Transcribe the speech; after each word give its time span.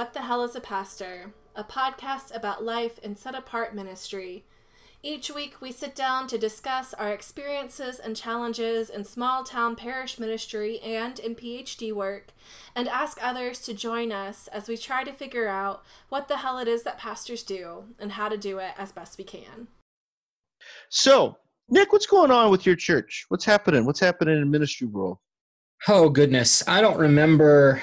welcome 0.00 0.14
to 0.14 0.18
What 0.18 0.22
the 0.22 0.26
Hell 0.28 0.44
is 0.44 0.56
a 0.56 0.60
Pastor, 0.60 1.34
a 1.54 1.62
podcast 1.62 2.34
about 2.34 2.64
life 2.64 2.98
in 3.00 3.16
set 3.16 3.34
apart 3.34 3.74
ministry. 3.74 4.44
Each 5.02 5.30
week, 5.30 5.60
we 5.60 5.72
sit 5.72 5.94
down 5.94 6.26
to 6.28 6.38
discuss 6.38 6.94
our 6.94 7.12
experiences 7.12 7.98
and 7.98 8.16
challenges 8.16 8.88
in 8.88 9.04
small 9.04 9.44
town 9.44 9.76
parish 9.76 10.18
ministry 10.18 10.80
and 10.80 11.18
in 11.18 11.34
PhD 11.34 11.92
work, 11.92 12.28
and 12.74 12.88
ask 12.88 13.18
others 13.20 13.60
to 13.60 13.74
join 13.74 14.10
us 14.10 14.48
as 14.48 14.68
we 14.68 14.78
try 14.78 15.04
to 15.04 15.12
figure 15.12 15.48
out 15.48 15.82
what 16.08 16.28
the 16.28 16.38
hell 16.38 16.58
it 16.58 16.66
is 16.66 16.82
that 16.84 16.96
pastors 16.96 17.42
do 17.42 17.84
and 17.98 18.12
how 18.12 18.30
to 18.30 18.38
do 18.38 18.58
it 18.58 18.72
as 18.78 18.92
best 18.92 19.18
we 19.18 19.24
can. 19.24 19.68
So, 20.88 21.36
Nick, 21.68 21.92
what's 21.92 22.06
going 22.06 22.30
on 22.30 22.50
with 22.50 22.64
your 22.64 22.76
church? 22.76 23.26
What's 23.28 23.44
happening? 23.44 23.84
What's 23.84 24.00
happening 24.00 24.40
in 24.40 24.50
ministry 24.50 24.86
world? 24.86 25.18
Oh 25.88 26.08
goodness, 26.08 26.66
I 26.66 26.80
don't 26.80 26.98
remember 26.98 27.82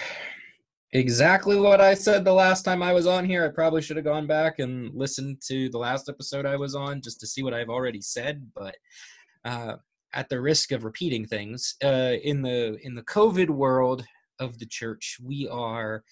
exactly 0.98 1.60
what 1.60 1.80
I 1.80 1.94
said 1.94 2.26
the 2.26 2.34
last 2.34 2.64
time 2.64 2.82
I 2.82 2.92
was 2.92 3.08
on 3.08 3.26
here. 3.26 3.46
I 3.46 3.50
probably 3.50 3.82
should 3.82 3.98
have 3.98 4.06
gone 4.06 4.28
back 4.28 4.60
and 4.60 4.94
listened 4.94 5.42
to 5.48 5.70
the 5.70 5.78
last 5.78 6.10
episode 6.10 6.46
I 6.46 6.56
was 6.56 6.76
on 6.76 7.02
just 7.02 7.20
to 7.20 7.28
see 7.28 7.44
what 7.44 7.54
I've 7.54 7.70
already 7.70 8.02
said. 8.02 8.50
But 8.56 8.76
uh, 9.46 9.76
at 10.14 10.28
the 10.30 10.42
risk 10.42 10.72
of 10.72 10.84
repeating 10.84 11.26
things, 11.26 11.76
uh, 11.84 12.16
in 12.24 12.42
the 12.42 12.78
in 12.82 12.96
the 12.96 13.04
COVID 13.04 13.50
world 13.50 14.06
of 14.40 14.58
the 14.60 14.66
church, 14.66 15.18
we 15.24 15.48
are 15.48 16.04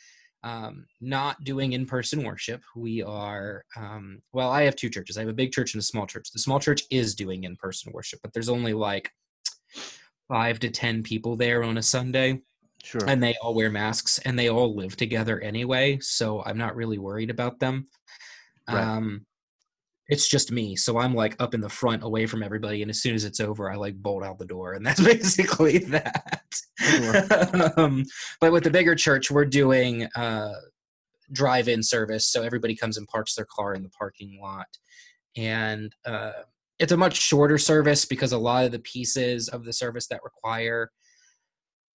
um, 0.44 0.86
not 1.02 1.44
doing 1.44 1.73
in-person 1.73 2.23
worship. 2.23 2.61
We 2.75 3.02
are 3.02 3.66
um, 3.75 4.22
well. 4.33 4.52
I 4.52 4.63
have 4.63 4.75
two 4.75 4.89
churches. 4.89 5.17
I 5.17 5.22
have 5.22 5.30
a 5.30 5.33
big 5.33 5.52
church 5.52 5.73
and 5.73 5.81
a 5.81 5.86
small 5.86 6.06
church. 6.06 6.31
The 6.31 6.39
small 6.39 6.59
church 6.59 6.83
is 6.91 7.16
doing 7.16 7.44
in-person 7.44 7.91
worship, 7.91 8.19
but 8.22 8.33
there's 8.33 8.50
only 8.50 8.73
like 8.73 9.11
five 10.28 10.59
to 10.59 10.69
ten 10.69 11.02
people 11.02 11.36
there 11.36 11.63
on 11.63 11.78
a 11.78 11.83
Sunday 11.83 12.41
Sure. 12.86 13.02
and 13.08 13.22
they 13.22 13.36
all 13.41 13.53
wear 13.55 13.72
masks 13.72 14.19
and 14.19 14.38
they 14.38 14.50
all 14.50 14.75
live 14.75 14.95
together 14.95 15.39
anyway 15.41 15.97
so 16.02 16.44
i'm 16.45 16.58
not 16.58 16.75
really 16.75 16.97
worried 17.00 17.30
about 17.31 17.59
them 17.59 17.88
Right. 18.69 18.83
um 18.83 19.25
it's 20.08 20.28
just 20.28 20.52
me 20.52 20.75
so 20.75 20.97
i'm 21.00 21.13
like 21.16 21.36
up 21.39 21.53
in 21.56 21.61
the 21.61 21.69
front 21.69 22.03
away 22.03 22.25
from 22.28 22.44
everybody 22.44 22.81
and 22.83 22.91
as 22.91 23.02
soon 23.02 23.16
as 23.16 23.23
it's 23.25 23.39
over 23.39 23.72
i 23.72 23.75
like 23.75 23.95
bolt 23.95 24.23
out 24.23 24.38
the 24.38 24.45
door 24.45 24.73
and 24.73 24.86
that's 24.86 25.02
basically 25.02 25.80
that 25.80 26.53
um, 27.78 28.03
but 28.39 28.52
with 28.52 28.63
the 28.63 28.69
bigger 28.72 28.95
church 28.95 29.31
we're 29.31 29.45
doing 29.45 30.08
uh 30.16 30.53
drive-in 31.31 31.81
service 31.81 32.28
so 32.28 32.44
everybody 32.44 32.75
comes 32.75 32.97
and 32.97 33.08
parks 33.08 33.33
their 33.36 33.47
car 33.50 33.73
in 33.73 33.81
the 33.81 33.89
parking 33.89 34.39
lot 34.41 34.67
and 35.36 35.91
uh 36.06 36.31
it's 36.78 36.91
a 36.91 36.97
much 36.97 37.16
shorter 37.19 37.58
service 37.58 38.06
because 38.06 38.31
a 38.31 38.38
lot 38.38 38.66
of 38.66 38.72
the 38.72 38.80
pieces 38.80 39.47
of 39.50 39.63
the 39.66 39.73
service 39.73 40.08
that 40.08 40.19
require 40.23 40.91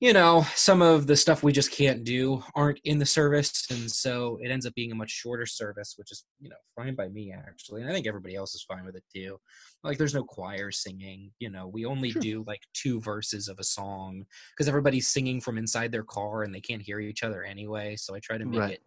you 0.01 0.13
know 0.15 0.45
some 0.55 0.81
of 0.81 1.07
the 1.07 1.17
stuff 1.17 1.43
we 1.43 1.53
just 1.53 1.71
can't 1.71 2.05
do 2.05 2.43
aren't 2.55 2.81
in 2.85 2.99
the 2.99 3.07
service 3.07 3.67
and 3.71 3.91
so 3.91 4.39
it 4.43 4.51
ends 4.51 4.65
up 4.67 4.75
being 4.75 4.93
a 4.93 4.95
much 4.95 5.11
shorter 5.11 5.45
service 5.47 5.95
which 5.97 6.11
is 6.11 6.25
you 6.39 6.49
know 6.49 6.57
fine 6.75 6.95
by 6.95 7.09
me 7.09 7.33
actually 7.37 7.83
and 7.83 7.91
i 7.91 7.93
think 7.95 8.07
everybody 8.07 8.35
else 8.35 8.55
is 8.55 8.65
fine 8.65 8.85
with 8.85 8.97
it 8.97 9.05
too 9.15 9.39
like 9.85 9.99
there's 9.99 10.15
no 10.15 10.25
choir 10.25 10.71
singing 10.71 11.31
you 11.39 11.51
know 11.51 11.69
we 11.69 11.85
only 11.85 12.11
Sure. 12.11 12.23
do 12.23 12.45
like 12.47 12.61
two 12.75 13.01
verses 13.01 13.49
of 13.49 13.59
a 13.59 13.65
song 13.65 14.25
because 14.57 14.69
everybody's 14.69 15.09
singing 15.09 15.41
from 15.41 15.59
inside 15.59 15.93
their 15.93 16.05
car 16.05 16.43
and 16.45 16.55
they 16.55 16.61
can't 16.61 16.83
hear 16.83 16.99
each 17.01 17.23
other 17.23 17.45
anyway 17.45 17.95
so 17.97 18.15
i 18.15 18.21
try 18.21 18.39
to 18.39 18.47
make 18.47 18.59
Right. 18.61 18.73
it 18.73 18.81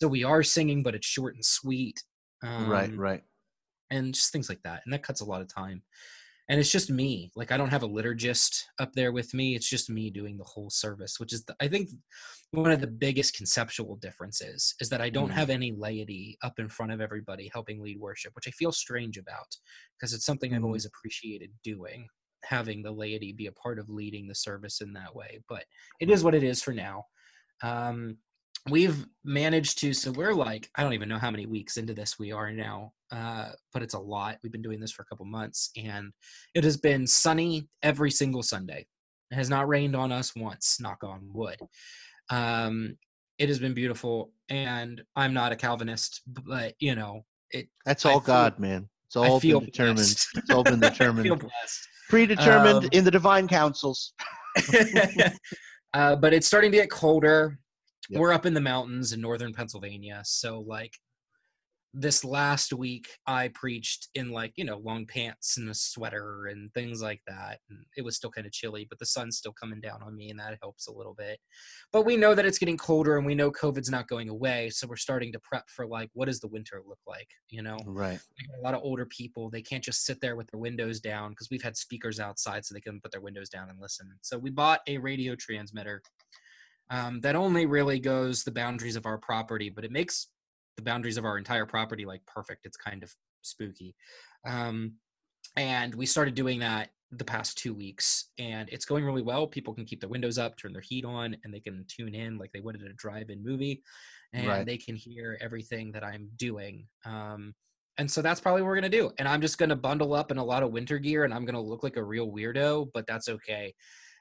so 0.00 0.08
we 0.08 0.24
are 0.24 0.42
singing 0.42 0.82
but 0.82 0.94
it's 0.94 1.06
short 1.06 1.34
and 1.34 1.44
sweet 1.44 2.02
um, 2.42 2.68
right, 2.68 2.96
right. 2.96 3.22
and 3.90 4.14
just 4.14 4.32
things 4.32 4.48
like 4.48 4.62
that 4.62 4.82
and 4.84 4.92
that 4.92 5.02
cuts 5.02 5.20
a 5.20 5.24
lot 5.24 5.40
of 5.40 5.52
time 5.52 5.82
and 6.48 6.58
it's 6.58 6.70
just 6.70 6.90
me 6.90 7.30
like 7.36 7.52
i 7.52 7.56
don't 7.56 7.70
have 7.70 7.82
a 7.82 7.88
liturgist 7.88 8.62
up 8.78 8.92
there 8.94 9.12
with 9.12 9.32
me 9.34 9.54
it's 9.54 9.68
just 9.68 9.90
me 9.90 10.10
doing 10.10 10.36
the 10.36 10.44
whole 10.44 10.70
service 10.70 11.18
which 11.20 11.32
is 11.32 11.44
the, 11.44 11.54
i 11.60 11.68
think 11.68 11.90
one 12.52 12.70
of 12.72 12.80
the 12.80 12.86
biggest 12.86 13.36
conceptual 13.36 13.96
differences 13.96 14.74
is 14.80 14.88
that 14.88 15.00
i 15.00 15.10
don't 15.10 15.30
Mhm. 15.30 15.34
have 15.34 15.50
any 15.50 15.72
laity 15.72 16.38
up 16.42 16.58
in 16.58 16.68
front 16.68 16.92
of 16.92 17.00
everybody 17.00 17.50
helping 17.52 17.80
lead 17.82 17.98
worship 17.98 18.34
which 18.34 18.48
i 18.48 18.50
feel 18.52 18.72
strange 18.72 19.18
about 19.18 19.46
because 19.98 20.12
it's 20.12 20.24
something 20.26 20.54
i've 20.54 20.62
Mhm. 20.62 20.66
always 20.66 20.86
appreciated 20.86 21.50
doing 21.62 22.08
having 22.44 22.82
the 22.82 22.92
laity 22.92 23.32
be 23.32 23.46
a 23.46 23.52
part 23.52 23.78
of 23.78 23.88
leading 23.88 24.26
the 24.28 24.34
service 24.34 24.80
in 24.80 24.92
that 24.92 25.14
way 25.14 25.40
but 25.48 25.64
it 26.00 26.08
is 26.10 26.22
what 26.22 26.34
it 26.34 26.42
is 26.44 26.62
for 26.62 26.72
now 26.72 27.04
um 27.62 28.16
we've 28.70 29.06
managed 29.24 29.78
to 29.78 29.92
so 29.92 30.12
we're 30.12 30.34
like 30.34 30.70
i 30.76 30.82
don't 30.82 30.92
even 30.94 31.08
know 31.08 31.18
how 31.18 31.30
many 31.30 31.46
weeks 31.46 31.76
into 31.76 31.94
this 31.94 32.18
we 32.18 32.32
are 32.32 32.52
now 32.52 32.92
uh 33.10 33.50
but 33.72 33.82
it's 33.82 33.94
a 33.94 33.98
lot 33.98 34.36
we've 34.42 34.52
been 34.52 34.62
doing 34.62 34.80
this 34.80 34.92
for 34.92 35.02
a 35.02 35.04
couple 35.06 35.24
months 35.24 35.70
and 35.76 36.12
it 36.54 36.62
has 36.64 36.76
been 36.76 37.06
sunny 37.06 37.66
every 37.82 38.10
single 38.10 38.42
sunday 38.42 38.86
it 39.30 39.34
has 39.34 39.48
not 39.48 39.66
rained 39.68 39.96
on 39.96 40.12
us 40.12 40.34
once 40.36 40.78
knock 40.80 41.02
on 41.02 41.20
wood 41.32 41.56
um 42.30 42.96
it 43.38 43.48
has 43.48 43.58
been 43.58 43.72
beautiful 43.74 44.30
and 44.50 45.02
i'm 45.16 45.32
not 45.32 45.52
a 45.52 45.56
calvinist 45.56 46.20
but 46.26 46.74
you 46.80 46.94
know 46.94 47.24
it 47.50 47.66
That's 47.86 48.04
I 48.04 48.10
all 48.12 48.20
feel- 48.20 48.26
God, 48.26 48.58
man. 48.58 48.88
It's 49.06 49.16
all 49.16 49.40
been 49.40 49.60
determined. 49.64 50.00
It's 50.00 50.50
all 50.50 50.62
been 50.62 50.80
determined. 50.90 51.26
blessed. 51.40 51.88
Predetermined 52.10 52.84
Um, 52.84 52.90
in 52.92 53.04
the 53.04 53.10
divine 53.10 53.48
councils. 53.48 54.12
uh, 55.94 56.16
but 56.16 56.34
it's 56.34 56.46
starting 56.46 56.70
to 56.72 56.76
get 56.76 56.90
colder. 56.90 57.58
Yep. 58.10 58.20
We're 58.20 58.32
up 58.34 58.44
in 58.46 58.52
the 58.54 58.60
mountains 58.60 59.12
in 59.14 59.20
northern 59.22 59.54
Pennsylvania, 59.54 60.20
so 60.24 60.60
like 60.66 60.92
this 61.94 62.24
last 62.24 62.72
week, 62.72 63.08
I 63.26 63.48
preached 63.48 64.08
in 64.14 64.30
like 64.30 64.52
you 64.56 64.64
know 64.64 64.78
long 64.78 65.06
pants 65.06 65.56
and 65.56 65.68
a 65.68 65.74
sweater 65.74 66.46
and 66.46 66.72
things 66.74 67.02
like 67.02 67.22
that, 67.26 67.60
and 67.70 67.84
it 67.96 68.04
was 68.04 68.16
still 68.16 68.30
kind 68.30 68.46
of 68.46 68.52
chilly, 68.52 68.86
but 68.88 68.98
the 68.98 69.06
sun's 69.06 69.38
still 69.38 69.54
coming 69.58 69.80
down 69.80 70.02
on 70.02 70.16
me, 70.16 70.30
and 70.30 70.38
that 70.38 70.58
helps 70.62 70.86
a 70.86 70.92
little 70.92 71.14
bit. 71.14 71.38
But 71.92 72.04
we 72.04 72.16
know 72.16 72.34
that 72.34 72.46
it's 72.46 72.58
getting 72.58 72.76
colder, 72.76 73.16
and 73.16 73.26
we 73.26 73.34
know 73.34 73.50
COVID's 73.50 73.90
not 73.90 74.08
going 74.08 74.28
away, 74.28 74.70
so 74.70 74.86
we're 74.86 74.96
starting 74.96 75.32
to 75.32 75.40
prep 75.40 75.64
for 75.68 75.86
like 75.86 76.10
what 76.12 76.26
does 76.26 76.40
the 76.40 76.48
winter 76.48 76.82
look 76.86 76.98
like, 77.06 77.28
you 77.48 77.62
know? 77.62 77.78
Right. 77.86 78.18
a 78.58 78.62
lot 78.62 78.74
of 78.74 78.82
older 78.82 79.06
people 79.06 79.50
they 79.50 79.62
can't 79.62 79.82
just 79.82 80.04
sit 80.04 80.20
there 80.20 80.36
with 80.36 80.50
their 80.50 80.60
windows 80.60 81.00
down 81.00 81.30
because 81.30 81.48
we've 81.50 81.62
had 81.62 81.76
speakers 81.76 82.20
outside 82.20 82.64
so 82.64 82.74
they 82.74 82.80
can 82.80 83.00
put 83.00 83.12
their 83.12 83.20
windows 83.20 83.48
down 83.48 83.70
and 83.70 83.78
listen 83.80 84.10
so 84.22 84.38
we 84.38 84.50
bought 84.50 84.80
a 84.86 84.98
radio 84.98 85.34
transmitter 85.34 86.02
um, 86.90 87.20
that 87.20 87.36
only 87.36 87.66
really 87.66 87.98
goes 87.98 88.44
the 88.44 88.50
boundaries 88.50 88.96
of 88.96 89.06
our 89.06 89.18
property 89.18 89.70
but 89.70 89.84
it 89.84 89.90
makes 89.90 90.28
the 90.78 90.82
boundaries 90.82 91.18
of 91.18 91.26
our 91.26 91.36
entire 91.36 91.66
property 91.66 92.06
like 92.06 92.24
perfect 92.26 92.64
it's 92.64 92.76
kind 92.78 93.02
of 93.02 93.14
spooky 93.42 93.94
um, 94.46 94.94
and 95.56 95.94
we 95.94 96.06
started 96.06 96.34
doing 96.34 96.60
that 96.60 96.90
the 97.10 97.24
past 97.24 97.58
two 97.58 97.74
weeks 97.74 98.30
and 98.38 98.68
it's 98.70 98.84
going 98.84 99.04
really 99.04 99.22
well 99.22 99.46
people 99.46 99.74
can 99.74 99.84
keep 99.84 100.00
their 100.00 100.10
windows 100.10 100.38
up 100.38 100.56
turn 100.56 100.72
their 100.72 100.82
heat 100.82 101.04
on 101.04 101.36
and 101.44 101.52
they 101.52 101.60
can 101.60 101.84
tune 101.88 102.14
in 102.14 102.38
like 102.38 102.52
they 102.52 102.60
would 102.60 102.76
at 102.80 102.88
a 102.88 102.94
drive-in 102.94 103.42
movie 103.44 103.82
and 104.32 104.46
Right. 104.46 104.66
they 104.66 104.76
can 104.78 104.94
hear 104.94 105.36
everything 105.40 105.92
that 105.92 106.04
i'm 106.04 106.30
doing 106.36 106.86
um, 107.04 107.54
and 107.98 108.10
so 108.10 108.22
that's 108.22 108.40
probably 108.40 108.62
what 108.62 108.68
we're 108.68 108.76
gonna 108.76 108.88
do. 108.88 109.10
And 109.18 109.26
I'm 109.26 109.40
just 109.40 109.58
gonna 109.58 109.74
bundle 109.76 110.14
up 110.14 110.30
in 110.30 110.38
a 110.38 110.44
lot 110.44 110.62
of 110.62 110.70
winter 110.70 110.98
gear 111.00 111.24
and 111.24 111.34
I'm 111.34 111.44
gonna 111.44 111.60
look 111.60 111.82
like 111.82 111.96
a 111.96 112.04
real 112.04 112.30
weirdo, 112.30 112.90
but 112.94 113.06
that's 113.08 113.28
okay. 113.28 113.74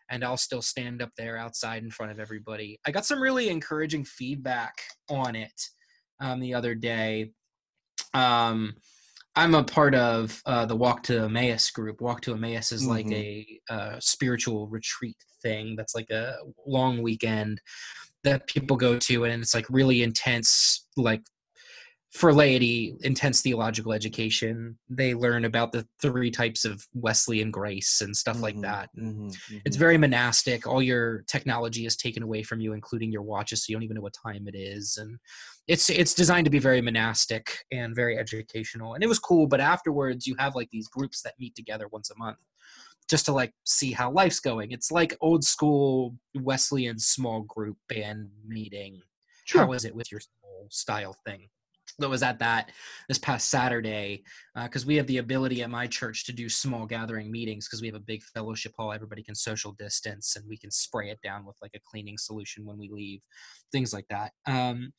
And 0.10 0.24
I'll 0.24 0.38
still 0.38 0.63
stand 0.63 1.01
up 1.01 1.12
there 1.15 1.38
outside 1.38 1.83
in 1.83 1.92
front 1.92 2.12
of 2.12 2.19
everybody. 2.19 2.80
I 2.88 2.92
got 2.92 3.06
some 3.06 3.21
really 3.21 3.50
encouraging 3.50 4.03
feedback 4.03 4.74
on 5.10 5.36
it 5.36 5.62
um, 6.19 6.40
the 6.40 6.54
other 6.54 6.75
day. 6.75 7.31
Um, 8.14 8.75
I'm 9.36 9.54
a 9.54 9.64
part 9.64 9.94
of 9.94 10.42
uh, 10.46 10.66
the 10.66 10.75
Walk 10.75 11.04
to 11.04 11.24
Emmaus 11.25 11.69
group. 11.69 12.02
Walk 12.02 12.22
to 12.22 12.34
Emmaus 12.34 12.72
is 12.72 12.88
like 12.88 13.06
Mhm. 13.06 13.14
a 13.14 13.74
uh, 13.74 14.00
spiritual 14.00 14.68
retreat 14.68 15.18
thing 15.44 15.75
that's 15.75 15.94
like 15.94 16.10
a 16.10 16.38
long 16.66 17.02
weekend 17.04 17.62
that 18.24 18.48
people 18.48 18.75
go 18.75 18.98
to, 18.98 19.25
and 19.25 19.42
it's 19.44 19.54
like 19.54 19.68
really 19.69 20.02
intense, 20.02 20.88
like 20.98 21.22
for 22.12 22.33
laity, 22.33 22.95
intense 23.01 23.42
theological 23.42 23.92
education. 23.94 24.77
They 24.89 25.13
learn 25.13 25.44
about 25.45 25.71
the 25.71 25.86
three 26.01 26.31
types 26.31 26.63
of 26.63 26.88
Wesleyan 26.94 27.51
grace 27.51 28.01
and 28.01 28.15
stuff 28.15 28.42
like 28.42 28.56
Mhm, 28.56 28.62
that. 28.62 28.89
mhm, 28.98 29.38
It's 29.65 29.75
mhm. 29.75 29.80
very 29.80 29.98
monastic. 29.98 30.65
All 30.65 30.81
your 30.81 31.24
technology 31.24 31.86
is 31.86 31.98
taken 31.98 32.24
away 32.24 32.44
from 32.44 32.62
you, 32.62 32.74
including 32.74 33.12
your 33.12 33.24
watches, 33.24 33.65
so 33.65 33.71
you 33.71 33.75
don't 33.75 33.83
even 33.83 33.95
know 33.95 34.01
what 34.01 34.13
time 34.13 34.48
it 34.48 34.56
is. 34.56 34.98
And 34.98 35.19
it's 35.68 35.89
it's 35.89 36.13
designed 36.13 36.45
to 36.45 36.51
be 36.51 36.59
very 36.59 36.81
monastic 36.81 37.65
and 37.71 37.94
very 37.94 38.18
educational. 38.18 38.94
And 38.94 39.03
it 39.03 39.07
was 39.07 39.19
cool. 39.19 39.45
But 39.48 39.60
afterwards, 39.60 40.25
you 40.25 40.36
have 40.39 40.56
like 40.56 40.69
these 40.71 40.88
groups 40.88 41.21
that 41.24 41.38
meet 41.39 41.56
together 41.56 41.88
once 41.89 42.10
a 42.10 42.18
month, 42.18 42.38
just 43.10 43.25
to 43.25 43.33
like 43.33 43.53
see 43.65 43.92
how 43.92 44.12
life's 44.12 44.39
going. 44.39 44.71
It's 44.71 44.92
like 44.92 45.15
old 45.21 45.44
school 45.44 46.15
Wesleyan 46.36 47.00
small 47.00 47.42
group 47.42 47.77
band 47.89 48.30
meeting 48.48 49.01
Sure. 49.45 49.62
how 49.62 49.68
was 49.68 49.86
it 49.86 49.95
with 49.95 50.12
your 50.12 50.21
style 50.69 51.15
thing 51.25 51.48
that 52.00 52.10
was 52.10 52.24
at 52.24 52.40
that 52.40 52.72
this 53.08 53.18
past 53.18 53.50
saturday 53.50 54.24
because 54.64 54.86
we 54.86 54.96
have 54.96 55.08
the 55.08 55.18
ability 55.18 55.62
at 55.62 55.70
my 55.70 55.88
church 55.88 56.26
to 56.26 56.32
do 56.32 56.50
small 56.50 56.86
gathering 56.86 57.32
meetings 57.32 57.68
because 57.68 57.82
we 57.82 57.88
have 57.88 57.96
a 57.96 58.00
big 58.00 58.24
fellowship 58.24 58.74
hall. 58.76 58.92
Everybody 58.92 59.22
can 59.22 59.36
social 59.36 59.74
distance 59.74 60.36
and 60.36 60.48
we 60.50 60.58
can 60.58 60.72
spray 60.72 61.12
it 61.12 61.20
down 61.24 61.46
with 61.46 61.56
like 61.62 61.72
a 61.76 61.80
cleaning 61.88 62.18
solution 62.18 62.66
when 62.66 62.78
we 62.78 62.90
leave 62.90 63.22
things 63.72 63.94
like 63.94 64.08
that. 64.10 64.32
Um, 64.48 64.92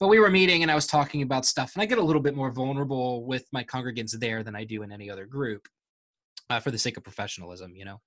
but 0.00 0.08
we 0.08 0.18
were 0.18 0.30
meeting 0.30 0.62
and 0.62 0.70
i 0.70 0.74
was 0.74 0.86
talking 0.86 1.22
about 1.22 1.46
stuff 1.46 1.72
and 1.74 1.82
i 1.82 1.86
get 1.86 1.98
a 1.98 2.02
little 2.02 2.22
bit 2.22 2.36
more 2.36 2.50
vulnerable 2.50 3.24
with 3.24 3.46
my 3.52 3.64
congregants 3.64 4.12
there 4.18 4.42
than 4.42 4.56
i 4.56 4.64
do 4.64 4.82
in 4.82 4.92
any 4.92 5.10
other 5.10 5.26
group 5.26 5.66
uh, 6.50 6.60
for 6.60 6.70
the 6.70 6.78
sake 6.78 6.96
of 6.96 7.04
professionalism 7.04 7.74
you 7.74 7.84
know 7.84 8.00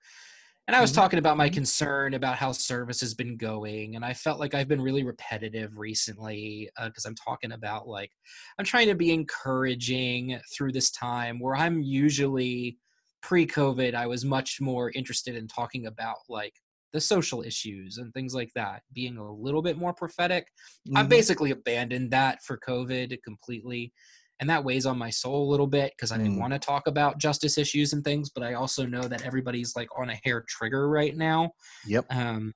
And 0.68 0.76
I 0.76 0.82
was 0.82 0.92
Mhm. 0.92 0.92
talking 0.92 1.18
about 1.18 1.38
my 1.38 1.48
Mhm. 1.48 1.50
concern 1.50 2.14
about 2.14 2.36
how 2.38 2.52
service 2.52 3.00
has 3.00 3.14
been 3.14 3.38
going, 3.38 3.96
and 3.96 4.04
I 4.04 4.14
felt 4.14 4.38
like 4.38 4.54
I've 4.54 4.68
been 4.68 4.82
really 4.82 5.04
repetitive 5.04 5.78
recently 5.78 6.70
because 6.84 7.06
I'm 7.06 7.16
talking 7.16 7.54
about 7.54 7.88
like 7.88 8.12
I'm 8.60 8.66
trying 8.66 8.88
to 8.88 8.96
be 8.96 9.14
encouraging 9.14 10.38
through 10.54 10.74
this 10.74 10.92
time 10.92 11.40
where 11.40 11.56
I'm 11.56 11.82
usually 11.82 12.80
pre-COVID. 13.22 13.96
I 13.96 14.08
was 14.08 14.26
much 14.26 14.60
more 14.60 14.92
interested 14.92 15.36
in 15.38 15.48
talking 15.48 15.86
about 15.88 16.18
like 16.28 16.54
the 16.92 17.00
social 17.00 17.42
issues 17.44 17.98
and 17.98 18.14
things 18.14 18.36
like 18.36 18.52
that, 18.56 18.84
being 18.94 19.16
a 19.18 19.32
little 19.34 19.62
bit 19.62 19.78
more 19.78 19.94
prophetic. 19.94 20.50
I've 20.96 21.08
Mhm. 21.08 21.10
basically 21.10 21.52
abandoned 21.52 22.12
that 22.12 22.44
for 22.44 22.58
COVID 22.58 23.18
completely. 23.24 23.94
And 24.40 24.50
that 24.50 24.64
weighs 24.64 24.86
on 24.86 24.98
my 24.98 25.10
soul 25.10 25.48
a 25.48 25.52
little 25.52 25.68
bit 25.68 25.94
because 25.96 26.12
I 26.12 26.18
Mm. 26.20 26.38
want 26.38 26.54
to 26.54 26.60
talk 26.60 26.88
about 26.88 27.18
justice 27.18 27.58
issues 27.58 27.94
and 27.94 28.04
things, 28.04 28.30
but 28.30 28.44
I 28.44 28.54
also 28.54 28.86
know 28.86 29.02
that 29.04 29.24
everybody's 29.24 29.76
like 29.76 29.90
on 29.98 30.10
a 30.12 30.20
hair 30.24 30.42
trigger 30.48 30.88
right 30.90 31.16
now. 31.16 31.52
Yep. 31.88 32.06
Um, 32.12 32.54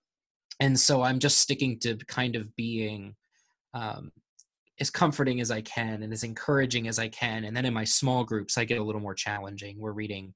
and 0.60 0.80
so 0.80 1.02
I'm 1.02 1.20
just 1.20 1.40
sticking 1.40 1.80
to 1.80 1.98
kind 1.98 2.36
of 2.36 2.56
being 2.56 3.16
um, 3.74 4.12
as 4.80 4.90
comforting 4.92 5.42
as 5.42 5.52
I 5.52 5.62
can 5.62 6.04
and 6.04 6.14
as 6.14 6.24
encouraging 6.24 6.88
as 6.88 7.00
I 7.00 7.08
can. 7.10 7.46
And 7.46 7.56
then 7.58 7.66
in 7.66 7.74
my 7.74 7.84
small 7.84 8.24
groups, 8.24 8.58
I 8.58 8.66
get 8.66 8.80
a 8.80 8.84
little 8.84 9.02
more 9.02 9.16
challenging. 9.16 9.80
We're 9.80 9.92
reading 9.94 10.34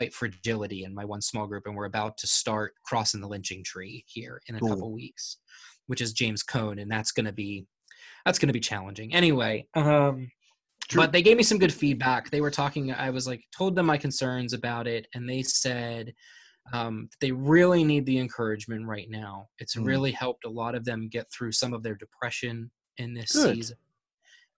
White 0.00 0.14
Fragility 0.14 0.84
in 0.84 0.94
my 0.94 1.04
one 1.04 1.22
small 1.22 1.46
group, 1.46 1.66
and 1.66 1.76
we're 1.76 1.84
about 1.86 2.18
to 2.18 2.26
start 2.26 2.74
Cross 2.84 3.14
and 3.14 3.22
the 3.22 3.28
Lynching 3.28 3.64
Tree 3.64 4.04
here 4.08 4.40
in 4.48 4.56
a 4.56 4.60
Cool. 4.60 4.70
couple 4.70 4.92
weeks, 4.92 5.38
which 5.86 6.00
is 6.00 6.12
James 6.12 6.42
Cone, 6.42 6.78
and 6.78 6.90
that's 6.90 7.12
gonna 7.12 7.32
be 7.32 7.66
that's 8.26 8.38
gonna 8.38 8.52
be 8.52 8.60
challenging. 8.60 9.14
Anyway, 9.14 9.68
um, 9.74 10.30
True. 10.88 11.02
but 11.02 11.12
they 11.12 11.22
gave 11.22 11.36
me 11.36 11.42
some 11.42 11.58
good 11.58 11.72
feedback. 11.72 12.30
They 12.30 12.40
were 12.40 12.50
talking. 12.50 12.92
I 12.92 13.10
was 13.10 13.26
like 13.26 13.42
told 13.56 13.74
them 13.74 13.86
my 13.86 13.96
concerns 13.96 14.52
about 14.52 14.86
it, 14.86 15.06
and 15.14 15.28
they 15.28 15.42
said 15.42 16.12
um, 16.72 17.08
they 17.20 17.30
really 17.32 17.84
need 17.84 18.06
the 18.06 18.18
encouragement 18.18 18.86
right 18.86 19.08
now. 19.10 19.48
It's 19.58 19.76
Mm. 19.76 19.86
really 19.86 20.12
helped 20.12 20.44
a 20.46 20.50
lot 20.50 20.74
of 20.74 20.84
them 20.84 21.08
get 21.08 21.26
through 21.30 21.52
some 21.52 21.74
of 21.74 21.82
their 21.82 21.94
depression 21.94 22.70
in 22.98 23.12
this 23.14 23.32
Good. 23.32 23.56
season. 23.56 23.76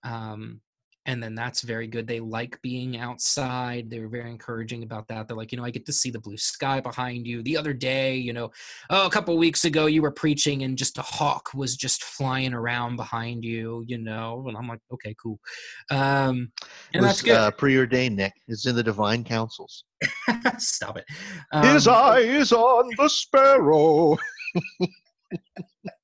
Um, 0.05 0.61
and 1.07 1.23
then 1.23 1.35
that's 1.35 1.63
very 1.63 1.87
good. 1.87 2.07
They 2.07 2.21
like 2.21 2.61
being 2.63 2.99
outside. 2.99 3.89
They're 3.89 4.09
very 4.09 4.31
encouraging 4.31 4.83
about 4.83 5.07
that. 5.09 5.29
They're 5.29 5.37
like, 5.37 5.53
you 5.53 5.59
know, 5.59 5.65
I 5.65 5.71
get 5.71 5.87
to 5.87 5.93
see 5.93 6.11
the 6.11 6.21
blue 6.21 6.37
sky 6.37 6.81
behind 6.81 7.27
you. 7.27 7.43
The 7.43 7.57
other 7.57 7.73
day, 7.73 8.17
you 8.17 8.33
know, 8.33 8.51
oh, 8.91 9.07
a 9.07 9.11
couple 9.11 9.37
weeks 9.39 9.65
ago, 9.65 9.87
you 9.87 10.03
were 10.03 10.11
preaching 10.11 10.65
and 10.65 10.77
just 10.77 10.99
a 10.99 11.03
hawk 11.03 11.51
was 11.55 11.77
just 11.77 12.03
flying 12.03 12.53
around 12.53 12.97
behind 12.97 13.45
you, 13.45 13.85
you 13.87 13.99
know. 13.99 14.45
And 14.49 14.57
I'm 14.57 14.67
like, 14.67 14.81
okay, 14.93 15.15
cool. 15.23 15.39
Um, 15.91 16.51
and 16.93 17.03
was 17.03 17.05
that's 17.05 17.23
good. 17.23 17.37
Uh, 17.37 17.51
preordained, 17.53 18.17
Nick. 18.17 18.35
It's 18.49 18.67
in 18.67 18.75
the 18.75 18.83
divine 18.83 19.23
councils. 19.23 19.85
Stop 20.59 20.99
it. 20.99 21.05
His 21.63 21.87
eye 21.87 22.19
is 22.19 22.53
on 22.53 22.91
the 22.99 23.09
sparrow. 23.09 24.19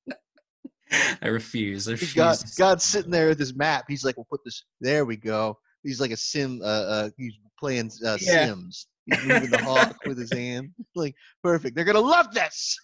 I 1.21 1.27
refuse. 1.27 1.87
I 1.87 1.91
refuse. 1.91 2.13
God, 2.13 2.37
God's 2.57 2.83
sitting 2.83 3.11
there 3.11 3.29
with 3.29 3.39
his 3.39 3.55
map. 3.55 3.85
He's 3.87 4.03
like, 4.03 4.17
"We'll 4.17 4.27
put 4.29 4.41
this. 4.43 4.63
There 4.81 5.05
we 5.05 5.17
go." 5.17 5.57
He's 5.83 5.99
like 5.99 6.11
a 6.11 6.17
sim. 6.17 6.61
Uh, 6.61 6.65
uh 6.65 7.09
he's 7.17 7.33
playing 7.59 7.91
uh, 8.05 8.17
Yeah. 8.21 8.47
Sims. 8.47 8.87
He's 9.05 9.23
moving 9.25 9.49
the 9.49 9.63
hawk 9.63 9.97
with 10.05 10.17
his 10.17 10.31
hand. 10.31 10.71
Like 10.95 11.15
perfect. 11.43 11.75
They're 11.75 11.85
gonna 11.85 11.99
love 11.99 12.33
this. 12.33 12.79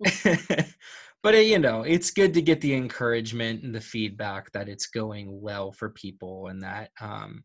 but 1.22 1.34
uh, 1.34 1.38
you 1.38 1.58
know, 1.58 1.82
it's 1.82 2.10
good 2.10 2.34
to 2.34 2.42
get 2.42 2.60
the 2.60 2.74
encouragement 2.74 3.62
and 3.62 3.74
the 3.74 3.80
feedback 3.80 4.50
that 4.52 4.68
it's 4.68 4.86
going 4.86 5.40
well 5.40 5.72
for 5.72 5.90
people, 5.90 6.48
and 6.48 6.62
that 6.62 6.90
um, 7.00 7.44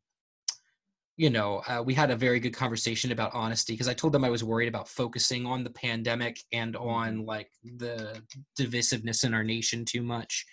you 1.18 1.30
know, 1.30 1.62
uh, 1.68 1.82
we 1.86 1.94
had 1.94 2.12
a 2.12 2.16
very 2.16 2.40
good 2.40 2.54
conversation 2.54 3.12
about 3.12 3.34
honesty 3.34 3.74
because 3.74 3.88
I 3.88 3.94
told 3.94 4.14
them 4.14 4.26
I 4.26 4.30
was 4.30 4.44
worried 4.44 4.68
about 4.68 4.90
focusing 4.90 5.46
on 5.46 5.64
the 5.64 5.70
pandemic 5.70 6.40
and 6.52 6.76
on 6.76 7.26
like 7.26 7.50
the 7.64 8.22
divisiveness 8.60 9.24
in 9.24 9.34
our 9.34 9.44
nation 9.44 9.86
too 9.86 10.02
much. 10.02 10.46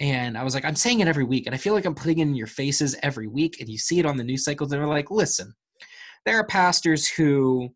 And 0.00 0.36
I 0.36 0.42
was 0.42 0.54
like, 0.54 0.64
I'm 0.64 0.74
saying 0.74 1.00
it 1.00 1.08
every 1.08 1.22
week, 1.22 1.46
and 1.46 1.54
I 1.54 1.58
feel 1.58 1.74
like 1.74 1.84
I'm 1.84 1.94
putting 1.94 2.18
it 2.18 2.22
in 2.22 2.34
your 2.34 2.48
faces 2.48 2.96
every 3.02 3.28
week, 3.28 3.60
and 3.60 3.68
you 3.68 3.78
see 3.78 4.00
it 4.00 4.06
on 4.06 4.16
the 4.16 4.24
news 4.24 4.44
cycles, 4.44 4.72
and 4.72 4.80
they're 4.80 4.88
like, 4.88 5.10
listen, 5.10 5.54
there 6.24 6.38
are 6.38 6.46
pastors 6.46 7.08
who 7.08 7.68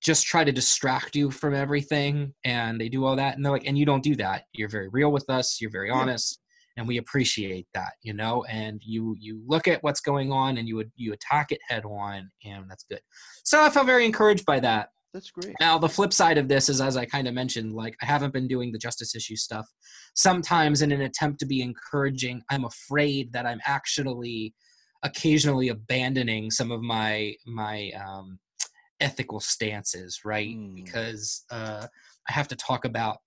just 0.00 0.26
try 0.26 0.42
to 0.42 0.50
distract 0.50 1.14
you 1.14 1.30
from 1.30 1.54
everything 1.54 2.34
and 2.44 2.80
they 2.80 2.88
do 2.88 3.04
all 3.04 3.14
that 3.14 3.36
and 3.36 3.44
they're 3.44 3.52
like 3.52 3.66
and 3.66 3.78
you 3.78 3.86
don't 3.86 4.02
do 4.02 4.16
that. 4.16 4.46
You're 4.52 4.68
very 4.68 4.88
real 4.88 5.12
with 5.12 5.30
us. 5.30 5.60
You're 5.60 5.70
very 5.70 5.90
honest 5.90 6.41
and 6.76 6.86
we 6.88 6.98
appreciate 6.98 7.66
that 7.74 7.92
you 8.02 8.12
know 8.12 8.44
and 8.44 8.80
you 8.84 9.16
you 9.18 9.42
look 9.46 9.68
at 9.68 9.82
what's 9.82 10.00
going 10.00 10.32
on 10.32 10.56
and 10.58 10.68
you 10.68 10.76
would 10.76 10.90
you 10.96 11.12
attack 11.12 11.52
it 11.52 11.60
head 11.68 11.84
on 11.84 12.30
and 12.44 12.64
that's 12.70 12.84
good 12.84 13.00
so 13.44 13.62
i 13.62 13.70
felt 13.70 13.86
very 13.86 14.04
encouraged 14.04 14.44
by 14.46 14.58
that 14.60 14.88
That's 15.12 15.30
great. 15.30 15.54
now 15.60 15.78
the 15.78 15.88
flip 15.88 16.12
side 16.12 16.38
of 16.38 16.48
this 16.48 16.68
is 16.68 16.80
as 16.80 16.96
i 16.96 17.04
kind 17.04 17.28
of 17.28 17.34
mentioned 17.34 17.72
like 17.74 17.94
i 18.02 18.06
haven't 18.06 18.32
been 18.32 18.48
doing 18.48 18.72
the 18.72 18.78
justice 18.78 19.14
issue 19.14 19.36
stuff 19.36 19.66
sometimes 20.14 20.82
in 20.82 20.92
an 20.92 21.02
attempt 21.02 21.40
to 21.40 21.46
be 21.46 21.62
encouraging 21.62 22.42
i'm 22.50 22.64
afraid 22.64 23.32
that 23.32 23.46
i'm 23.46 23.60
actually 23.66 24.54
occasionally 25.02 25.68
abandoning 25.68 26.50
some 26.50 26.70
of 26.70 26.80
my 26.80 27.34
my 27.46 27.90
um 28.04 28.38
ethical 29.00 29.40
stances 29.40 30.20
right 30.24 30.54
Mm. 30.56 30.74
because 30.76 31.44
uh 31.50 31.86
i 32.28 32.32
have 32.32 32.46
to 32.48 32.56
talk 32.56 32.84
about 32.84 33.18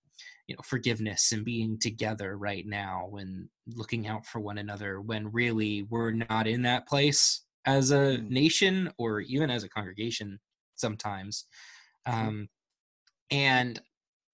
you 0.46 0.54
know 0.54 0.62
forgiveness 0.64 1.32
and 1.32 1.44
being 1.44 1.78
together 1.78 2.36
right 2.38 2.66
now 2.66 3.10
and 3.18 3.48
looking 3.74 4.06
out 4.06 4.24
for 4.24 4.40
one 4.40 4.58
another 4.58 5.00
when 5.00 5.30
really 5.32 5.82
we're 5.90 6.12
not 6.12 6.46
in 6.46 6.62
that 6.62 6.86
place 6.86 7.42
as 7.64 7.90
a 7.90 8.18
Mm. 8.18 8.30
nation 8.30 8.92
or 8.98 9.20
even 9.20 9.50
as 9.50 9.64
a 9.64 9.68
congregation 9.68 10.38
sometimes 10.76 11.46
um 12.06 12.48
and 13.30 13.80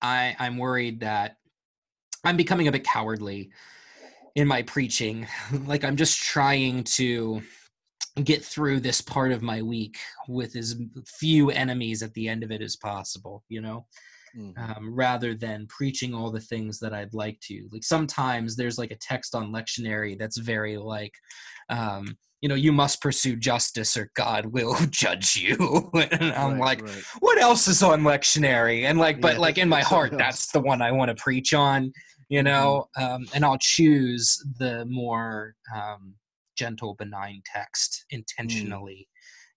i 0.03 0.37
i'm 0.39 0.59
worried 0.59 1.01
that 1.01 1.37
i'm 2.25 2.37
becoming 2.37 2.69
a 2.69 2.73
bit 2.73 2.85
cowardly 2.85 3.51
in 4.35 4.49
my 4.49 4.63
preaching. 4.63 5.27
Like 5.67 5.85
i'm 5.85 5.97
just 5.97 6.21
trying 6.21 6.85
to 6.85 7.43
get 8.25 8.45
through 8.45 8.81
this 8.81 9.01
part 9.01 9.33
of 9.33 9.41
my 9.41 9.63
week 9.63 9.97
with 10.29 10.55
as 10.57 10.77
few 11.07 11.51
enemies 11.51 12.03
at 12.03 12.13
the 12.13 12.29
end 12.29 12.43
of 12.43 12.51
it 12.51 12.61
as 12.61 12.77
possible 12.77 13.43
you 13.49 13.63
know 13.63 13.87
Mhm. 14.35 14.77
um, 14.77 14.95
rather 14.95 15.35
than 15.35 15.67
preaching 15.69 16.15
all 16.15 16.31
the 16.31 16.41
things 16.41 16.79
that 16.81 16.93
I'd 16.93 17.15
like 17.15 17.41
to. 17.45 17.69
Like 17.73 17.85
sometimes 17.85 18.55
there's 18.57 18.79
like 18.79 18.91
a 18.91 18.97
text 18.97 19.35
on 19.35 19.53
lectionary 19.53 20.19
that's 20.19 20.37
very 20.39 20.77
like, 20.77 21.15
um, 21.69 22.17
you 22.41 22.49
know, 22.49 22.55
you 22.55 22.73
must 22.73 23.01
pursue 23.01 23.37
justice 23.37 23.97
or 23.97 24.11
God 24.15 24.47
will 24.47 24.77
judge 24.91 25.37
you. 25.37 25.91
and 25.95 26.33
I'm 26.35 26.59
Right, 26.59 26.59
like, 26.59 26.83
right. 26.83 27.05
what 27.21 27.39
else 27.41 27.69
is 27.69 27.83
on 27.83 28.03
lectionary? 28.03 28.83
And 28.85 28.99
like, 28.99 29.21
but 29.21 29.39
Yeah, 29.39 29.39
like 29.39 29.59
in 29.59 29.69
my 29.69 29.83
heart, 29.83 30.15
that's 30.19 30.51
the 30.53 30.61
one 30.61 30.83
I 30.83 30.93
want 30.93 31.17
to 31.17 31.23
preach 31.23 31.55
on, 31.55 31.93
you 32.29 32.43
know, 32.43 32.87
um, 32.97 33.29
and 33.35 33.45
I'll 33.45 33.59
choose 33.61 34.37
the 34.59 34.85
more 34.87 35.55
um, 35.75 36.15
gentle, 36.57 36.95
benign 36.95 37.43
text 37.47 38.05
intentionally. 38.11 39.09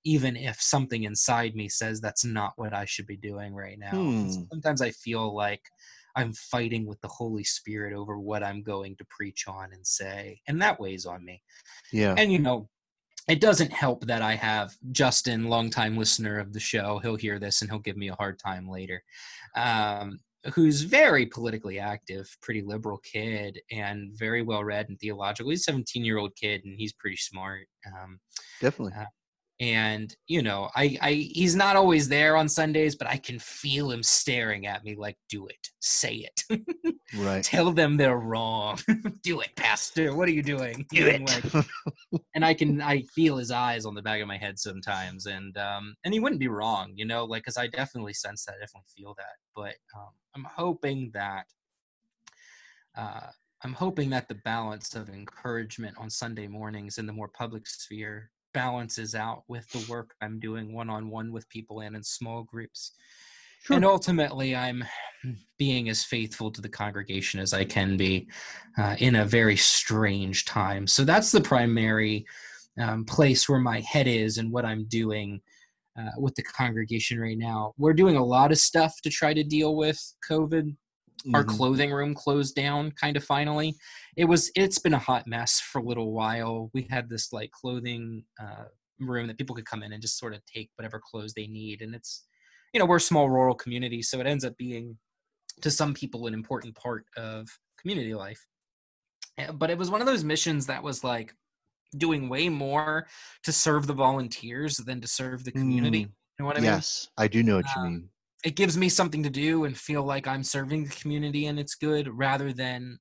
Even 0.06 0.36
if 0.38 0.62
something 0.62 1.04
inside 1.04 1.56
me 1.56 1.68
says 1.68 2.00
that's 2.00 2.24
not 2.24 2.54
what 2.56 2.74
I 2.74 2.86
should 2.86 3.08
be 3.08 3.18
doing 3.18 3.54
right 3.54 3.78
now. 3.78 3.92
Hmm. 3.92 4.30
Sometimes 4.52 4.82
I 4.82 4.92
feel 4.92 5.36
like 5.36 5.62
I'm 6.16 6.32
fighting 6.32 6.86
with 6.86 7.02
the 7.02 7.10
Holy 7.10 7.44
Spirit 7.44 7.94
over 7.94 8.18
what 8.20 8.42
I'm 8.44 8.64
going 8.64 8.96
to 8.98 9.06
preach 9.10 9.48
on 9.50 9.74
and 9.74 9.86
say, 9.86 10.40
and 10.48 10.62
that 10.62 10.80
weighs 10.80 11.06
on 11.06 11.26
me 11.26 11.42
Yeah. 11.92 12.16
and 12.18 12.32
you 12.32 12.40
know 12.40 12.70
it 13.28 13.42
doesn't 13.42 13.74
help 13.74 14.06
that 14.06 14.22
i 14.22 14.36
have 14.36 14.76
justin 14.92 15.46
longtime 15.46 15.98
listener 15.98 16.38
of 16.38 16.54
the 16.54 16.60
show 16.60 17.00
he'll 17.00 17.16
hear 17.16 17.40
this 17.40 17.62
and 17.62 17.72
he'll 17.72 17.80
give 17.80 17.98
me 17.98 18.10
a 18.10 18.16
hard 18.16 18.38
time 18.38 18.70
later 18.70 19.02
um, 19.58 20.20
who's 20.54 20.84
very 20.84 21.26
politically 21.26 21.80
active 21.80 22.30
pretty 22.42 22.62
liberal 22.62 23.00
kid 23.00 23.60
and 23.72 24.12
very 24.14 24.44
well 24.44 24.64
read 24.64 24.88
and 24.90 25.00
theological 25.00 25.50
he's 25.50 25.62
a 25.62 25.64
17 25.64 26.06
year 26.06 26.20
old 26.20 26.36
kid 26.36 26.62
and 26.66 26.76
he's 26.78 26.94
pretty 26.94 27.18
smart 27.18 27.66
um, 27.88 28.20
Definitely. 28.62 28.94
And 29.62 30.16
you 30.28 30.42
know 30.42 30.70
I, 30.76 30.98
I 31.02 31.12
he's 31.14 31.56
not 31.56 31.78
always 31.78 32.10
there 32.10 32.36
on 32.36 32.50
sundays 32.50 32.96
but 32.96 33.08
i 33.08 33.16
can 33.16 33.40
feel 33.40 33.90
him 33.90 34.04
staring 34.04 34.68
at 34.68 34.84
me 34.84 34.96
like 34.96 35.18
do 35.30 35.48
it. 35.48 35.70
Say 35.80 36.28
it. 36.30 36.44
Right. 37.16 37.44
tell 37.44 37.72
them 37.72 37.96
they're 37.98 38.18
wrong. 38.18 38.80
Do 39.24 39.40
it 39.40 39.56
pastor. 39.56 40.16
What 40.16 40.28
are 40.28 40.32
you 40.32 40.42
doing? 40.42 40.86
Do 40.90 40.98
You 40.98 41.08
it. 41.08 41.54
like- 41.54 41.66
and 42.34 42.44
I 42.44 42.54
can 42.56 42.82
I 42.82 43.04
feel 43.14 43.38
his 43.38 43.52
eyes 43.52 43.86
on 43.86 43.94
the 43.94 44.02
back 44.02 44.20
of 44.22 44.28
my 44.28 44.38
head 44.38 44.58
sometimes, 44.58 45.28
and 45.28 45.56
um, 45.58 45.96
and 46.04 46.14
he 46.14 46.20
wouldn't 46.20 46.40
be 46.40 46.48
wrong, 46.48 46.92
you 46.96 47.06
know, 47.06 47.24
like 47.24 47.44
because 47.44 47.58
I 47.58 47.68
definitely 47.68 48.14
sense 48.14 48.44
that, 48.46 48.54
I 48.56 48.60
definitely 48.60 48.88
feel 48.98 49.14
that, 49.18 49.36
but 49.56 49.76
um, 49.96 50.10
I'm 50.36 50.48
hoping 50.58 51.12
that 51.14 51.46
uh, 52.98 53.28
I'm 53.64 53.74
hoping 53.74 54.10
that 54.10 54.28
the 54.28 54.36
balance 54.44 54.96
of 54.96 55.10
encouragement 55.10 55.96
on 56.00 56.10
Sunday 56.10 56.48
mornings 56.48 56.98
in 56.98 57.06
the 57.06 57.14
more 57.14 57.30
public 57.30 57.68
sphere 57.68 58.32
balances 58.56 59.14
out 59.14 59.44
with 59.48 59.70
the 59.70 59.86
work 59.92 60.16
I'm 60.24 60.40
doing 60.40 60.74
one 60.74 60.90
on 60.90 61.12
one 61.12 61.32
with 61.32 61.48
people 61.50 61.82
and 61.82 61.96
in 61.96 62.04
small 62.04 62.42
groups. 62.44 62.94
Sure. 63.64 63.76
And 63.76 63.86
ultimately, 63.86 64.56
I'm 64.56 64.84
being 65.60 65.90
as 65.90 66.04
faithful 66.04 66.50
to 66.52 66.62
the 66.62 66.70
congregation 66.84 67.40
as 67.40 67.54
I 67.54 67.66
can 67.66 67.98
be 67.98 68.28
uh, 68.80 68.96
in 69.00 69.16
a 69.18 69.26
very 69.26 69.58
strange 69.58 70.46
time. 70.46 70.88
So 70.88 71.04
that's 71.06 71.32
the 71.32 71.42
primary 71.42 72.26
um, 72.80 73.06
place 73.06 73.48
where 73.50 73.60
my 73.60 73.82
head 73.82 74.08
is 74.08 74.38
and 74.40 74.52
what 74.52 74.66
I'm 74.66 74.86
doing. 74.86 75.42
uh, 75.98 76.12
with 76.18 76.36
the 76.36 76.44
congregation 76.44 77.20
right 77.20 77.38
now. 77.38 77.74
We're 77.78 77.94
doing 77.94 78.18
a 78.18 78.26
lot 78.26 78.52
of 78.52 78.58
stuff 78.58 78.94
to 79.04 79.10
try 79.10 79.34
to 79.34 79.44
deal 79.44 79.76
with 79.76 80.00
COVID. 80.30 80.76
Our 81.34 81.44
Mhm. 81.44 81.50
clothing 81.50 81.92
room 81.92 82.14
closed 82.14 82.56
down 82.56 82.92
kind 82.92 83.18
of 83.18 83.24
finally. 83.24 83.76
It 84.16 84.26
was 84.26 84.52
it's 84.56 84.80
been 84.80 84.94
a 84.94 85.00
hot 85.00 85.28
mess 85.28 85.60
for 85.60 85.80
a 85.80 85.84
little 85.84 86.14
while. 86.14 86.70
We 86.74 86.88
had 86.90 87.10
this 87.10 87.34
like 87.34 87.52
clothing 87.52 88.26
uh, 88.40 88.66
room 89.00 89.28
that 89.28 89.38
people 89.38 89.56
could 89.56 89.66
come 89.66 89.84
in 89.84 89.94
and 89.94 90.02
just 90.02 90.18
sort 90.20 90.34
of 90.34 90.46
take 90.46 90.70
whatever 90.76 91.02
clothes 91.04 91.34
they 91.34 91.48
need, 91.48 91.82
and 91.82 91.96
it's 91.96 92.26
you 92.74 92.80
know 92.80 92.86
we're 92.86 92.98
a 92.98 93.02
small 93.02 93.30
rural 93.30 93.56
community, 93.56 94.02
so 94.02 94.20
it 94.20 94.28
ends 94.28 94.46
up 94.46 94.56
being 94.58 94.98
to 95.62 95.72
some 95.72 95.94
people 95.94 96.28
an 96.28 96.34
important 96.34 96.76
part 96.76 97.06
of 97.18 97.48
community 97.80 98.14
life. 98.16 98.46
Uh, 99.38 99.52
But 99.54 99.70
it 99.70 99.78
was 99.78 99.90
one 99.92 100.02
of 100.02 100.08
those 100.08 100.24
missions 100.24 100.66
that 100.68 100.84
was 100.84 101.04
like 101.04 101.36
doing 101.98 102.30
way 102.30 102.50
more 102.50 103.08
to 103.44 103.52
serve 103.52 103.88
the 103.88 103.94
volunteers 103.94 104.78
than 104.78 105.02
to 105.02 105.08
serve 105.08 105.44
the 105.46 105.52
community. 105.54 106.00
Mm, 106.00 106.10
You 106.40 106.44
know 106.44 106.46
what 106.46 106.58
I 106.58 106.62
mean? 106.62 106.84
yes, 106.84 107.10
I 107.18 107.28
do 107.28 107.42
know 107.44 107.56
what 107.56 107.76
you 107.76 107.82
Um, 107.82 107.90
mean. 107.90 108.10
It 108.46 108.56
gives 108.56 108.78
me 108.78 108.90
something 108.90 109.24
to 109.24 109.30
do 109.30 109.66
and 109.66 109.78
feel 109.78 110.04
like 110.04 110.28
I'm 110.28 110.44
serving 110.44 110.86
the 110.86 110.96
community 110.96 111.48
and 111.48 111.60
it's 111.60 111.76
good 111.76 112.08
rather 112.08 112.54
than 112.54 113.00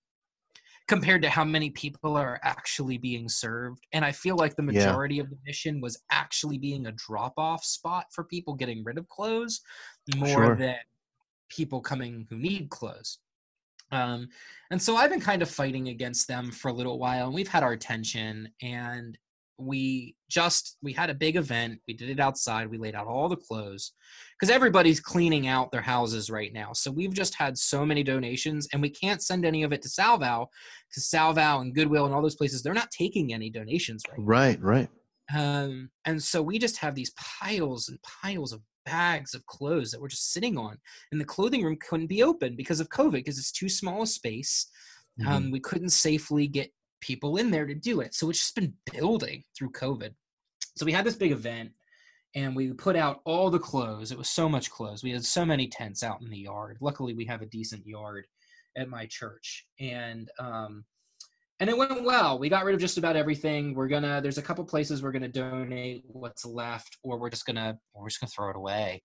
compared 0.89 1.23
to 1.23 1.31
how 1.31 1.45
many 1.45 1.71
people 1.71 2.17
are 2.17 2.41
actually 2.43 2.99
being 2.99 3.29
served. 3.29 3.87
And 3.93 4.05
I 4.05 4.13
feel 4.13 4.37
like 4.37 4.57
the 4.57 4.63
Yeah. 4.69 4.73
majority 4.73 5.19
of 5.19 5.31
the 5.31 5.39
mission 5.47 5.81
was 5.81 6.03
actually 6.11 6.59
being 6.59 6.87
a 6.87 6.93
drop 6.93 7.35
off 7.37 7.65
spot 7.65 8.07
for 8.13 8.25
people 8.25 8.55
getting 8.55 8.83
rid 8.85 8.99
of 8.99 9.09
clothes 9.09 9.61
more 10.17 10.29
Sure. 10.31 10.57
than 10.57 10.77
people 11.51 11.81
coming 11.81 12.27
who 12.31 12.39
need 12.39 12.71
clothes. 12.71 13.19
Um, 13.93 14.29
and 14.71 14.81
so 14.81 14.97
I've 14.97 15.11
been 15.11 15.21
kind 15.21 15.43
of 15.43 15.51
fighting 15.51 15.89
against 15.89 16.27
them 16.27 16.51
for 16.51 16.69
a 16.69 16.73
little 16.75 16.99
while, 16.99 17.27
and 17.27 17.35
we've 17.35 17.49
had 17.49 17.63
our 17.63 17.73
attention. 17.73 18.51
And 18.63 19.17
we 19.58 20.16
just 20.28 20.76
we 20.82 20.92
had 20.92 21.11
a 21.11 21.14
big 21.14 21.37
event. 21.37 21.80
We 21.87 21.94
did 21.94 22.11
it 22.11 22.20
outside. 22.20 22.68
We 22.68 22.78
laid 22.78 22.94
out 22.94 23.06
all 23.06 23.28
the 23.28 23.37
clothes 23.37 23.92
because 24.38 24.54
everybody's 24.54 25.00
cleaning 25.00 25.46
out 25.46 25.70
their 25.70 25.80
houses 25.80 26.30
right 26.30 26.52
now. 26.52 26.73
So 26.73 26.90
we've 26.90 27.14
just 27.14 27.34
had 27.34 27.56
so 27.56 27.87
many 27.87 28.02
donations, 28.02 28.68
and 28.73 28.82
we 28.82 28.90
can't 28.90 29.23
send 29.23 29.44
any 29.44 29.62
of 29.62 29.73
it 29.73 29.82
to 29.82 29.88
Salvow 29.88 30.46
because 30.88 31.08
Salvow 31.08 31.61
and 31.61 31.75
Goodwill 31.75 32.06
and 32.06 32.14
all 32.14 32.23
those 32.23 32.37
places 32.37 32.62
they're 32.62 32.75
not 32.75 32.90
taking 32.90 33.32
any 33.32 33.50
donations 33.50 34.02
right 34.08 34.18
now. 34.18 34.25
Right, 34.25 34.62
right. 34.62 34.88
Um, 35.34 35.90
and 36.04 36.23
so 36.23 36.42
we 36.42 36.58
just 36.58 36.76
have 36.78 36.94
these 36.94 37.12
piles 37.16 37.88
and 37.88 37.99
piles 38.02 38.52
of 38.52 38.61
bags 38.84 39.34
of 39.34 39.46
clothes 39.46 39.90
that 39.90 40.00
we're 40.00 40.08
just 40.08 40.32
sitting 40.32 40.58
on, 40.58 40.76
and 41.12 41.20
the 41.20 41.25
clothing 41.25 41.62
room 41.62 41.78
couldn't 41.88 42.08
be 42.08 42.23
open 42.23 42.56
because 42.56 42.80
of 42.80 42.88
COVID 42.88 43.12
because 43.12 43.38
it's 43.38 43.52
too 43.52 43.68
small 43.68 44.02
a 44.02 44.06
space. 44.06 44.68
Mhm. 45.20 45.26
Um, 45.28 45.50
we 45.52 45.61
couldn't 45.61 45.90
safely 45.90 46.49
get 46.49 46.73
people 47.04 47.37
in 47.37 47.50
there 47.50 47.66
to 47.66 47.75
do 47.75 48.00
it, 48.00 48.14
so 48.14 48.30
it's 48.30 48.38
just 48.38 48.54
been 48.54 48.73
building 48.92 49.44
through 49.56 49.70
COVID. 49.73 50.11
So 50.76 50.87
we 50.87 50.92
had 50.92 51.04
this 51.04 51.16
big 51.16 51.32
event, 51.32 51.70
and 52.34 52.56
we 52.56 52.73
put 52.73 52.96
out 52.96 53.20
all 53.25 53.50
the 53.50 53.58
clothes. 53.58 54.11
It 54.11 54.18
was 54.18 54.30
so 54.30 54.49
much 54.49 54.70
clothes. 54.70 55.04
We 55.04 55.11
had 55.11 55.25
so 55.25 55.44
many 55.44 55.68
tents 55.68 56.02
out 56.02 56.23
in 56.23 56.30
the 56.30 56.38
yard. 56.38 56.78
Luckily, 56.80 57.12
we 57.14 57.26
have 57.26 57.42
a 57.42 57.46
decent 57.46 57.87
yard 57.87 58.26
at 58.76 58.88
my 58.88 59.06
church, 59.06 59.66
and 59.78 60.30
um, 60.38 60.84
and 61.61 61.68
it 61.70 61.76
went 61.76 62.02
well. 62.04 62.38
We 62.38 62.49
got 62.49 62.64
rid 62.64 62.75
of 62.75 62.80
just 62.80 62.99
about 62.99 63.16
everything. 63.16 63.75
We're 63.75 63.88
gonna. 63.88 64.20
There's 64.23 64.38
a 64.38 64.42
couple 64.42 64.64
places 64.64 65.02
we're 65.02 65.12
gonna 65.12 65.28
donate 65.28 66.04
what's 66.06 66.44
left, 66.46 66.96
or 67.02 67.18
we're 67.18 67.30
just 67.30 67.46
gonna 67.46 67.78
we're 67.94 68.08
just 68.08 68.20
gonna 68.20 68.30
throw 68.30 68.50
it 68.50 68.56
away. 68.56 69.02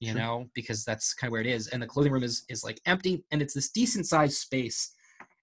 You 0.00 0.12
Sure. 0.12 0.20
know, 0.20 0.50
because 0.54 0.84
that's 0.84 1.14
kind 1.14 1.28
of 1.28 1.32
where 1.32 1.40
it 1.42 1.46
is. 1.46 1.68
And 1.68 1.80
the 1.80 1.86
clothing 1.86 2.12
room 2.12 2.24
is 2.24 2.44
is 2.48 2.64
like 2.64 2.80
empty, 2.86 3.22
and 3.30 3.40
it's 3.42 3.54
this 3.54 3.70
decent 3.70 4.06
sized 4.06 4.38
space. 4.38 4.92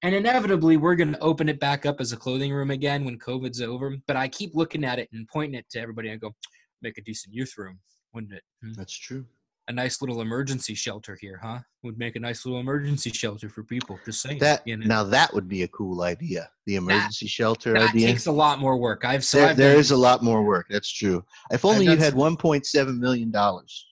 And 0.02 0.16
inevitably, 0.16 0.78
we're 0.78 0.96
gonna 0.96 1.18
open 1.20 1.50
it 1.50 1.60
back 1.60 1.86
up 1.86 2.00
as 2.00 2.14
a 2.14 2.18
clothing 2.18 2.54
room 2.54 2.72
again 2.72 3.04
when 3.04 3.20
COVID's 3.20 3.62
over. 3.62 3.96
But 4.08 4.16
I 4.16 4.28
keep 4.28 4.56
looking 4.56 4.84
at 4.86 5.00
it 5.00 5.10
and 5.12 5.28
pointing 5.28 5.60
it 5.60 5.70
to 5.72 5.80
everybody 5.80 6.10
and 6.10 6.22
go, 6.22 6.34
make 6.82 6.98
a 6.98 7.02
decent 7.02 7.34
youth 7.34 7.54
room, 7.58 7.80
wouldn't 8.14 8.34
it? 8.34 8.44
Hmm? 8.64 8.74
That's 8.74 8.98
true. 8.98 9.26
A 9.68 9.72
nice 9.72 10.02
little 10.02 10.22
emergency 10.22 10.74
shelter 10.74 11.16
here, 11.22 11.40
huh? 11.44 11.60
Would 11.84 12.00
make 12.00 12.16
a 12.16 12.20
nice 12.20 12.44
little 12.44 12.60
emergency 12.60 13.12
shelter 13.12 13.50
for 13.50 13.64
people. 13.64 14.00
Just 14.04 14.22
saying. 14.22 14.40
That 14.40 14.66
you 14.66 14.78
know? 14.78 14.86
now 14.88 15.04
that 15.04 15.32
would 15.34 15.48
be 15.48 15.62
a 15.62 15.68
cool 15.68 16.02
idea. 16.02 16.50
The 16.66 16.76
emergency 16.78 17.28
shelter 17.28 17.74
that 17.74 17.90
idea. 17.90 18.08
takes 18.08 18.26
a 18.26 18.32
lot 18.32 18.60
more 18.60 18.78
work. 18.78 19.06
I've 19.06 19.24
so 19.24 19.38
there, 19.38 19.50
I've 19.50 19.58
there 19.58 19.72
done- 19.74 19.80
is 19.80 19.92
a 19.92 19.98
lot 19.98 20.24
more 20.24 20.44
work. 20.44 20.66
That's 20.72 20.92
true. 20.92 21.24
If 21.52 21.66
only 21.66 21.86
you 21.86 21.98
had 21.98 22.14
1.7 22.16 22.98
million 22.98 23.30
dollars. 23.30 23.86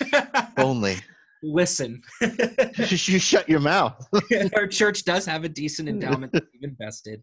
Only. 0.56 0.96
Listen, 1.46 2.00
you 2.78 3.18
shut 3.18 3.48
your 3.48 3.60
mouth. 3.60 4.06
our 4.56 4.66
church 4.66 5.04
does 5.04 5.26
have 5.26 5.44
a 5.44 5.48
decent 5.48 5.88
endowment 5.90 6.32
that 6.32 6.44
we've 6.52 6.70
invested 6.70 7.22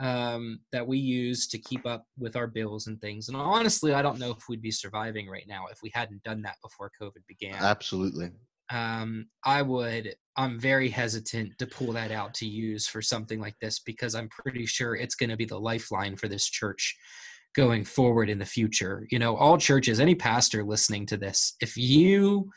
um, 0.00 0.60
that 0.72 0.86
we 0.86 0.98
use 0.98 1.46
to 1.48 1.58
keep 1.58 1.86
up 1.86 2.06
with 2.18 2.34
our 2.36 2.46
bills 2.46 2.86
and 2.86 3.00
things. 3.00 3.28
And 3.28 3.36
honestly, 3.36 3.92
I 3.92 4.00
don't 4.00 4.18
know 4.18 4.30
if 4.30 4.48
we'd 4.48 4.62
be 4.62 4.70
surviving 4.70 5.28
right 5.28 5.44
now 5.46 5.66
if 5.70 5.80
we 5.82 5.90
hadn't 5.94 6.22
done 6.22 6.40
that 6.42 6.56
before 6.62 6.90
COVID 7.00 7.26
began. 7.28 7.56
Absolutely. 7.56 8.30
um, 8.72 9.26
I 9.44 9.60
would. 9.60 10.14
I'm 10.36 10.58
very 10.58 10.88
hesitant 10.88 11.58
to 11.58 11.66
pull 11.66 11.92
that 11.92 12.10
out 12.10 12.32
to 12.34 12.46
use 12.46 12.86
for 12.86 13.02
something 13.02 13.40
like 13.40 13.56
this 13.60 13.80
because 13.80 14.14
I'm 14.14 14.30
pretty 14.30 14.64
sure 14.64 14.96
it's 14.96 15.16
going 15.16 15.30
to 15.30 15.36
be 15.36 15.44
the 15.44 15.60
lifeline 15.60 16.16
for 16.16 16.28
this 16.28 16.48
church 16.48 16.96
going 17.54 17.84
forward 17.84 18.30
in 18.30 18.38
the 18.38 18.46
future. 18.46 19.06
You 19.10 19.18
know, 19.18 19.36
all 19.36 19.58
churches, 19.58 20.00
any 20.00 20.14
pastor 20.14 20.64
listening 20.64 21.04
to 21.06 21.18
this, 21.18 21.56
if 21.60 21.76
you 21.76 22.50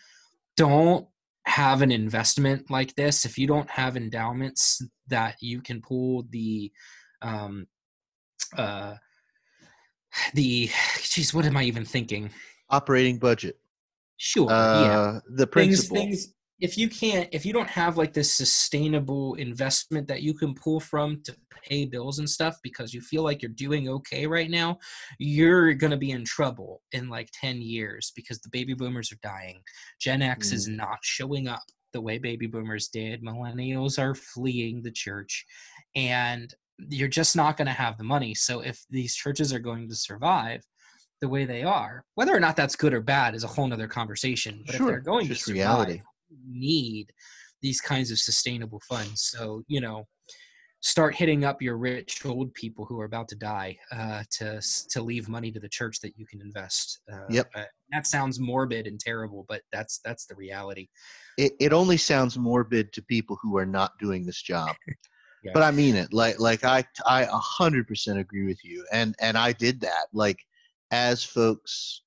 don't 0.55 1.07
have 1.45 1.81
an 1.81 1.91
investment 1.91 2.69
like 2.69 2.95
this, 2.95 3.25
if 3.25 3.38
you 3.38 3.48
don't 3.48 3.69
have 3.69 3.98
endowments 3.98 4.81
that 5.07 5.36
you 5.41 5.62
can 5.62 5.81
pull 5.81 6.25
the, 6.29 6.72
um, 7.22 7.67
uh, 8.57 8.95
the, 10.33 10.69
geez, 11.01 11.33
what 11.33 11.45
am 11.45 11.57
I 11.57 11.63
even 11.63 11.86
thinking? 11.86 12.29
Operating 12.69 13.17
budget. 13.17 13.57
Sure, 14.17 14.50
yeah 14.50 15.00
Uh, 15.00 15.19
the 15.36 15.45
things 15.48 15.89
things 15.89 16.33
if 16.63 16.77
you 16.77 16.88
can't 16.88 17.27
if 17.34 17.46
you 17.46 17.51
don't 17.51 17.70
have 17.70 17.98
like 17.98 18.13
this 18.13 18.34
sustainable 18.34 19.34
investment 19.34 20.08
that 20.08 20.22
you 20.22 20.34
can 20.34 20.55
pull 20.55 20.79
from 20.79 21.22
to 21.22 21.36
pay 21.67 21.86
bills 21.86 22.20
and 22.20 22.29
stuff 22.29 22.58
because 22.63 22.93
you 22.93 23.01
feel 23.01 23.22
like 23.22 23.41
you're 23.41 23.51
doing 23.51 23.89
okay 23.89 24.25
right 24.25 24.50
now 24.50 24.77
you're 25.20 25.74
going 25.74 25.91
to 25.91 25.98
be 25.98 26.12
in 26.12 26.24
trouble 26.24 26.82
in 26.93 27.10
like 27.10 27.29
10 27.34 27.62
years 27.62 28.13
because 28.15 28.39
the 28.39 28.50
baby 28.50 28.74
boomers 28.74 29.12
are 29.12 29.20
dying. 29.22 29.62
Gen 30.00 30.22
x 30.22 30.53
is 30.53 30.70
mm. 30.70 30.77
not 30.77 31.00
showing 31.01 31.50
up 31.50 31.63
the 31.91 32.01
way 32.01 32.17
baby 32.17 32.48
boomers 32.48 32.88
did. 32.88 33.24
Millennials 33.24 34.00
are 34.00 34.15
fleeing 34.15 34.82
the 34.82 34.91
church 34.91 35.46
and 35.96 36.53
you're 36.89 37.10
just 37.10 37.36
not 37.36 37.58
going 37.58 37.67
to 37.67 37.74
have 37.74 37.98
the 37.98 38.03
money. 38.05 38.34
So 38.34 38.62
if 38.62 38.82
these 38.89 39.15
churches 39.15 39.51
are 39.51 39.60
going 39.60 39.89
to 39.89 39.96
survive 39.96 40.63
the 41.20 41.29
way 41.29 41.46
they 41.46 41.63
are 41.63 42.03
whether 42.15 42.36
or 42.36 42.39
not 42.41 42.58
that's 42.58 42.75
good 42.75 42.93
or 42.93 43.00
bad 43.00 43.34
is 43.34 43.46
a 43.46 43.48
whole 43.48 43.65
nother 43.65 43.88
conversation 43.88 44.62
but 44.65 44.75
if 44.75 44.79
Sure, 44.79 44.91
they're 44.91 45.00
going 45.00 45.25
just 45.25 45.46
to 45.46 45.51
survive, 45.51 45.55
reality. 45.55 46.01
Need 46.48 47.12
these 47.62 47.80
kinds 47.82 48.12
of 48.12 48.20
sustainable 48.20 48.82
funds. 48.88 49.30
So 49.32 49.63
you 49.68 49.82
know 49.82 50.06
start 50.84 51.16
hitting 51.16 51.46
up 51.46 51.62
your 51.62 51.78
rich 51.78 52.25
old 52.25 52.54
people 52.54 52.84
who 52.86 53.00
are 53.00 53.06
about 53.06 53.30
to 53.30 53.36
die 53.36 53.78
uh, 53.94 54.22
to 54.30 54.62
to 54.90 55.02
leave 55.02 55.30
money 55.30 55.52
to 55.52 55.60
the 55.60 55.70
church 55.70 56.00
that 56.02 56.13
you 56.18 56.25
can 56.25 56.42
invest. 56.42 57.00
Uh, 57.12 57.28
Yep. 57.30 57.50
uh, 57.56 57.63
that 57.92 58.06
sounds 58.06 58.40
morbid 58.40 58.86
and 58.86 59.00
terrible 59.00 59.46
but 59.48 59.62
that's 59.72 60.00
that's 60.04 60.25
the 60.25 60.36
reality. 60.36 60.88
It, 61.38 61.54
it 61.60 61.74
only 61.74 61.98
sounds 61.98 62.38
morbid 62.38 62.92
to 62.94 63.02
people 63.02 63.38
who 63.42 63.58
are 63.58 63.66
not 63.66 63.98
doing 64.00 64.25
this 64.25 64.42
job. 64.42 64.75
Yeah. 65.44 65.52
but 65.54 65.63
i 65.63 65.72
mean 65.72 65.98
it. 65.98 66.13
Like 66.13 66.40
like 66.40 66.63
i 66.63 66.86
i 67.06 67.25
100% 67.25 68.18
agree 68.18 68.46
with 68.46 68.63
you. 68.63 68.86
And 68.94 69.13
and 69.20 69.38
i 69.38 69.52
did 69.52 69.82
that. 69.82 70.08
Like 70.13 70.40
as 70.92 71.22
folks 71.24 72.04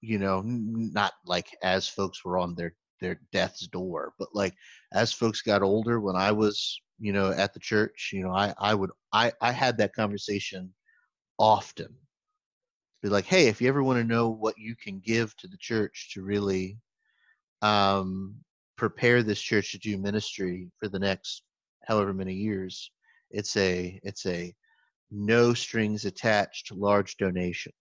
you 0.00 0.18
know 0.18 0.40
not 0.44 1.12
like 1.26 1.48
as 1.62 1.86
folks 1.86 2.24
were 2.24 2.38
on 2.38 2.54
their 2.54 2.74
their 3.00 3.20
death's 3.32 3.66
door 3.68 4.12
but 4.18 4.28
like 4.34 4.54
as 4.92 5.12
folks 5.12 5.42
got 5.42 5.62
older 5.62 6.00
when 6.00 6.16
i 6.16 6.30
was 6.30 6.80
you 6.98 7.12
know 7.12 7.30
at 7.30 7.52
the 7.54 7.60
church 7.60 8.10
you 8.12 8.22
know 8.22 8.30
i 8.30 8.54
i 8.58 8.74
would 8.74 8.90
i 9.12 9.32
i 9.40 9.50
had 9.52 9.76
that 9.78 9.94
conversation 9.94 10.72
often. 11.38 11.94
Be 13.02 13.08
like 13.08 13.24
hey 13.24 13.48
if 13.48 13.62
you 13.62 13.68
ever 13.68 13.82
want 13.82 13.98
to 13.98 14.04
know 14.04 14.28
what 14.28 14.58
you 14.58 14.76
can 14.76 15.00
give 15.00 15.34
to 15.38 15.48
the 15.48 15.56
church 15.56 16.10
to 16.12 16.22
really 16.22 16.76
um 17.62 18.34
prepare 18.76 19.22
this 19.22 19.40
church 19.40 19.72
to 19.72 19.78
do 19.78 19.96
ministry 19.96 20.70
for 20.78 20.88
the 20.88 20.98
next 20.98 21.42
however 21.86 22.12
many 22.12 22.34
years 22.34 22.90
it's 23.30 23.56
a 23.56 23.98
it's 24.02 24.26
a 24.26 24.54
no 25.10 25.54
strings 25.54 26.04
attached 26.04 26.72
large 26.72 27.16
donation. 27.16 27.72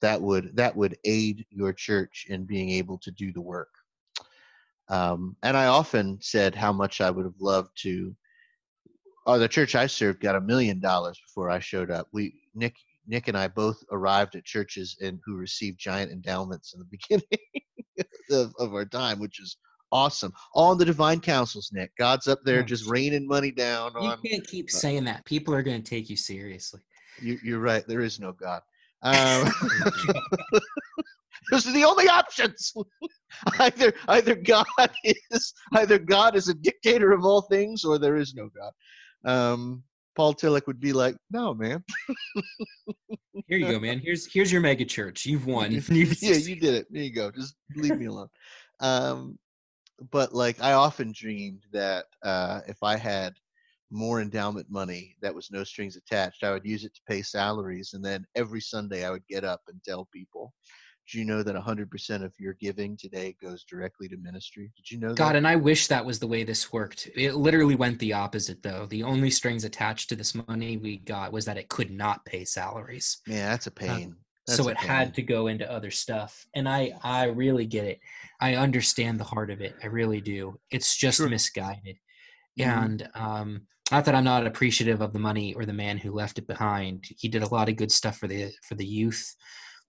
That 0.00 0.20
would 0.20 0.56
that 0.56 0.76
would 0.76 0.96
aid 1.04 1.46
your 1.50 1.72
church 1.72 2.26
in 2.28 2.44
being 2.44 2.70
able 2.70 2.98
to 2.98 3.10
do 3.10 3.32
the 3.32 3.40
work 3.40 3.70
um, 4.88 5.36
and 5.42 5.56
i 5.56 5.66
often 5.66 6.18
said 6.20 6.54
how 6.54 6.72
much 6.72 7.00
i 7.00 7.10
would 7.10 7.24
have 7.24 7.40
loved 7.40 7.70
to 7.76 8.14
oh 9.26 9.38
the 9.38 9.48
church 9.48 9.74
i 9.74 9.86
served 9.86 10.20
got 10.20 10.36
a 10.36 10.40
million 10.40 10.80
dollars 10.80 11.20
before 11.24 11.50
i 11.50 11.58
showed 11.58 11.90
up. 11.90 12.08
We 12.12 12.34
nick 12.54 12.76
nick 13.06 13.28
and 13.28 13.36
i 13.36 13.48
both 13.48 13.82
arrived 13.90 14.36
at 14.36 14.44
churches 14.44 14.96
and 15.00 15.20
who 15.24 15.36
received 15.36 15.78
giant 15.78 16.12
endowments 16.12 16.74
in 16.74 16.80
the 16.80 16.86
beginning 16.90 18.04
of, 18.30 18.54
of 18.58 18.74
our 18.74 18.84
time 18.84 19.18
which 19.18 19.40
is 19.40 19.56
awesome. 19.92 20.32
All 20.54 20.72
in 20.72 20.78
the 20.78 20.84
divine 20.84 21.20
councils 21.20 21.70
nick. 21.72 21.90
God's 21.96 22.28
up 22.28 22.40
there 22.44 22.62
just 22.62 22.88
raining 22.88 23.26
money 23.26 23.50
down 23.50 23.92
you 24.00 24.08
on 24.08 24.18
can't 24.22 24.46
keep 24.46 24.70
saying 24.70 25.04
that. 25.04 25.24
People 25.24 25.54
are 25.54 25.62
going 25.62 25.82
to 25.82 25.88
take 25.88 26.10
you 26.10 26.16
seriously. 26.16 26.80
You, 27.22 27.38
you're 27.42 27.60
right. 27.60 27.86
There 27.86 28.00
is 28.00 28.20
no 28.20 28.32
god. 28.32 28.62
Um, 29.02 29.50
Those 31.50 31.66
are 31.66 31.72
the 31.72 31.84
only 31.84 32.08
options. 32.08 32.72
either 33.60 33.92
either 34.08 34.34
God 34.34 34.66
is 35.04 35.54
either 35.74 35.98
God 35.98 36.36
is 36.36 36.48
a 36.48 36.54
dictator 36.54 37.12
of 37.12 37.24
all 37.24 37.42
things, 37.42 37.84
or 37.84 37.98
there 37.98 38.16
is 38.16 38.34
no 38.34 38.48
God. 38.48 38.72
Um, 39.24 39.82
Paul 40.16 40.34
Tillich 40.34 40.66
would 40.66 40.80
be 40.80 40.92
like, 40.92 41.16
"No, 41.30 41.54
man. 41.54 41.84
Here 43.48 43.58
you 43.58 43.72
go, 43.72 43.78
man. 43.78 44.00
Here's 44.00 44.32
here's 44.32 44.50
your 44.50 44.60
mega 44.60 44.84
church. 44.84 45.26
You've 45.26 45.46
won. 45.46 45.70
Yeah, 46.22 46.36
you 46.36 46.56
did 46.56 46.74
it. 46.74 46.86
There 46.90 47.02
you 47.02 47.14
go. 47.14 47.30
Just 47.30 47.54
leave 47.76 47.96
me 47.96 48.06
alone." 48.06 48.28
Um, 48.80 49.38
but 50.10 50.34
like, 50.34 50.60
I 50.62 50.72
often 50.72 51.12
dreamed 51.14 51.62
that 51.72 52.06
uh, 52.22 52.60
if 52.66 52.82
I 52.82 52.96
had 52.96 53.34
more 53.90 54.20
endowment 54.20 54.66
money 54.68 55.16
that 55.22 55.34
was 55.34 55.50
no 55.50 55.64
strings 55.64 55.96
attached, 55.96 56.42
I 56.42 56.50
would 56.52 56.64
use 56.64 56.84
it 56.84 56.94
to 56.94 57.00
pay 57.06 57.22
salaries, 57.22 57.92
and 57.92 58.04
then 58.04 58.26
every 58.34 58.60
Sunday 58.60 59.04
I 59.04 59.10
would 59.10 59.26
get 59.28 59.44
up 59.44 59.60
and 59.68 59.80
tell 59.84 60.08
people, 60.12 60.52
do 61.10 61.18
you 61.18 61.24
know 61.24 61.42
that 61.42 61.54
100% 61.54 62.24
of 62.24 62.32
your 62.38 62.54
giving 62.54 62.96
today 62.96 63.36
goes 63.40 63.64
directly 63.64 64.08
to 64.08 64.16
ministry? 64.16 64.72
Did 64.76 64.90
you 64.90 64.98
know 64.98 65.08
that? 65.08 65.16
God, 65.16 65.28
that? 65.30 65.36
and 65.36 65.46
I 65.48 65.56
wish 65.56 65.86
that 65.86 66.04
was 66.04 66.18
the 66.18 66.26
way 66.26 66.42
this 66.44 66.72
worked. 66.72 67.08
It 67.14 67.34
literally 67.34 67.76
went 67.76 67.98
the 67.98 68.12
opposite, 68.12 68.62
though. 68.62 68.86
The 68.86 69.02
only 69.02 69.30
strings 69.30 69.64
attached 69.64 70.08
to 70.08 70.16
this 70.16 70.34
money 70.34 70.76
we 70.76 70.98
got 70.98 71.32
was 71.32 71.44
that 71.44 71.58
it 71.58 71.68
could 71.68 71.90
not 71.90 72.24
pay 72.24 72.44
salaries. 72.44 73.18
Yeah, 73.26 73.50
that's 73.50 73.66
a 73.66 73.70
pain. 73.70 74.06
Um, 74.06 74.16
That's 74.46 74.56
so 74.56 74.68
it 74.68 74.76
had 74.76 75.14
to 75.14 75.22
go 75.22 75.46
into 75.46 75.70
other 75.70 75.90
stuff. 75.90 76.46
And 76.54 76.68
I 76.68 76.92
I 77.02 77.24
really 77.26 77.66
get 77.66 77.84
it. 77.84 78.00
I 78.40 78.54
understand 78.54 79.18
the 79.18 79.24
heart 79.24 79.50
of 79.50 79.60
it. 79.60 79.74
I 79.82 79.86
really 79.86 80.20
do. 80.20 80.58
It's 80.70 80.96
just 80.96 81.18
Sure. 81.18 81.28
misguided. 81.28 81.96
Mhm. 82.58 82.66
And 82.66 83.08
um 83.14 83.66
not 83.92 84.04
that 84.04 84.14
I'm 84.16 84.24
not 84.24 84.46
appreciative 84.46 85.00
of 85.00 85.12
the 85.12 85.18
money 85.20 85.54
or 85.54 85.64
the 85.64 85.72
man 85.72 85.98
who 85.98 86.10
left 86.12 86.38
it 86.38 86.46
behind. 86.48 87.04
He 87.16 87.28
did 87.28 87.42
a 87.44 87.48
lot 87.54 87.68
of 87.68 87.76
good 87.76 87.92
stuff 87.92 88.18
for 88.18 88.26
the 88.28 88.52
for 88.62 88.74
the 88.74 88.86
youth 88.86 89.34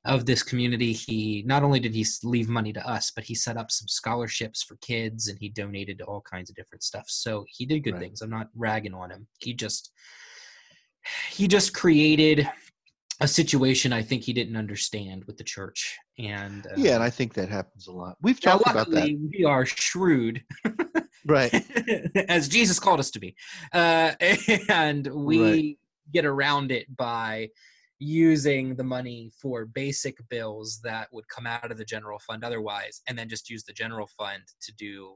of 0.06 0.26
this 0.26 0.44
community. 0.44 0.94
He 0.94 1.44
not 1.46 1.64
only 1.64 1.80
did 1.80 1.94
he 1.94 2.06
leave 2.24 2.48
money 2.50 2.72
to 2.74 2.88
us, 2.88 3.12
but 3.12 3.24
he 3.26 3.36
set 3.36 3.58
up 3.58 3.72
some 3.72 3.88
scholarships 3.88 4.64
for 4.64 4.78
kids 4.78 5.28
and 5.28 5.38
he 5.40 5.50
donated 5.50 5.98
to 6.00 6.06
all 6.06 6.22
kinds 6.22 6.50
of 6.50 6.56
different 6.56 6.84
stuff. 6.84 7.06
So 7.08 7.46
he 7.50 7.66
did 7.66 7.84
good 7.84 7.96
Right. 7.96 8.04
things. 8.04 8.22
I'm 8.22 8.30
not 8.30 8.48
ragging 8.56 8.94
on 8.94 9.12
him. 9.12 9.28
He 9.40 9.54
just 9.54 9.92
he 11.32 11.48
just 11.48 11.74
created 11.74 12.50
a 13.20 13.28
situation 13.28 13.92
I 13.94 14.02
think 14.04 14.24
he 14.24 14.34
didn't 14.34 14.58
understand 14.58 15.24
with 15.26 15.38
the 15.38 15.44
church. 15.44 15.98
And 16.20 16.66
uh, 16.68 16.76
Yeah, 16.78 16.96
and 16.96 17.04
I 17.04 17.10
think 17.10 17.34
that 17.34 17.50
happens 17.50 17.88
a 17.88 17.92
lot. 17.92 18.16
We've 18.22 18.40
talked 18.40 18.70
about 18.70 18.92
that. 18.92 19.10
we 19.34 19.44
are 19.46 19.66
shrewd 19.66 20.44
Right. 21.26 21.52
as 22.30 22.48
Jesus 22.48 22.80
called 22.80 23.00
us 23.00 23.12
to 23.12 23.20
be. 23.20 23.36
Uh, 23.74 24.14
and 24.70 25.08
we 25.08 25.40
Right. 25.40 25.78
get 26.14 26.26
around 26.26 26.72
it 26.72 26.96
by 26.96 27.50
using 28.00 28.76
the 28.76 28.84
money 28.84 29.32
for 29.42 29.66
basic 29.66 30.18
bills 30.30 30.80
that 30.84 31.10
would 31.12 31.28
come 31.30 31.48
out 31.48 31.72
of 31.72 31.78
the 31.78 31.86
general 31.86 32.20
fund 32.20 32.44
otherwise, 32.44 33.02
and 33.08 33.18
then 33.18 33.30
just 33.30 33.50
use 33.50 33.64
the 33.64 33.74
general 33.74 34.08
fund 34.18 34.44
to 34.62 34.74
do 34.76 35.16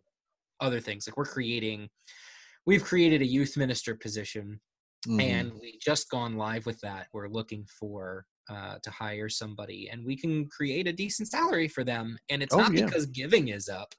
other 0.60 0.80
things. 0.80 1.08
Like 1.08 1.18
we're 1.18 1.26
creating, 1.26 1.90
we've 2.66 2.84
created 2.84 3.22
a 3.22 3.26
youth 3.26 3.58
minister 3.58 3.96
position 3.96 4.60
Mhm. 5.06 5.20
and 5.20 5.54
we 5.62 5.80
just 5.82 6.10
gone 6.10 6.38
live 6.38 6.66
with 6.66 6.80
that 6.82 7.08
we're 7.14 7.30
looking 7.30 7.66
for 7.80 8.26
uh, 8.50 8.78
to 8.84 8.92
hire 8.92 9.30
somebody 9.30 9.90
and 9.90 10.06
we 10.06 10.18
can 10.18 10.48
create 10.50 10.88
a 10.88 10.94
decent 10.94 11.30
salary 11.30 11.68
for 11.68 11.84
them 11.84 12.18
and 12.30 12.44
it's 12.44 12.56
Oh, 12.56 12.58
not 12.58 12.74
yeah. 12.74 12.88
because 12.88 13.06
giving 13.08 13.50
is 13.50 13.70
up 13.70 13.96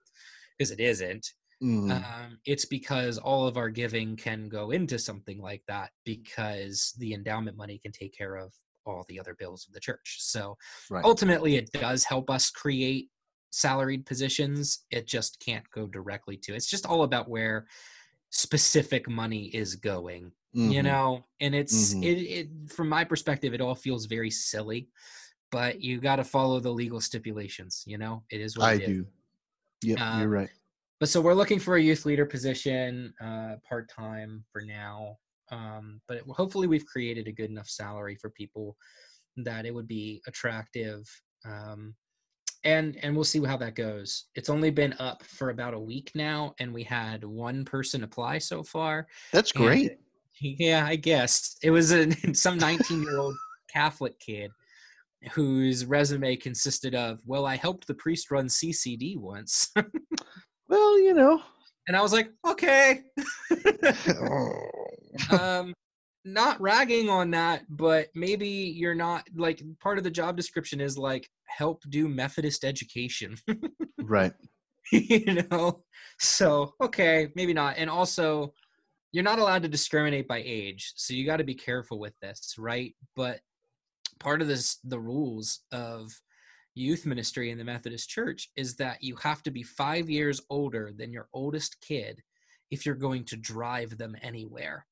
because 0.59 0.71
it 0.73 0.81
isn't 0.81 1.27
Mhm. 1.61 2.05
um, 2.05 2.39
it's 2.47 2.65
because 2.67 3.19
all 3.19 3.47
of 3.47 3.57
our 3.57 3.71
giving 3.71 4.17
can 4.17 4.49
go 4.49 4.71
into 4.71 4.99
something 4.99 5.41
like 5.41 5.63
that 5.69 5.91
because 6.05 6.95
the 6.99 7.15
endowment 7.15 7.57
money 7.57 7.79
can 7.79 7.93
take 7.93 8.15
care 8.17 8.37
of 8.37 8.55
all 8.87 9.05
the 9.09 9.19
other 9.19 9.35
bills 9.35 9.67
of 9.67 9.73
the 9.75 9.81
church 9.81 10.17
so 10.21 10.57
right. 10.91 11.05
ultimately 11.05 11.57
it 11.57 11.71
does 11.73 12.05
help 12.05 12.31
us 12.31 12.51
create 12.51 13.09
salaried 13.51 14.07
positions 14.07 14.85
it 14.91 15.07
just 15.07 15.39
can't 15.41 15.69
go 15.71 15.87
directly 15.87 16.37
to 16.37 16.55
it's 16.55 16.69
just 16.71 16.87
all 16.87 17.03
about 17.03 17.29
where 17.29 17.67
specific 18.31 19.09
money 19.09 19.47
is 19.55 19.77
going 19.77 20.33
you 20.55 20.81
Mhm. 20.81 20.85
know 20.85 21.25
and 21.41 21.55
it's 21.55 21.95
Mhm. 21.95 22.05
it, 22.05 22.19
it 22.19 22.71
from 22.73 22.89
my 22.89 23.05
perspective 23.05 23.53
it 23.55 23.61
all 23.61 23.75
feels 23.75 24.07
very 24.07 24.31
silly 24.31 24.89
but 25.51 25.81
you 25.83 26.01
got 26.01 26.17
to 26.17 26.25
follow 26.25 26.61
the 26.61 26.71
legal 26.71 27.01
stipulations 27.01 27.85
you 27.87 27.99
know 27.99 28.25
it 28.31 28.41
is 28.41 28.57
what 28.57 28.69
I 28.69 28.79
do. 28.79 29.07
Yep, 29.83 29.99
Um, 29.99 30.21
you're 30.21 30.29
right. 30.29 30.51
but 31.01 31.09
so 31.09 31.21
we're 31.21 31.35
looking 31.35 31.59
for 31.59 31.77
a 31.77 31.83
youth 31.83 32.07
leader 32.07 32.25
position 32.25 33.13
uh 33.21 33.57
part-time 33.69 34.45
for 34.51 34.63
now 34.63 35.19
um 35.51 36.01
but 36.09 36.19
it, 36.19 36.25
hopefully 36.29 36.67
we've 36.67 36.87
created 36.87 37.27
a 37.29 37.33
good 37.33 37.51
enough 37.51 37.69
salary 37.69 38.17
for 38.21 38.31
people 38.31 38.77
that 39.37 39.67
it 39.67 39.75
would 39.75 39.89
be 39.89 40.23
attractive 40.27 41.03
um 41.45 41.95
and 42.65 42.97
and 43.03 43.15
we'll 43.17 43.25
see 43.25 43.45
how 43.45 43.57
that 43.57 43.75
goes. 43.75 44.27
It's 44.37 44.49
only 44.49 44.71
been 44.71 44.95
up 45.01 45.25
for 45.25 45.51
about 45.51 45.75
a 45.75 45.79
week 45.81 46.13
now 46.15 46.55
and 46.61 46.73
we 46.73 46.85
had 46.85 47.25
one 47.25 47.65
person 47.65 48.05
apply 48.05 48.39
so 48.39 48.63
far 48.63 49.09
That's 49.33 49.51
and- 49.53 49.65
great. 49.65 49.99
yeah, 50.41 50.87
I 50.87 50.95
guess. 50.97 51.57
It 51.63 51.71
was 51.73 51.91
a 51.93 52.09
some 52.35 52.59
19 52.59 53.03
year 53.03 53.19
old 53.19 53.35
Catholic 53.69 54.17
kid 54.21 54.53
whose 55.33 55.85
resume 55.87 56.37
consisted 56.37 56.95
of, 56.95 57.19
well, 57.27 57.47
I 57.47 57.57
helped 57.57 57.87
the 57.89 57.95
priest 57.95 58.31
run 58.31 58.47
CCD 58.47 59.19
once, 59.19 59.73
Well, 60.69 61.01
you 61.01 61.15
know. 61.15 61.43
and 61.89 61.97
I 61.97 62.01
was 62.01 62.13
like, 62.13 62.31
okay, 62.47 63.03
um, 65.31 65.75
not 66.25 66.61
ragging 66.61 67.09
on 67.09 67.31
that, 67.33 67.65
but 67.69 68.09
maybe 68.15 68.49
you're 68.49 68.95
not 68.95 69.27
like 69.35 69.63
part 69.81 69.99
of 69.99 70.05
the 70.05 70.11
job 70.11 70.37
description 70.37 70.81
is 70.81 70.97
like 70.97 71.29
help 71.47 71.83
do 71.89 72.09
Methodist 72.09 72.65
education. 72.65 73.37
right. 74.03 74.33
you 74.93 75.43
know 75.51 75.83
so 76.19 76.75
okay 76.83 77.29
maybe 77.35 77.55
not 77.55 77.75
and 77.79 77.89
also 77.89 78.53
you're 79.13 79.25
not 79.25 79.39
allowed 79.39 79.63
to 79.63 79.69
discriminate 79.69 80.27
by 80.27 80.43
age 80.45 80.93
so 80.97 81.15
you 81.15 81.25
got 81.25 81.37
to 81.37 81.45
be 81.45 81.55
careful 81.55 81.99
with 81.99 82.15
this 82.21 82.57
right 82.59 82.95
but 83.15 83.41
part 84.19 84.43
of 84.43 84.49
this 84.49 84.79
the 84.85 84.99
rules 84.99 85.61
of 85.73 86.11
youth 86.75 87.07
ministry 87.07 87.51
in 87.51 87.59
the 87.59 87.65
methodist 87.65 88.09
church 88.09 88.49
is 88.57 88.75
that 88.75 89.03
you 89.03 89.15
have 89.17 89.43
to 89.43 89.51
be 89.51 89.63
five 89.63 90.11
years 90.11 90.41
older 90.51 90.93
than 90.97 91.13
your 91.13 91.29
oldest 91.33 91.77
kid 91.81 92.21
if 92.71 92.85
you're 92.85 92.95
going 92.95 93.25
to 93.25 93.37
drive 93.37 93.97
them 93.99 94.17
anywhere 94.21 94.85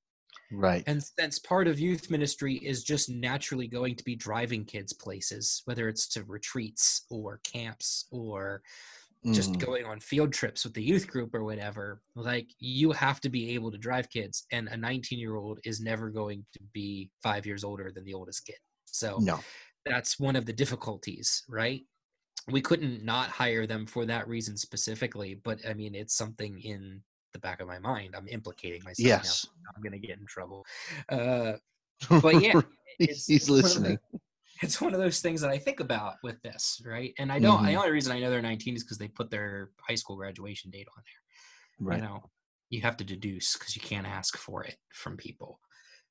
Right. 0.50 0.86
and 0.86 1.02
since 1.02 1.38
part 1.38 1.68
of 1.68 1.78
youth 1.78 2.10
ministry 2.10 2.56
is 2.56 2.82
just 2.84 3.08
naturally 3.10 3.68
going 3.68 3.94
to 3.96 4.04
be 4.04 4.16
driving 4.16 4.64
kids 4.64 4.92
places 4.92 5.62
whether 5.66 5.88
it's 5.88 6.08
to 6.08 6.24
retreats 6.24 7.06
or 7.10 7.38
camps 7.44 8.06
or 8.10 8.62
just 9.32 9.52
Mhm. 9.54 9.58
going 9.58 9.84
on 9.84 10.00
field 10.00 10.32
trips 10.32 10.64
with 10.64 10.74
the 10.74 10.82
youth 10.82 11.06
group 11.08 11.34
or 11.34 11.44
whatever 11.44 12.02
like 12.16 12.48
you 12.58 12.92
have 12.92 13.20
to 13.20 13.28
be 13.30 13.50
able 13.54 13.70
to 13.70 13.78
drive 13.78 14.08
kids 14.10 14.46
and 14.52 14.68
a 14.68 14.76
19 14.76 15.18
year 15.18 15.36
old 15.36 15.60
is 15.64 15.80
never 15.80 16.10
going 16.10 16.46
to 16.52 16.60
be 16.72 17.10
five 17.22 17.46
years 17.46 17.64
older 17.64 17.92
than 17.92 18.04
the 18.04 18.14
oldest 18.14 18.46
kid 18.46 18.58
so 18.86 19.24
No. 19.24 19.44
that's 19.86 20.18
one 20.20 20.36
of 20.36 20.46
the 20.46 20.52
difficulties 20.52 21.44
right 21.48 21.82
we 22.48 22.60
couldn't 22.62 23.04
not 23.04 23.30
hire 23.30 23.66
them 23.66 23.86
for 23.86 24.06
that 24.06 24.28
reason 24.28 24.56
specifically 24.56 25.34
but 25.34 25.64
i 25.66 25.74
mean 25.74 25.94
it's 25.94 26.14
something 26.16 26.58
in 26.60 27.02
the 27.32 27.38
back 27.38 27.60
of 27.60 27.66
my 27.68 27.78
mind 27.78 28.14
i'm 28.16 28.28
implicating 28.28 28.82
myself 28.84 28.98
Yes. 29.06 29.46
now 29.64 29.70
i'm 29.76 29.82
gonna 29.82 29.98
get 29.98 30.18
in 30.18 30.26
trouble 30.26 30.64
uh 31.10 31.52
but 32.22 32.34
yeah 32.42 32.60
it's- 32.98 33.26
He's 33.26 33.28
it's 33.28 33.48
one 33.48 33.56
the- 33.56 33.62
listening. 33.62 33.98
it's 34.62 34.80
one 34.80 34.92
of 34.92 35.00
those 35.00 35.20
things 35.20 35.40
that 35.40 35.48
I 35.50 35.56
think 35.56 35.80
about 35.80 36.16
with 36.22 36.36
this, 36.42 36.82
right? 36.84 37.14
And 37.18 37.32
I 37.32 37.38
don't. 37.38 37.62
The 37.62 37.70
Mhm. 37.70 37.76
only 37.78 37.90
reason 37.92 38.12
I 38.12 38.20
know 38.20 38.28
they're 38.28 38.42
19 38.42 38.76
is 38.76 38.82
because 38.84 38.98
they 38.98 39.08
put 39.08 39.30
their 39.30 39.70
high 39.80 39.94
school 39.94 40.16
graduation 40.16 40.70
date 40.70 40.86
on 40.94 41.02
there. 41.06 41.88
Right. 41.88 41.96
You 41.96 42.04
know, 42.06 42.30
you 42.68 42.82
have 42.82 42.98
to 42.98 43.04
deduce 43.04 43.54
because 43.56 43.74
you 43.74 43.80
can't 43.80 44.06
ask 44.06 44.36
for 44.36 44.62
it 44.64 44.76
from 44.92 45.16
people. 45.16 45.60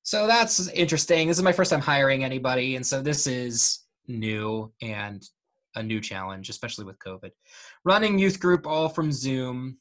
So 0.02 0.26
that's 0.26 0.68
interesting. 0.70 1.28
This 1.28 1.38
is 1.38 1.44
my 1.44 1.52
first 1.52 1.70
time 1.70 1.80
hiring 1.80 2.24
anybody, 2.24 2.76
and 2.76 2.84
so 2.84 3.04
this 3.04 3.28
is 3.28 3.82
new 4.08 4.74
and 4.82 5.22
a 5.76 5.84
new 5.84 6.02
challenge, 6.02 6.50
especially 6.50 6.86
with 6.86 6.98
COVID. 6.98 7.30
Running 7.84 8.18
youth 8.18 8.40
group 8.40 8.66
all 8.66 8.90
from 8.90 9.12
Zoom. 9.12 9.78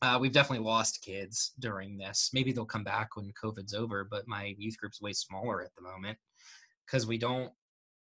Uh, 0.00 0.18
we've 0.20 0.32
definitely 0.32 0.64
lost 0.64 1.02
kids 1.02 1.52
during 1.58 1.96
this. 1.98 2.30
Maybe 2.32 2.52
they'll 2.52 2.64
come 2.64 2.84
back 2.84 3.16
when 3.16 3.32
COVID's 3.42 3.74
over, 3.74 4.04
but 4.08 4.28
my 4.28 4.54
youth 4.56 4.78
group's 4.78 5.00
way 5.00 5.12
smaller 5.12 5.60
at 5.62 5.74
the 5.76 5.82
moment 5.82 6.16
because 6.86 7.06
we 7.06 7.18
don't 7.18 7.50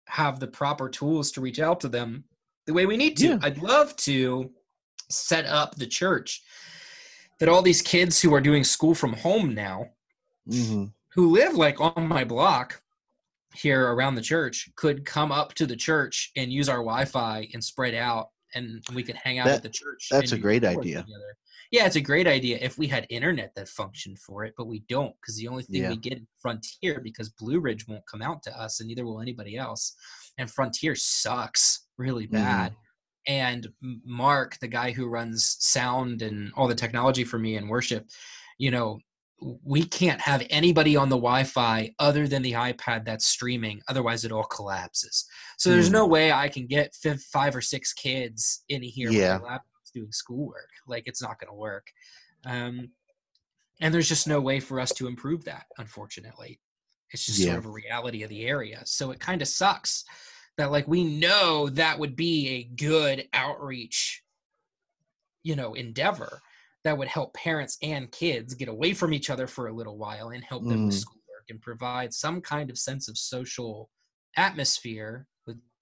have 0.08 0.40
the 0.40 0.46
proper 0.46 0.88
tools 0.88 1.30
to 1.32 1.40
reach 1.40 1.60
out 1.60 1.80
to 1.80 1.88
them 1.88 2.24
the 2.66 2.72
way 2.72 2.86
we 2.86 2.96
need 2.96 3.16
to. 3.18 3.26
Yeah. 3.28 3.38
I'd 3.42 3.58
love 3.58 3.94
to 3.96 4.50
set 5.10 5.44
up 5.44 5.74
the 5.76 5.86
church 5.86 6.42
that 7.40 7.48
all 7.48 7.60
these 7.60 7.82
kids 7.82 8.20
who 8.22 8.32
are 8.34 8.40
doing 8.40 8.64
school 8.64 8.94
from 8.94 9.12
home 9.12 9.54
now, 9.54 9.86
hmm 10.50 10.86
who 11.14 11.28
live 11.30 11.52
like 11.52 11.78
on 11.78 12.08
my 12.08 12.24
block 12.24 12.80
here 13.54 13.92
around 13.92 14.14
the 14.14 14.22
church, 14.22 14.70
could 14.76 15.04
come 15.04 15.30
up 15.30 15.52
to 15.52 15.66
the 15.66 15.76
church 15.76 16.30
and 16.36 16.50
use 16.50 16.70
our 16.70 16.78
Wi-Fi 16.78 17.48
and 17.52 17.62
spread 17.62 17.94
out, 17.94 18.28
and 18.54 18.82
we 18.94 19.02
could 19.02 19.16
hang 19.16 19.38
out 19.38 19.44
That- 19.44 19.56
at 19.56 19.62
the 19.62 19.68
church. 19.68 20.08
that's 20.10 20.32
a 20.32 20.38
great 20.38 20.64
idea. 20.64 21.02
together. 21.02 21.36
Yeah, 21.72 21.86
it's 21.86 21.96
a 21.96 22.00
great 22.02 22.26
idea 22.28 22.58
if 22.60 22.76
we 22.78 22.86
had 22.86 23.06
internet 23.08 23.54
that 23.56 23.66
functioned 23.68 24.18
for 24.20 24.44
it, 24.44 24.52
but 24.58 24.66
we 24.66 24.80
don't 24.88 25.14
because 25.20 25.36
the 25.36 25.48
only 25.48 25.62
thing 25.64 25.82
Yeah. 25.82 25.88
we 25.88 25.96
get 25.96 26.18
is 26.18 26.24
Frontier 26.40 27.00
because 27.00 27.30
Blue 27.30 27.58
Ridge 27.60 27.88
won't 27.88 28.06
come 28.06 28.20
out 28.22 28.42
to 28.44 28.56
us, 28.60 28.78
and 28.80 28.88
neither 28.88 29.04
will 29.06 29.20
anybody 29.20 29.56
else. 29.56 29.94
And 30.38 30.50
Frontier 30.50 30.94
sucks 30.94 31.86
really 31.98 32.24
Mm-hmm. 32.26 32.36
bad. 32.36 32.76
and 33.28 33.68
Mark, 34.04 34.58
the 34.58 34.66
guy 34.66 34.90
who 34.90 35.06
runs 35.06 35.56
sound 35.60 36.22
and 36.22 36.52
all 36.56 36.66
the 36.66 36.74
technology 36.74 37.22
for 37.22 37.38
me 37.38 37.54
and 37.56 37.70
worship, 37.70 38.04
you 38.58 38.68
know, 38.72 38.98
we 39.64 39.84
can't 39.84 40.20
have 40.20 40.44
anybody 40.50 40.96
on 40.96 41.08
the 41.08 41.16
Wi-Fi 41.16 41.94
other 42.00 42.26
than 42.26 42.42
the 42.42 42.52
iPad 42.54 43.04
that's 43.04 43.26
streaming. 43.26 43.80
Otherwise, 43.88 44.24
it 44.24 44.32
all 44.32 44.42
collapses. 44.42 45.24
So 45.56 45.70
there's 45.70 45.88
Mm. 45.88 45.92
no 45.92 46.06
way 46.06 46.32
I 46.32 46.48
can 46.48 46.66
get 46.66 46.94
five, 46.96 47.22
five 47.22 47.54
or 47.56 47.60
six 47.60 47.92
kids 47.92 48.64
in 48.68 48.82
here 48.82 49.10
Yeah. 49.12 49.34
with 49.38 49.42
doing 49.92 50.12
schoolwork. 50.12 50.70
Like 50.86 51.06
it's 51.06 51.22
not 51.22 51.38
going 51.40 51.50
to 51.50 51.54
work. 51.58 51.92
Um, 52.44 52.92
and 53.80 53.92
there's 53.92 54.08
just 54.08 54.28
no 54.28 54.40
way 54.40 54.60
for 54.60 54.80
us 54.80 54.92
to 54.94 55.06
improve 55.06 55.44
that. 55.44 55.66
Unfortunately, 55.78 56.60
it's 57.10 57.26
just 57.26 57.38
Yeah. 57.38 57.46
sort 57.46 57.58
of 57.58 57.66
a 57.66 57.70
reality 57.70 58.22
of 58.22 58.30
the 58.30 58.46
area. 58.46 58.82
So 58.86 59.10
it 59.10 59.20
kind 59.20 59.42
of 59.42 59.48
sucks 59.48 60.04
that 60.56 60.70
like 60.70 60.86
we 60.86 61.04
know 61.04 61.68
that 61.70 61.98
would 61.98 62.14
be 62.16 62.48
a 62.48 62.64
good 62.64 63.28
outreach, 63.32 64.22
you 65.42 65.56
know, 65.56 65.74
endeavor 65.74 66.42
that 66.84 66.96
would 66.98 67.08
help 67.08 67.34
parents 67.34 67.78
and 67.82 68.10
kids 68.12 68.54
get 68.54 68.68
away 68.68 68.92
from 68.94 69.12
each 69.12 69.30
other 69.30 69.46
for 69.46 69.68
a 69.68 69.72
little 69.74 69.98
while 69.98 70.30
and 70.30 70.44
help 70.44 70.66
them 70.68 70.84
with 70.84 70.94
Mm. 70.94 70.98
schoolwork 71.00 71.44
and 71.48 71.60
provide 71.60 72.12
some 72.12 72.40
kind 72.40 72.70
of 72.70 72.78
sense 72.78 73.08
of 73.08 73.18
social 73.18 73.90
atmosphere 74.36 75.26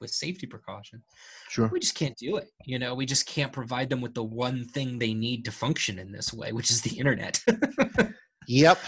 with 0.01 0.11
safety 0.11 0.47
precaution 0.47 1.03
Sure. 1.49 1.69
we 1.73 1.81
just 1.81 1.95
can't 1.95 2.17
do 2.17 2.37
it 2.37 2.49
you 2.65 2.79
know 2.79 2.95
we 2.95 3.07
just 3.07 3.27
can't 3.27 3.53
provide 3.53 3.89
them 3.91 4.01
with 4.01 4.15
the 4.15 4.23
one 4.25 4.65
thing 4.67 4.99
they 4.99 5.15
need 5.15 5.45
to 5.45 5.53
function 5.53 5.99
in 5.99 6.11
this 6.13 6.33
way 6.33 6.53
which 6.53 6.71
is 6.71 6.81
the 6.83 6.97
internet 6.99 7.43
Yep. 8.47 8.79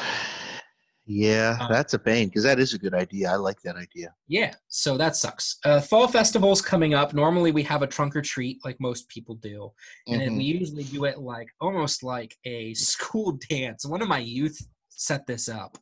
Yeah, 1.06 1.58
Um, 1.60 1.68
that's 1.70 1.94
a 1.94 1.98
pain 1.98 2.28
because 2.28 2.44
that 2.44 2.58
is 2.58 2.74
a 2.74 2.78
good 2.78 2.94
idea. 2.94 3.30
I 3.30 3.36
like 3.36 3.60
that 3.64 3.76
idea. 3.76 4.14
yeah 4.28 4.54
so 4.68 4.96
that 4.96 5.14
sucks 5.16 5.58
uh, 5.64 5.80
fall 5.80 6.06
festival's 6.08 6.62
coming 6.62 6.94
up 6.94 7.12
normally 7.12 7.50
we 7.52 7.62
have 7.64 7.82
a 7.82 7.86
trunk 7.86 8.14
or 8.16 8.22
treat 8.22 8.58
like 8.64 8.76
most 8.80 9.08
people 9.08 9.34
do 9.36 9.70
and 10.08 10.20
then 10.20 10.30
Mhm. 10.30 10.36
we 10.38 10.44
usually 10.44 10.84
do 10.84 11.04
it 11.04 11.18
like 11.18 11.48
almost 11.60 12.02
like 12.02 12.34
a 12.44 12.72
school 12.74 13.38
dance 13.50 13.84
one 13.84 14.00
of 14.02 14.08
my 14.08 14.18
youth 14.18 14.58
set 14.88 15.26
this 15.26 15.48
up 15.48 15.76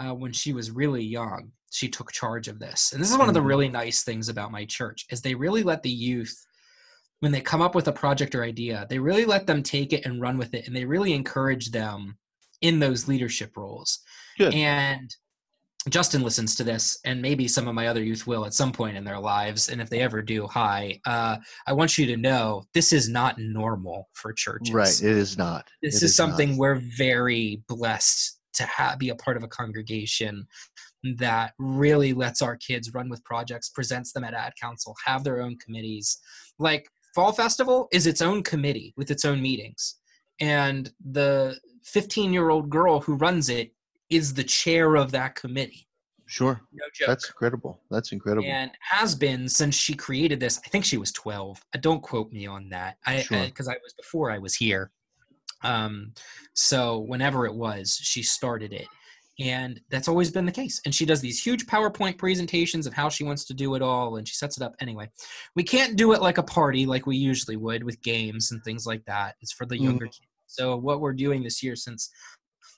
uh, 0.00 0.14
when 0.14 0.32
she 0.32 0.52
was 0.52 0.70
really 0.70 1.02
young 1.04 1.50
she 1.72 1.88
took 1.88 2.10
charge 2.12 2.48
of 2.48 2.58
this 2.58 2.92
and 2.92 3.00
this 3.02 3.10
is 3.12 3.18
one 3.18 3.28
of 3.28 3.34
the 3.34 3.40
Mhm. 3.40 3.46
really 3.46 3.68
nice 3.68 4.02
things 4.02 4.28
about 4.28 4.50
my 4.50 4.64
church 4.64 5.06
is 5.10 5.20
they 5.22 5.34
really 5.34 5.62
let 5.62 5.82
the 5.82 5.90
youth 5.90 6.34
when 7.20 7.32
they 7.32 7.40
come 7.40 7.62
up 7.62 7.74
with 7.74 7.86
a 7.88 7.92
project 7.92 8.34
or 8.34 8.42
idea 8.42 8.86
they 8.90 8.98
really 8.98 9.24
let 9.24 9.46
them 9.46 9.62
take 9.62 9.92
it 9.92 10.04
and 10.06 10.20
run 10.20 10.36
with 10.38 10.52
it 10.54 10.66
and 10.66 10.74
they 10.74 10.84
really 10.84 11.12
encourage 11.12 11.70
them 11.70 12.16
in 12.60 12.78
those 12.80 13.06
leadership 13.08 13.56
roles 13.56 14.00
Good. 14.38 14.54
and 14.54 15.14
Justin 15.88 16.20
listens 16.22 16.54
to 16.56 16.62
this, 16.62 16.98
and 17.06 17.22
maybe 17.22 17.48
some 17.48 17.66
of 17.66 17.74
my 17.74 17.86
other 17.86 18.02
youth 18.04 18.26
will 18.26 18.44
at 18.44 18.52
some 18.52 18.70
point 18.70 18.98
in 18.98 19.02
their 19.02 19.18
lives. 19.18 19.70
And 19.70 19.80
if 19.80 19.88
they 19.88 20.00
ever 20.00 20.20
do, 20.20 20.46
hi, 20.46 21.00
uh, 21.06 21.38
I 21.66 21.72
want 21.72 21.96
you 21.96 22.04
to 22.04 22.18
know 22.18 22.64
this 22.74 22.92
is 22.92 23.08
not 23.08 23.38
normal 23.38 24.10
for 24.12 24.34
churches. 24.34 24.74
Right. 24.74 25.02
It 25.02 25.16
is 25.16 25.38
not. 25.38 25.70
This 25.82 26.02
It 26.02 26.04
is 26.04 26.14
something 26.16 26.50
not. 26.50 26.58
we're 26.58 26.82
very 26.98 27.62
blessed 27.66 28.39
to 28.54 28.66
ha- 28.66 28.96
be 28.98 29.08
a 29.10 29.14
part 29.14 29.36
of 29.36 29.42
a 29.42 29.48
congregation 29.48 30.46
that 31.16 31.52
really 31.58 32.12
lets 32.12 32.42
our 32.42 32.56
kids 32.56 32.92
run 32.94 33.08
with 33.08 33.24
projects, 33.24 33.68
presents 33.68 34.12
them 34.12 34.24
at 34.24 34.34
ad 34.34 34.52
council, 34.60 34.94
have 35.04 35.24
their 35.24 35.40
own 35.40 35.56
committees. 35.58 36.18
Like 36.58 36.88
Fall 37.14 37.32
Festival 37.32 37.88
is 37.92 38.06
its 38.06 38.22
own 38.22 38.42
committee 38.42 38.94
with 38.96 39.10
its 39.10 39.24
own 39.24 39.40
meetings. 39.40 39.96
And 40.40 40.90
the 41.12 41.58
15 41.84 42.32
year 42.32 42.50
old 42.50 42.70
girl 42.70 43.00
who 43.00 43.14
runs 43.14 43.48
it 43.48 43.72
is 44.10 44.34
the 44.34 44.44
chair 44.44 44.96
of 44.96 45.12
that 45.12 45.34
committee. 45.34 45.86
Sure. 46.26 46.60
No 46.72 46.84
joke. 46.94 47.08
That's 47.08 47.28
incredible. 47.28 47.80
That's 47.90 48.12
incredible. 48.12 48.46
and 48.46 48.70
has 48.80 49.16
been 49.16 49.48
since 49.48 49.74
she 49.74 49.94
created 49.94 50.38
this. 50.38 50.60
I 50.64 50.68
think 50.68 50.84
she 50.84 50.96
was 50.96 51.10
12. 51.12 51.60
Uh, 51.74 51.78
Don't 51.80 52.02
quote 52.02 52.30
me 52.30 52.46
on 52.46 52.68
that. 52.68 52.98
I 53.04 53.22
Sure. 53.22 53.44
because 53.46 53.66
I, 53.66 53.74
was 53.82 53.94
before 53.94 54.30
I 54.30 54.38
was 54.38 54.54
here. 54.54 54.92
Um, 55.62 56.12
so 56.54 56.98
whenever 57.00 57.46
it 57.46 57.54
was, 57.54 57.98
she 58.02 58.22
started 58.22 58.72
it, 58.72 58.86
and 59.38 59.80
that's 59.90 60.08
always 60.08 60.30
been 60.30 60.46
the 60.46 60.52
case. 60.52 60.80
And 60.84 60.94
she 60.94 61.06
does 61.06 61.20
these 61.20 61.42
huge 61.42 61.66
PowerPoint 61.66 62.18
presentations 62.18 62.86
of 62.86 62.92
how 62.92 63.08
she 63.08 63.24
wants 63.24 63.44
to 63.46 63.54
do 63.54 63.74
it 63.74 63.82
all, 63.82 64.16
and 64.16 64.26
she 64.26 64.34
sets 64.34 64.56
it 64.56 64.62
up 64.62 64.74
anyway. 64.80 65.08
We 65.56 65.62
can't 65.62 65.96
do 65.96 66.12
it 66.12 66.22
like 66.22 66.38
a 66.38 66.42
party 66.42 66.86
like 66.86 67.06
we 67.06 67.16
usually 67.16 67.56
would 67.56 67.82
with 67.82 68.02
games 68.02 68.52
and 68.52 68.62
things 68.62 68.86
like 68.86 69.04
that. 69.06 69.36
It's 69.40 69.52
for 69.52 69.66
the 69.66 69.78
younger 69.78 70.06
kids. 70.06 70.20
So 70.46 70.76
what 70.76 71.00
we're 71.00 71.12
doing 71.12 71.42
this 71.42 71.62
year, 71.62 71.76
since 71.76 72.10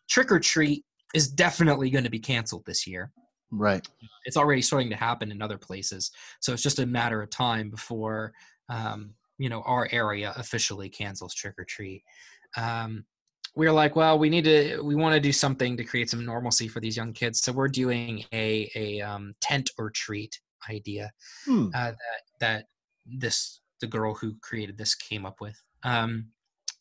Trick 0.09 0.31
or 0.31 0.39
Treat 0.39 0.85
is 1.15 1.29
definitely 1.29 1.91
going 1.91 2.05
to 2.05 2.11
be 2.11 2.19
canceled 2.19 2.65
this 2.67 2.87
year 2.87 3.11
Right. 3.55 3.87
it's 4.25 4.39
already 4.39 4.63
starting 4.63 4.89
to 4.91 4.97
happen 4.97 5.31
in 5.31 5.43
other 5.43 5.59
places 5.59 6.11
so 6.41 6.55
it's 6.55 6.63
just 6.63 6.79
a 6.79 6.87
matter 6.87 7.21
of 7.21 7.29
time 7.29 7.69
before 7.69 8.33
um, 8.71 9.11
you 9.37 9.51
know 9.51 9.61
our 9.67 9.89
area 9.93 10.33
officially 10.37 10.89
cancels 10.89 11.35
trick 11.35 11.55
or 11.59 11.65
treat 11.65 12.03
um, 12.57 13.05
we're 13.55 13.73
like 13.73 13.97
well 13.97 14.19
we 14.19 14.31
need 14.31 14.45
to 14.45 14.81
we 14.83 14.95
want 14.95 15.15
to 15.15 15.21
do 15.21 15.33
something 15.33 15.77
to 15.77 15.85
create 15.85 16.09
some 16.11 16.25
normalcy 16.25 16.69
for 16.69 16.81
these 16.81 16.97
young 16.97 17.13
kids 17.13 17.41
so 17.41 17.53
we're 17.53 17.69
doing 17.69 18.25
a 18.33 18.71
a 18.75 19.01
um, 19.01 19.35
tent 19.41 19.71
or 19.79 19.91
treat 19.91 20.41
idea 20.71 21.11
Hmm. 21.45 21.67
uh, 21.75 21.91
that 21.93 21.97
that 22.41 22.65
this 23.07 23.61
the 23.81 23.87
girl 23.87 24.15
who 24.15 24.35
created 24.41 24.79
this 24.79 24.95
came 24.95 25.27
up 25.27 25.41
with 25.41 25.61
um, 25.83 26.27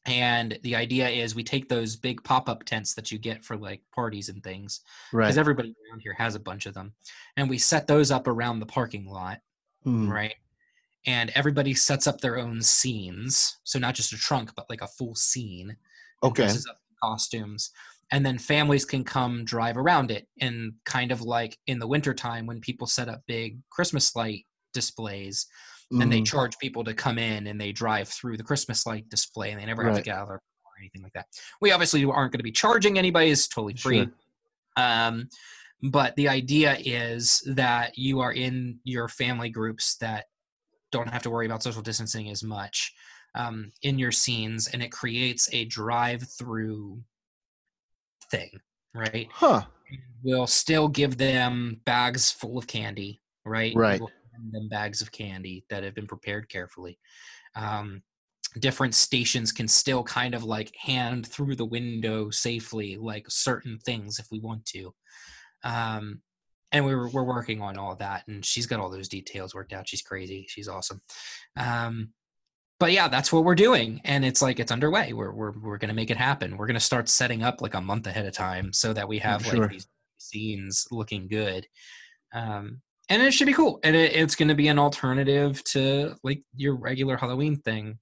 and 0.05 0.57
the 0.63 0.75
idea 0.75 1.07
is 1.09 1.35
we 1.35 1.43
take 1.43 1.67
those 1.69 1.95
big 1.95 2.23
pop-up 2.23 2.63
tents 2.63 2.93
that 2.95 3.11
you 3.11 3.19
get 3.19 3.43
for 3.43 3.55
like 3.57 3.81
parties 3.93 4.29
and 4.29 4.43
things 4.43 4.81
Right. 5.11 5.25
because 5.25 5.37
everybody 5.37 5.75
around 5.89 5.99
here 6.01 6.13
has 6.17 6.35
a 6.35 6.39
bunch 6.39 6.65
of 6.67 6.73
them 6.73 6.93
and 7.37 7.49
we 7.49 7.57
set 7.57 7.85
those 7.87 8.11
up 8.11 8.27
around 8.27 8.59
the 8.59 8.65
parking 8.65 9.05
lot 9.05 9.39
Hmm. 9.83 10.09
right 10.11 10.35
and 11.05 11.31
everybody 11.31 11.73
sets 11.73 12.05
up 12.07 12.19
their 12.21 12.37
own 12.37 12.61
scenes 12.61 13.59
so 13.63 13.79
not 13.79 13.95
just 13.95 14.13
a 14.13 14.17
trunk 14.17 14.51
but 14.55 14.69
like 14.69 14.81
a 14.81 14.87
full 14.87 15.15
scene 15.15 15.75
Okay. 16.23 16.47
costumes 17.01 17.71
and 18.11 18.23
then 18.25 18.37
families 18.37 18.85
can 18.85 19.03
come 19.03 19.43
drive 19.45 19.77
around 19.77 20.11
it 20.11 20.27
and 20.39 20.73
kind 20.85 21.11
of 21.11 21.21
like 21.21 21.57
in 21.67 21.79
the 21.79 21.87
wintertime 21.87 22.45
when 22.45 22.59
people 22.61 22.85
set 22.85 23.09
up 23.09 23.21
big 23.27 23.57
christmas 23.71 24.15
light 24.15 24.45
displays 24.73 25.47
and 25.99 26.11
they 26.11 26.21
Mhm. 26.21 26.25
charge 26.25 26.57
people 26.59 26.83
to 26.85 26.93
come 26.93 27.17
in 27.17 27.47
and 27.47 27.59
they 27.59 27.71
drive 27.71 28.07
through 28.07 28.37
the 28.37 28.43
christmas 28.43 28.85
light 28.85 29.09
display 29.09 29.51
and 29.51 29.59
they 29.59 29.65
never 29.65 29.83
have 29.83 29.93
to 29.95 30.09
Right. 30.11 30.19
of 30.19 30.27
their 30.27 30.27
car 30.27 30.35
or 30.35 30.71
anything 30.79 31.01
like 31.01 31.13
that 31.13 31.25
we 31.59 31.71
obviously 31.71 32.03
aren't 32.05 32.31
going 32.31 32.39
to 32.39 32.43
be 32.43 32.51
charging 32.51 32.97
anybody 32.99 33.31
it's 33.31 33.47
totally 33.47 33.75
free 33.75 34.05
Sure. 34.05 34.11
um, 34.77 35.27
but 35.81 36.15
the 36.15 36.29
idea 36.29 36.77
is 36.79 37.41
that 37.47 37.97
you 37.97 38.19
are 38.19 38.31
in 38.33 38.79
your 38.83 39.07
family 39.09 39.49
groups 39.49 39.97
that 39.97 40.25
don't 40.91 41.09
have 41.09 41.23
to 41.23 41.29
worry 41.29 41.45
about 41.45 41.63
social 41.63 41.81
distancing 41.81 42.29
as 42.29 42.43
much 42.43 42.93
um, 43.35 43.71
in 43.83 43.97
your 43.97 44.11
scenes, 44.11 44.67
and 44.67 44.81
it 44.83 44.91
creates 44.91 45.49
a 45.53 45.65
drive-through 45.65 46.99
thing, 48.29 48.49
right? 48.93 49.27
Huh. 49.31 49.63
We'll 50.23 50.47
still 50.47 50.87
give 50.87 51.17
them 51.17 51.81
bags 51.85 52.31
full 52.31 52.57
of 52.57 52.67
candy, 52.67 53.21
right? 53.45 53.73
Right. 53.75 53.99
We'll 53.99 54.09
them 54.51 54.69
bags 54.69 55.01
of 55.01 55.11
candy 55.11 55.65
that 55.69 55.83
have 55.83 55.93
been 55.93 56.07
prepared 56.07 56.49
carefully. 56.49 56.97
Um, 57.55 58.01
different 58.59 58.95
stations 58.95 59.51
can 59.51 59.67
still 59.67 60.03
kind 60.03 60.33
of 60.33 60.43
like 60.43 60.73
hand 60.75 61.27
through 61.27 61.55
the 61.55 61.65
window 61.65 62.29
safely, 62.29 62.97
like 62.97 63.25
certain 63.29 63.77
things 63.85 64.19
if 64.19 64.27
we 64.31 64.39
want 64.39 64.65
to. 64.65 64.93
Um, 65.63 66.21
and 66.71 66.85
we're 66.85 67.09
we're 67.09 67.23
working 67.23 67.61
on 67.61 67.77
all 67.77 67.95
that, 67.95 68.23
and 68.27 68.45
she's 68.45 68.65
got 68.67 68.79
all 68.79 68.89
those 68.89 69.09
details 69.09 69.53
worked 69.53 69.73
out. 69.73 69.87
She's 69.87 70.01
crazy. 70.01 70.45
She's 70.49 70.67
awesome. 70.67 71.01
Um, 71.57 72.13
but 72.79 72.91
yeah, 72.91 73.07
that's 73.07 73.31
what 73.31 73.43
we're 73.43 73.55
doing, 73.55 74.01
and 74.05 74.25
it's 74.25 74.41
like 74.41 74.59
it's 74.59 74.71
underway. 74.71 75.13
We're 75.13 75.31
we're 75.33 75.51
we're 75.59 75.77
gonna 75.77 75.93
make 75.93 76.09
it 76.11 76.17
happen. 76.17 76.57
We're 76.57 76.67
gonna 76.67 76.79
start 76.79 77.09
setting 77.09 77.43
up 77.43 77.61
like 77.61 77.73
a 77.75 77.81
month 77.81 78.07
ahead 78.07 78.25
of 78.25 78.33
time 78.33 78.73
so 78.73 78.93
that 78.93 79.07
we 79.07 79.19
have 79.19 79.45
Sure. 79.45 79.61
like 79.61 79.71
these 79.71 79.87
scenes 80.17 80.87
looking 80.91 81.27
good. 81.27 81.67
Um, 82.33 82.81
and 83.09 83.21
it 83.21 83.33
should 83.33 83.47
be 83.47 83.53
cool. 83.53 83.79
And 83.83 83.95
it, 83.95 84.15
it's 84.15 84.35
going 84.35 84.47
to 84.47 84.55
be 84.55 84.69
an 84.69 84.79
alternative 84.79 85.61
to 85.65 86.15
like 86.23 86.43
your 86.55 86.75
regular 86.75 87.17
Halloween 87.17 87.57
thing. 87.57 87.99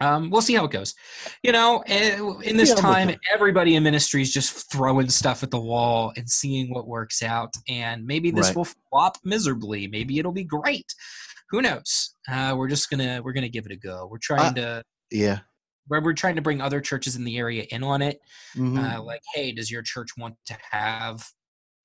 Um, 0.00 0.30
we'll 0.30 0.40
see 0.42 0.54
how 0.54 0.64
it 0.64 0.70
goes. 0.70 0.94
You 1.42 1.52
know, 1.52 1.82
eh, 1.86 2.18
in 2.42 2.56
this 2.56 2.70
Yeah, 2.70 2.76
I'm 2.76 3.06
with 3.08 3.16
time, 3.16 3.20
everybody 3.32 3.74
in 3.76 3.82
ministry 3.82 4.22
is 4.22 4.32
just 4.32 4.70
throwing 4.70 5.08
stuff 5.10 5.42
at 5.42 5.50
the 5.50 5.60
wall 5.60 6.12
and 6.16 6.28
seeing 6.28 6.72
what 6.72 6.86
works 6.86 7.22
out. 7.22 7.52
And 7.68 8.06
maybe 8.06 8.30
this 8.30 8.48
Right. 8.48 8.56
will 8.56 8.66
flop 8.90 9.18
miserably. 9.24 9.86
Maybe 9.86 10.18
it'll 10.18 10.32
be 10.32 10.44
great. 10.44 10.94
Who 11.50 11.60
knows? 11.62 12.14
Uh, 12.30 12.54
we're 12.56 12.68
just 12.68 12.88
gonna 12.90 13.20
we're 13.22 13.32
gonna 13.32 13.48
give 13.48 13.66
it 13.66 13.72
a 13.72 13.76
go. 13.76 14.06
We're 14.10 14.18
trying 14.18 14.54
to 14.54 14.82
Yeah. 15.10 15.40
we're, 15.88 16.00
we're 16.00 16.12
trying 16.14 16.36
to 16.36 16.42
bring 16.42 16.60
other 16.60 16.80
churches 16.80 17.16
in 17.16 17.24
the 17.24 17.36
area 17.38 17.64
in 17.70 17.82
on 17.82 18.00
it 18.02 18.20
Mhm. 18.54 18.78
uh, 18.98 19.02
like 19.02 19.22
hey 19.34 19.50
does 19.52 19.70
your 19.70 19.82
church 19.82 20.10
want 20.16 20.36
to 20.46 20.56
have 20.70 21.26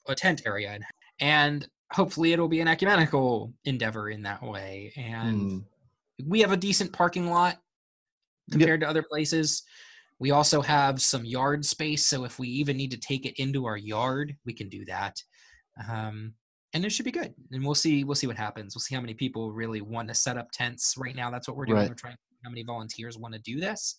a 0.07 0.13
tent 0.15 0.43
area 0.45 0.79
and, 1.19 1.67
hopefully 1.91 2.33
it'll 2.33 2.47
be 2.47 2.61
an 2.61 2.67
ecumenical 2.67 3.53
endeavor 3.63 4.09
in 4.09 4.23
that 4.23 4.41
way 4.41 4.91
and 4.97 5.39
Hmm. 5.39 5.59
we 6.29 6.41
have 6.41 6.51
a 6.51 6.57
decent 6.57 6.91
parking 6.91 7.29
lot 7.29 7.61
compared 8.51 8.81
to 8.81 8.89
other 8.89 9.03
places 9.03 9.63
we 10.19 10.31
also 10.31 10.61
have 10.61 11.01
some 11.01 11.25
yard 11.25 11.65
space 11.65 12.05
so 12.05 12.23
if 12.25 12.39
we 12.39 12.47
even 12.47 12.77
need 12.77 12.91
to 12.91 12.97
take 12.97 13.25
it 13.25 13.39
into 13.41 13.65
our 13.65 13.77
yard 13.77 14.35
we 14.45 14.53
can 14.53 14.69
do 14.69 14.85
that 14.85 15.15
um, 15.89 16.33
and 16.75 16.83
it 16.83 16.91
should 16.91 17.05
be 17.05 17.11
good. 17.11 17.33
And 17.53 17.65
we'll 17.65 17.73
see. 17.73 18.03
We'll 18.03 18.15
see 18.15 18.27
what 18.27 18.35
happens. 18.35 18.75
We'll 18.75 18.81
see 18.81 18.93
how 18.93 19.01
many 19.01 19.13
people 19.13 19.53
really 19.53 19.79
want 19.79 20.09
to 20.09 20.13
set 20.13 20.37
up 20.37 20.51
tents. 20.51 20.95
Right 20.97 21.15
now, 21.15 21.31
that's 21.31 21.47
what 21.47 21.55
we're 21.55 21.65
doing. 21.65 21.79
Right. 21.79 21.89
We're 21.89 21.95
trying 21.95 22.17
how 22.43 22.49
many 22.49 22.63
volunteers 22.63 23.17
want 23.17 23.33
to 23.33 23.39
do 23.39 23.61
this, 23.61 23.97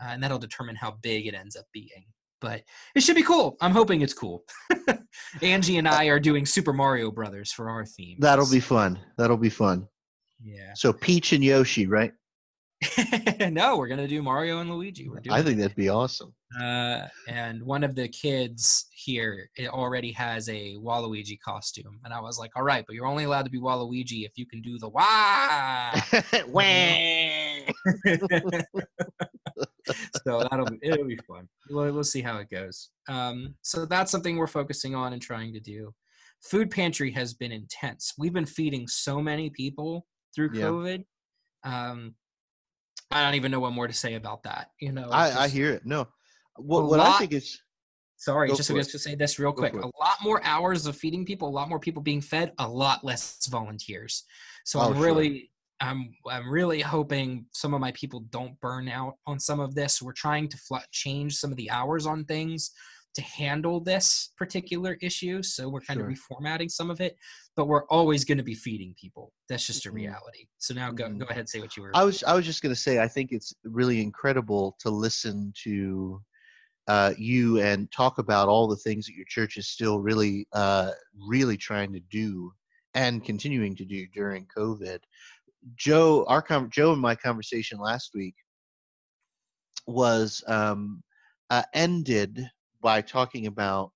uh, 0.00 0.10
and 0.10 0.22
that'll 0.22 0.38
determine 0.38 0.76
how 0.76 0.92
big 1.02 1.26
it 1.26 1.34
ends 1.34 1.56
up 1.56 1.66
being. 1.72 2.06
But 2.40 2.62
it 2.94 3.02
should 3.02 3.16
be 3.16 3.24
cool. 3.24 3.56
I'm 3.60 3.72
hoping 3.72 4.02
it's 4.02 4.14
cool. 4.14 4.44
Angie 5.42 5.78
and 5.78 5.88
I 5.88 6.06
are 6.06 6.20
doing 6.20 6.46
Super 6.46 6.72
Mario 6.72 7.10
Brothers 7.10 7.50
for 7.52 7.68
our 7.68 7.84
theme. 7.84 8.18
That'll 8.20 8.48
be 8.48 8.60
fun. 8.60 9.00
That'll 9.18 9.36
be 9.36 9.50
fun. 9.50 9.88
yeah. 10.42 10.72
So 10.74 10.92
Peach 10.92 11.32
and 11.32 11.42
Yoshi, 11.42 11.88
right? 11.88 12.12
no, 13.50 13.76
we're 13.76 13.88
gonna 13.88 14.08
do 14.08 14.22
Mario 14.22 14.60
and 14.60 14.70
Luigi. 14.70 15.08
We're 15.08 15.20
doing 15.20 15.34
I 15.36 15.42
think 15.42 15.58
that'd 15.58 15.76
be 15.76 15.88
awesome. 15.88 16.34
Uh, 16.60 17.06
and 17.28 17.62
one 17.62 17.82
of 17.84 17.94
the 17.94 18.08
kids 18.08 18.86
here 18.92 19.48
it 19.56 19.68
already 19.68 20.12
has 20.12 20.48
a 20.48 20.76
Waluigi 20.76 21.38
costume, 21.44 21.98
and 22.04 22.12
I 22.12 22.20
was 22.20 22.38
like, 22.38 22.50
"All 22.56 22.62
right, 22.62 22.84
but 22.86 22.94
you're 22.94 23.06
only 23.06 23.24
allowed 23.24 23.44
to 23.44 23.50
be 23.50 23.58
Waluigi 23.58 24.24
if 24.26 24.32
you 24.36 24.46
can 24.46 24.60
do 24.62 24.78
the 24.78 24.88
wah." 24.88 25.92
Wah. 26.48 26.62
so 30.24 30.46
that'll 30.50 30.66
be 30.66 30.78
it'll 30.82 31.06
be 31.06 31.18
fun. 31.28 31.48
We'll, 31.70 31.92
we'll 31.92 32.04
see 32.04 32.22
how 32.22 32.38
it 32.38 32.50
goes. 32.50 32.90
Um, 33.08 33.54
so 33.62 33.86
that's 33.86 34.10
something 34.10 34.36
we're 34.36 34.46
focusing 34.46 34.94
on 34.94 35.12
and 35.12 35.22
trying 35.22 35.52
to 35.54 35.60
do. 35.60 35.92
Food 36.42 36.70
pantry 36.70 37.10
has 37.12 37.34
been 37.34 37.52
intense. 37.52 38.14
We've 38.18 38.32
been 38.32 38.46
feeding 38.46 38.88
so 38.88 39.20
many 39.20 39.50
people 39.50 40.06
through 40.34 40.50
Yeah. 40.54 40.64
COVID. 40.64 41.04
Um, 41.64 42.14
I 43.12 43.22
don't 43.22 43.34
even 43.34 43.50
know 43.50 43.60
what 43.60 43.72
more 43.72 43.86
to 43.86 43.92
say 43.92 44.14
about 44.14 44.42
that. 44.44 44.70
You 44.80 44.92
know, 44.92 45.10
I, 45.10 45.44
I 45.44 45.48
hear 45.48 45.70
it. 45.70 45.84
No, 45.84 46.08
what 46.56 46.86
what 46.86 47.00
I 47.00 47.18
think 47.18 47.32
is 47.32 47.60
Sorry, 48.16 48.48
just 48.50 48.68
to, 48.68 48.74
just 48.74 48.92
to 48.92 49.00
say 49.00 49.16
this 49.16 49.40
real 49.40 49.52
quick. 49.52 49.74
A 49.74 49.78
lot 49.78 50.18
more 50.22 50.40
hours 50.44 50.86
of 50.86 50.96
feeding 50.96 51.24
people, 51.24 51.48
a 51.48 51.50
lot 51.50 51.68
more 51.68 51.80
people 51.80 52.00
being 52.00 52.20
fed, 52.20 52.52
a 52.58 52.68
lot 52.68 53.02
less 53.02 53.44
volunteers. 53.50 54.22
So 54.64 54.78
Oh, 54.78 54.82
I'm 54.84 54.94
sure. 54.94 55.06
really 55.06 55.50
I'm 55.80 56.14
I'm 56.30 56.48
really 56.48 56.80
hoping 56.80 57.46
some 57.52 57.74
of 57.74 57.80
my 57.80 57.90
people 57.92 58.20
don't 58.30 58.58
burn 58.60 58.88
out 58.88 59.14
on 59.26 59.40
some 59.40 59.58
of 59.58 59.74
this. 59.74 60.00
We're 60.00 60.12
trying 60.12 60.48
to 60.50 60.56
fl- 60.56 60.76
change 60.92 61.34
some 61.34 61.50
of 61.50 61.56
the 61.56 61.68
hours 61.70 62.06
on 62.06 62.24
things 62.24 62.70
to 63.14 63.22
handle 63.22 63.80
this 63.80 64.30
particular 64.36 64.96
issue. 65.02 65.42
So 65.42 65.68
we're 65.68 65.80
kind 65.80 66.00
Sure. 66.00 66.08
of 66.08 66.16
reformatting 66.16 66.70
some 66.70 66.90
of 66.90 67.00
it, 67.00 67.16
but 67.56 67.66
we're 67.66 67.86
always 67.86 68.24
going 68.24 68.38
to 68.38 68.44
be 68.44 68.54
feeding 68.54 68.94
people. 68.98 69.32
That's 69.48 69.66
just 69.66 69.86
a 69.86 69.90
Mhm. 69.90 69.94
reality. 69.94 70.48
So 70.58 70.74
now 70.74 70.90
go 70.90 71.08
Mhm. 71.08 71.18
go 71.18 71.26
ahead 71.26 71.48
say 71.48 71.60
what 71.60 71.76
you 71.76 71.82
were. 71.82 71.90
I 71.94 72.04
was 72.04 72.22
I 72.24 72.34
was 72.34 72.46
just 72.46 72.62
gonna 72.62 72.74
say 72.74 72.98
I 73.00 73.08
think 73.08 73.32
it's 73.32 73.54
really 73.64 74.00
incredible 74.00 74.76
to 74.80 74.90
listen 74.90 75.52
to 75.64 76.22
uh, 76.88 77.14
you 77.16 77.60
and 77.60 77.90
talk 77.92 78.18
about 78.18 78.48
all 78.48 78.66
the 78.66 78.76
things 78.76 79.06
that 79.06 79.14
your 79.14 79.26
church 79.26 79.56
is 79.56 79.68
still 79.68 80.00
really 80.00 80.48
uh, 80.52 80.90
really 81.16 81.56
trying 81.56 81.92
to 81.92 82.00
do 82.10 82.52
and 82.94 83.24
continuing 83.24 83.76
to 83.76 83.84
do 83.84 84.06
during 84.08 84.46
COVID. 84.46 84.98
Joe, 85.76 86.24
our 86.26 86.42
con- 86.42 86.70
Joe 86.70 86.92
and 86.92 87.00
my 87.00 87.14
conversation 87.14 87.78
last 87.78 88.14
week 88.14 88.34
was 89.86 90.42
um, 90.48 91.02
uh, 91.50 91.62
ended 91.72 92.50
by 92.82 93.00
talking 93.00 93.46
about 93.46 93.90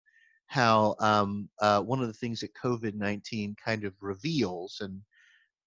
how 0.46 0.94
um, 1.00 1.48
uh, 1.60 1.82
one 1.82 2.00
of 2.00 2.06
the 2.06 2.14
things 2.14 2.40
that 2.40 2.54
COVID 2.54 2.94
nineteen 2.94 3.56
kind 3.62 3.84
of 3.84 3.92
reveals 4.00 4.78
and 4.80 5.02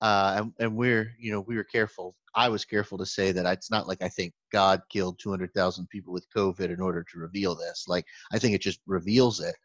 uh, 0.02 0.36
and, 0.38 0.54
and 0.60 0.76
we're 0.76 1.14
you 1.20 1.32
know 1.32 1.42
we 1.42 1.56
were 1.56 1.64
careful 1.64 2.16
i 2.36 2.48
was 2.48 2.66
careful 2.66 2.98
to 2.98 3.06
say 3.06 3.32
that 3.32 3.46
it's 3.46 3.72
not 3.72 3.88
like 3.88 4.02
i 4.02 4.08
think 4.08 4.34
god 4.52 4.82
killed 4.90 5.20
200000 5.20 5.88
people 5.90 6.14
with 6.14 6.26
covid 6.36 6.72
in 6.72 6.80
order 6.80 7.04
to 7.04 7.20
reveal 7.20 7.56
this 7.56 7.86
like 7.88 8.06
i 8.32 8.40
think 8.40 8.54
it 8.54 8.62
just 8.62 8.80
reveals 8.86 9.40
it 9.40 9.56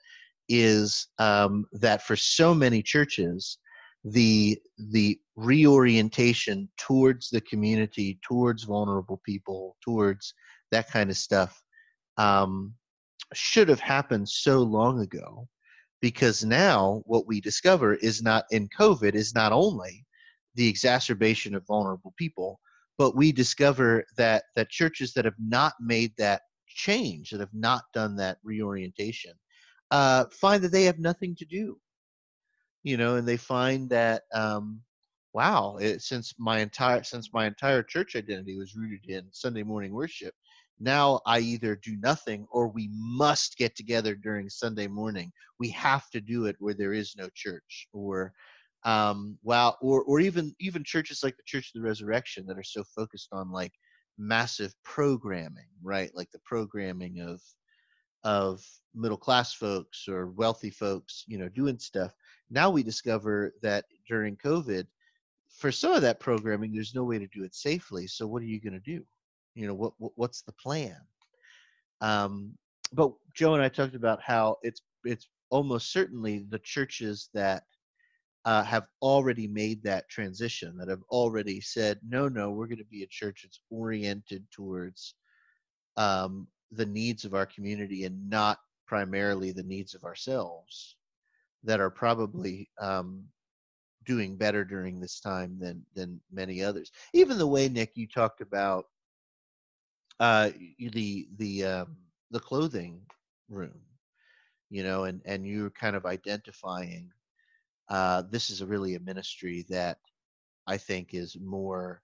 is 0.48 1.08
um, 1.18 1.64
that 1.72 2.02
for 2.02 2.16
so 2.16 2.54
many 2.54 2.82
churches 2.82 3.58
the 4.04 4.58
the 4.90 5.18
reorientation 5.36 6.68
towards 6.76 7.30
the 7.30 7.40
community 7.42 8.18
towards 8.22 8.64
vulnerable 8.64 9.20
people 9.24 9.76
towards 9.82 10.34
that 10.70 10.90
kind 10.90 11.10
of 11.10 11.16
stuff 11.16 11.62
um, 12.18 12.74
should 13.32 13.68
have 13.68 13.80
happened 13.80 14.28
so 14.28 14.60
long 14.60 15.00
ago 15.00 15.48
because 16.00 16.44
now 16.44 17.02
what 17.06 17.26
we 17.26 17.40
discover 17.40 17.94
is 17.94 18.22
not 18.22 18.44
in 18.50 18.68
covid 18.68 19.14
is 19.14 19.34
not 19.34 19.52
only 19.52 20.04
the 20.54 20.68
exacerbation 20.68 21.54
of 21.54 21.66
vulnerable 21.66 22.14
people 22.16 22.60
but 22.98 23.16
we 23.16 23.32
discover 23.32 24.04
that 24.16 24.44
that 24.54 24.68
churches 24.70 25.12
that 25.12 25.24
have 25.24 25.34
not 25.38 25.72
made 25.80 26.12
that 26.16 26.42
change 26.68 27.30
that 27.30 27.40
have 27.40 27.54
not 27.54 27.82
done 27.94 28.16
that 28.16 28.38
reorientation 28.44 29.32
uh, 29.90 30.24
find 30.32 30.62
that 30.62 30.72
they 30.72 30.84
have 30.84 30.98
nothing 30.98 31.36
to 31.36 31.44
do. 31.44 31.78
You 32.82 32.96
know 32.96 33.16
and 33.16 33.26
they 33.26 33.38
find 33.38 33.88
that 33.90 34.24
um, 34.34 34.80
wow 35.32 35.78
it, 35.80 36.02
since 36.02 36.34
my 36.38 36.58
entire 36.58 37.02
since 37.02 37.32
my 37.32 37.46
entire 37.46 37.82
church 37.82 38.14
identity 38.14 38.58
was 38.58 38.76
rooted 38.76 39.08
in 39.08 39.24
sunday 39.32 39.62
morning 39.62 39.92
worship 39.94 40.34
now 40.80 41.20
i 41.26 41.38
either 41.38 41.76
do 41.76 41.96
nothing 41.98 42.46
or 42.50 42.68
we 42.68 42.88
must 42.92 43.56
get 43.56 43.76
together 43.76 44.14
during 44.14 44.48
sunday 44.48 44.86
morning. 44.86 45.32
We 45.60 45.68
have 45.70 46.10
to 46.10 46.20
do 46.20 46.46
it 46.46 46.56
where 46.58 46.74
there 46.74 46.92
is 46.92 47.14
no 47.16 47.28
church 47.34 47.88
or 47.92 48.32
um 48.84 49.38
wow 49.42 49.76
or 49.80 50.02
or 50.04 50.20
even 50.20 50.54
even 50.60 50.84
churches 50.84 51.20
like 51.22 51.36
the 51.36 51.42
church 51.46 51.70
of 51.74 51.80
the 51.80 51.86
resurrection 51.86 52.44
that 52.46 52.58
are 52.58 52.62
so 52.62 52.84
focused 52.94 53.28
on 53.32 53.50
like 53.50 53.72
massive 54.18 54.74
programming 54.84 55.68
right? 55.82 56.10
Like 56.14 56.30
the 56.32 56.40
programming 56.44 57.20
of 57.20 57.40
of 58.24 58.64
middle 58.94 59.18
class 59.18 59.52
folks 59.54 60.08
or 60.08 60.28
wealthy 60.28 60.70
folks 60.70 61.24
you 61.26 61.38
know 61.38 61.48
doing 61.48 61.78
stuff. 61.78 62.12
Now 62.50 62.68
we 62.70 62.82
discover 62.82 63.52
that 63.62 63.84
during 64.08 64.36
covid 64.36 64.86
for 65.48 65.70
some 65.70 65.92
of 65.92 66.02
that 66.02 66.20
programming 66.20 66.72
there's 66.72 66.94
no 66.94 67.04
way 67.04 67.18
to 67.18 67.28
do 67.28 67.44
it 67.44 67.54
safely. 67.54 68.06
So 68.08 68.26
what 68.26 68.42
are 68.42 68.46
you 68.46 68.60
going 68.60 68.72
to 68.72 68.80
do 68.80 69.04
you 69.54 69.66
know 69.66 69.74
what, 69.74 69.92
what 69.98 70.12
what's 70.16 70.42
the 70.42 70.52
plan? 70.52 70.96
Um 72.00 72.56
but 72.94 73.12
joe 73.34 73.54
and 73.54 73.62
i 73.62 73.68
talked 73.68 73.94
about 73.94 74.22
how 74.22 74.56
it's 74.62 74.80
it's 75.04 75.28
almost 75.50 75.92
certainly 75.92 76.46
the 76.48 76.58
churches 76.60 77.28
that 77.34 77.64
uh, 78.44 78.62
have 78.62 78.86
already 79.00 79.46
made 79.46 79.82
that 79.82 80.08
transition 80.08 80.76
that 80.76 80.88
have 80.88 81.02
already 81.10 81.60
said 81.60 81.98
no 82.06 82.28
no 82.28 82.50
we're 82.50 82.66
going 82.66 82.78
to 82.78 82.84
be 82.84 83.02
a 83.02 83.08
church 83.08 83.40
that's 83.42 83.60
oriented 83.70 84.44
towards 84.50 85.14
um, 85.96 86.46
the 86.72 86.84
needs 86.86 87.24
of 87.24 87.34
our 87.34 87.46
community 87.46 88.04
and 88.04 88.28
not 88.28 88.58
primarily 88.86 89.50
the 89.50 89.62
needs 89.62 89.94
of 89.94 90.04
ourselves 90.04 90.96
that 91.62 91.80
are 91.80 91.90
probably 91.90 92.68
um, 92.80 93.24
doing 94.04 94.36
better 94.36 94.64
during 94.64 95.00
this 95.00 95.20
time 95.20 95.56
than 95.58 95.82
than 95.94 96.20
many 96.30 96.62
others. 96.62 96.92
Even 97.14 97.38
the 97.38 97.46
way 97.46 97.68
nick 97.68 97.92
you 97.94 98.06
talked 98.06 98.42
about 98.42 98.84
uh 100.20 100.50
the 100.78 101.28
the 101.38 101.64
um 101.64 101.96
the 102.30 102.40
clothing 102.40 103.00
room 103.50 103.80
you 104.70 104.82
know 104.82 105.04
and 105.04 105.20
and 105.24 105.46
you're 105.46 105.70
kind 105.70 105.96
of 105.96 106.06
identifying 106.06 107.10
uh 107.88 108.22
this 108.30 108.50
is 108.50 108.60
a 108.60 108.66
really 108.66 108.94
a 108.94 109.00
ministry 109.00 109.64
that 109.68 109.98
i 110.66 110.76
think 110.76 111.14
is 111.14 111.36
more 111.40 112.02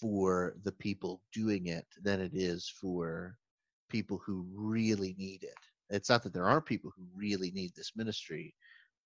for 0.00 0.54
the 0.64 0.72
people 0.72 1.22
doing 1.32 1.66
it 1.68 1.86
than 2.02 2.20
it 2.20 2.32
is 2.34 2.68
for 2.80 3.36
people 3.90 4.20
who 4.26 4.46
really 4.54 5.14
need 5.18 5.42
it. 5.44 5.54
It's 5.90 6.10
not 6.10 6.22
that 6.24 6.32
there 6.34 6.44
aren't 6.48 6.66
people 6.66 6.92
who 6.96 7.04
really 7.16 7.50
need 7.52 7.72
this 7.76 7.92
ministry 7.96 8.54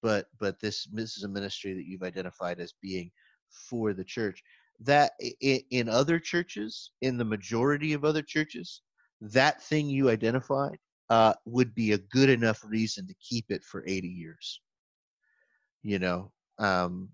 but 0.02 0.26
but 0.38 0.61
this 0.61 0.87
this 0.92 1.16
is 1.16 1.24
a 1.24 1.28
ministry 1.28 1.74
that 1.74 1.87
you've 1.87 2.02
identified 2.02 2.61
as 2.61 2.74
being 2.83 3.11
for 3.50 3.92
the 3.92 4.05
church 4.05 4.42
that 4.84 5.12
in 5.40 5.88
other 5.88 6.18
churches 6.18 6.90
in 7.00 7.16
the 7.16 7.24
majority 7.24 7.92
of 7.92 8.04
other 8.04 8.22
churches 8.22 8.82
that 9.20 9.62
thing 9.62 9.88
you 9.88 10.10
identified 10.10 10.78
uh, 11.10 11.34
would 11.44 11.74
be 11.74 11.92
a 11.92 11.98
good 11.98 12.28
enough 12.28 12.60
reason 12.64 13.06
to 13.06 13.14
keep 13.20 13.44
it 13.50 13.62
for 13.64 13.84
80 13.86 14.08
years. 14.08 14.60
You 15.82 15.98
know 15.98 16.32
um, 16.58 17.08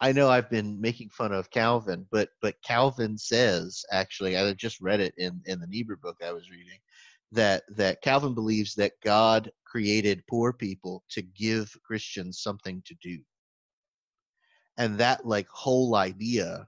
i 0.00 0.12
know 0.12 0.28
i've 0.28 0.50
been 0.50 0.80
making 0.80 1.08
fun 1.10 1.32
of 1.32 1.50
calvin 1.50 2.06
but 2.10 2.28
but 2.40 2.54
calvin 2.64 3.16
says 3.18 3.84
actually 3.92 4.36
i 4.36 4.52
just 4.54 4.80
read 4.80 5.00
it 5.00 5.14
in 5.18 5.40
in 5.46 5.60
the 5.60 5.66
niebuhr 5.66 5.96
book 5.96 6.16
i 6.24 6.32
was 6.32 6.50
reading 6.50 6.78
that 7.32 7.62
that 7.68 8.00
calvin 8.02 8.34
believes 8.34 8.74
that 8.74 8.92
god 9.04 9.50
created 9.64 10.24
poor 10.28 10.52
people 10.52 11.04
to 11.10 11.22
give 11.22 11.70
christians 11.84 12.40
something 12.40 12.82
to 12.86 12.94
do. 13.02 13.18
And 14.78 14.96
that 14.98 15.26
like 15.26 15.48
whole 15.48 15.96
idea 15.96 16.66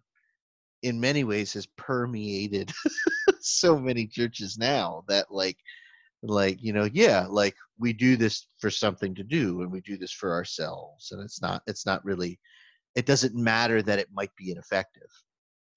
in 0.82 1.00
many 1.00 1.24
ways 1.24 1.52
has 1.52 1.66
permeated 1.76 2.72
so 3.40 3.78
many 3.78 4.06
churches 4.06 4.58
now 4.58 5.04
that 5.08 5.26
like 5.30 5.56
like 6.22 6.62
you 6.62 6.72
know 6.72 6.88
yeah 6.92 7.26
like 7.28 7.54
we 7.78 7.92
do 7.92 8.16
this 8.16 8.48
for 8.58 8.70
something 8.70 9.14
to 9.14 9.22
do 9.22 9.62
and 9.62 9.70
we 9.70 9.80
do 9.80 9.96
this 9.96 10.12
for 10.12 10.32
ourselves 10.32 11.12
and 11.12 11.22
it's 11.22 11.40
not 11.40 11.62
it's 11.66 11.86
not 11.86 12.04
really 12.04 12.38
it 12.94 13.06
doesn't 13.06 13.34
matter 13.34 13.82
that 13.82 13.98
it 13.98 14.08
might 14.12 14.34
be 14.36 14.50
ineffective 14.50 15.08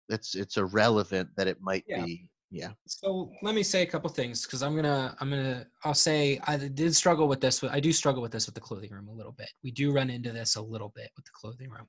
it's 0.09 0.35
it's 0.35 0.57
irrelevant 0.57 1.29
that 1.37 1.47
it 1.47 1.57
might 1.61 1.85
Yeah. 1.87 2.03
be 2.05 2.29
Yeah. 2.51 2.73
So 2.85 3.31
let 3.41 3.55
me 3.55 3.63
say 3.63 3.81
a 3.81 3.85
couple 3.85 4.09
things 4.09 4.45
because 4.45 4.61
I'm 4.61 4.75
gonna 4.75 5.15
I'm 5.19 5.29
gonna 5.29 5.65
I'll 5.83 5.93
say 5.95 6.39
I 6.45 6.57
did 6.57 6.95
struggle 6.95 7.27
with 7.27 7.41
this. 7.41 7.63
I 7.63 7.79
do 7.79 7.91
struggle 7.91 8.21
with 8.21 8.31
this 8.31 8.45
with 8.45 8.53
the 8.53 8.61
clothing 8.61 8.91
room 8.91 9.07
a 9.07 9.11
little 9.13 9.31
bit. 9.31 9.49
We 9.63 9.71
do 9.71 9.91
run 9.91 10.09
into 10.11 10.31
this 10.31 10.55
a 10.55 10.61
little 10.61 10.91
bit 10.93 11.09
with 11.15 11.25
the 11.25 11.31
clothing 11.33 11.69
room. 11.71 11.87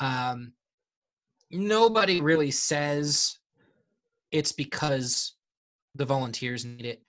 Um, 0.00 0.52
nobody 1.50 2.20
really 2.20 2.50
says 2.50 3.38
it's 4.32 4.52
because 4.52 5.34
the 5.94 6.04
volunteers 6.04 6.64
need 6.64 6.84
it. 6.84 7.02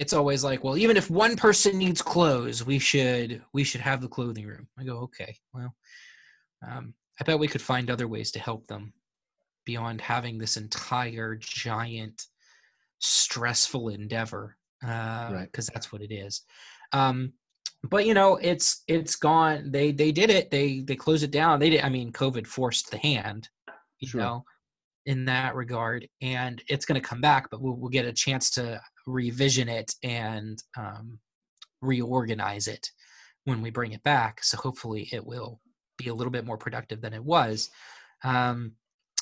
It's 0.00 0.12
always 0.12 0.42
like, 0.42 0.64
well, 0.64 0.76
even 0.76 0.96
if 0.96 1.10
one 1.10 1.36
person 1.36 1.78
needs 1.78 2.02
clothes, 2.02 2.64
we 2.64 2.78
should 2.78 3.42
we 3.52 3.64
should 3.64 3.80
have 3.80 4.00
the 4.00 4.08
clothing 4.08 4.46
room. 4.46 4.66
I 4.78 4.84
go, 4.84 4.98
okay, 4.98 5.36
well, 5.52 5.74
um, 6.66 6.94
I 7.20 7.24
bet 7.24 7.38
we 7.38 7.48
could 7.48 7.62
find 7.62 7.90
other 7.90 8.08
ways 8.08 8.32
to 8.32 8.40
help 8.40 8.66
them 8.66 8.92
beyond 9.64 10.00
having 10.00 10.38
this 10.38 10.56
entire 10.56 11.36
giant 11.36 12.26
stressful 12.98 13.90
endeavor 13.90 14.56
because 14.80 15.30
uh, 15.30 15.34
right. 15.34 15.48
that's 15.52 15.92
what 15.92 16.02
it 16.02 16.12
is 16.12 16.42
um, 16.92 17.32
but 17.84 18.06
you 18.06 18.14
know 18.14 18.36
it's 18.36 18.82
it's 18.88 19.16
gone. 19.16 19.70
They 19.70 19.92
they 19.92 20.12
did 20.12 20.30
it. 20.30 20.50
They 20.50 20.80
they 20.80 20.96
closed 20.96 21.24
it 21.24 21.30
down. 21.30 21.58
They 21.58 21.70
did 21.70 21.82
i 21.82 21.88
mean 21.88 22.12
covid 22.12 22.46
forced 22.46 22.90
the 22.90 22.98
hand 22.98 23.48
you 23.98 24.08
sure. 24.08 24.20
know 24.20 24.44
in 25.06 25.24
that 25.24 25.56
regard 25.56 26.06
and 26.20 26.62
it's 26.68 26.86
going 26.86 27.00
to 27.00 27.08
come 27.08 27.20
back 27.20 27.50
but 27.50 27.60
we'll, 27.60 27.74
we'll 27.74 27.90
get 27.90 28.04
a 28.04 28.12
chance 28.12 28.50
to 28.50 28.80
revision 29.06 29.68
it 29.68 29.92
and 30.04 30.62
um, 30.76 31.18
reorganize 31.80 32.68
it 32.68 32.88
when 33.44 33.60
we 33.60 33.70
bring 33.70 33.92
it 33.92 34.02
back. 34.02 34.42
So 34.42 34.56
hopefully 34.56 35.08
it 35.12 35.26
will 35.26 35.60
be 35.98 36.08
a 36.08 36.14
little 36.14 36.30
bit 36.30 36.46
more 36.46 36.56
productive 36.56 37.00
than 37.00 37.12
it 37.12 37.22
was. 37.22 37.70
Um, 38.24 38.72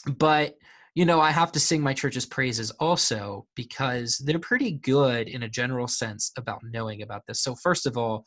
but 0.06 0.56
you 0.94 1.04
know 1.04 1.20
i 1.20 1.30
have 1.30 1.52
to 1.52 1.60
sing 1.60 1.80
my 1.80 1.94
church's 1.94 2.26
praises 2.26 2.70
also 2.72 3.46
because 3.54 4.18
they're 4.24 4.38
pretty 4.38 4.72
good 4.72 5.28
in 5.28 5.42
a 5.42 5.48
general 5.48 5.88
sense 5.88 6.32
about 6.36 6.60
knowing 6.62 7.02
about 7.02 7.22
this 7.26 7.42
so 7.42 7.54
first 7.54 7.86
of 7.86 7.96
all 7.96 8.24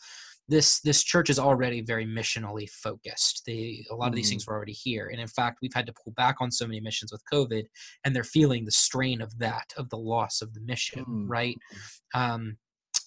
this 0.49 0.81
this 0.81 1.03
church 1.03 1.29
is 1.29 1.39
already 1.39 1.81
very 1.81 2.05
missionally 2.05 2.69
focused 2.69 3.43
they 3.47 3.85
a 3.91 3.95
lot 3.95 4.09
of 4.09 4.15
these 4.15 4.29
things 4.29 4.43
mm. 4.43 4.47
were 4.49 4.55
already 4.55 4.73
here 4.73 5.07
and 5.07 5.21
in 5.21 5.27
fact 5.27 5.59
we've 5.61 5.73
had 5.73 5.85
to 5.85 5.93
pull 5.93 6.13
back 6.17 6.35
on 6.41 6.51
so 6.51 6.67
many 6.67 6.81
missions 6.81 7.11
with 7.11 7.21
covid 7.31 7.63
and 8.03 8.15
they're 8.15 8.23
feeling 8.23 8.65
the 8.65 8.71
strain 8.71 9.21
of 9.21 9.37
that 9.39 9.71
of 9.77 9.89
the 9.89 9.97
loss 9.97 10.41
of 10.41 10.53
the 10.53 10.61
mission 10.61 11.05
mm. 11.05 11.25
right 11.27 11.57
um, 12.13 12.57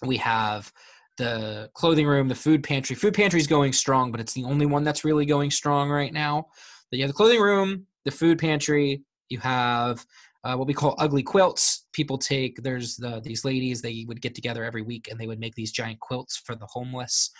we 0.02 0.16
have 0.16 0.72
the 1.18 1.70
clothing 1.74 2.06
room 2.06 2.28
the 2.28 2.34
food 2.34 2.62
pantry 2.62 2.96
food 2.96 3.14
pantry 3.14 3.40
is 3.40 3.46
going 3.46 3.72
strong 3.72 4.10
but 4.10 4.20
it's 4.20 4.32
the 4.34 4.44
only 4.44 4.66
one 4.66 4.84
that's 4.84 5.04
really 5.04 5.26
going 5.26 5.50
strong 5.50 5.90
right 5.90 6.12
now 6.14 6.46
but 6.90 6.98
yeah 6.98 7.06
the 7.06 7.12
clothing 7.12 7.40
room 7.40 7.86
the 8.06 8.10
food 8.12 8.38
pantry. 8.38 9.02
You 9.28 9.38
have 9.40 10.04
uh, 10.44 10.54
what 10.54 10.68
we 10.68 10.74
call 10.74 10.94
ugly 10.98 11.22
quilts. 11.22 11.86
People 11.92 12.18
take 12.18 12.62
there's 12.62 12.96
the, 12.96 13.20
these 13.24 13.44
ladies 13.44 13.82
they 13.82 14.04
would 14.06 14.20
get 14.20 14.34
together 14.34 14.64
every 14.64 14.82
week 14.82 15.08
and 15.10 15.18
they 15.18 15.26
would 15.26 15.40
make 15.40 15.54
these 15.54 15.72
giant 15.72 15.98
quilts 16.00 16.36
for 16.36 16.54
the 16.54 16.66
homeless, 16.66 17.30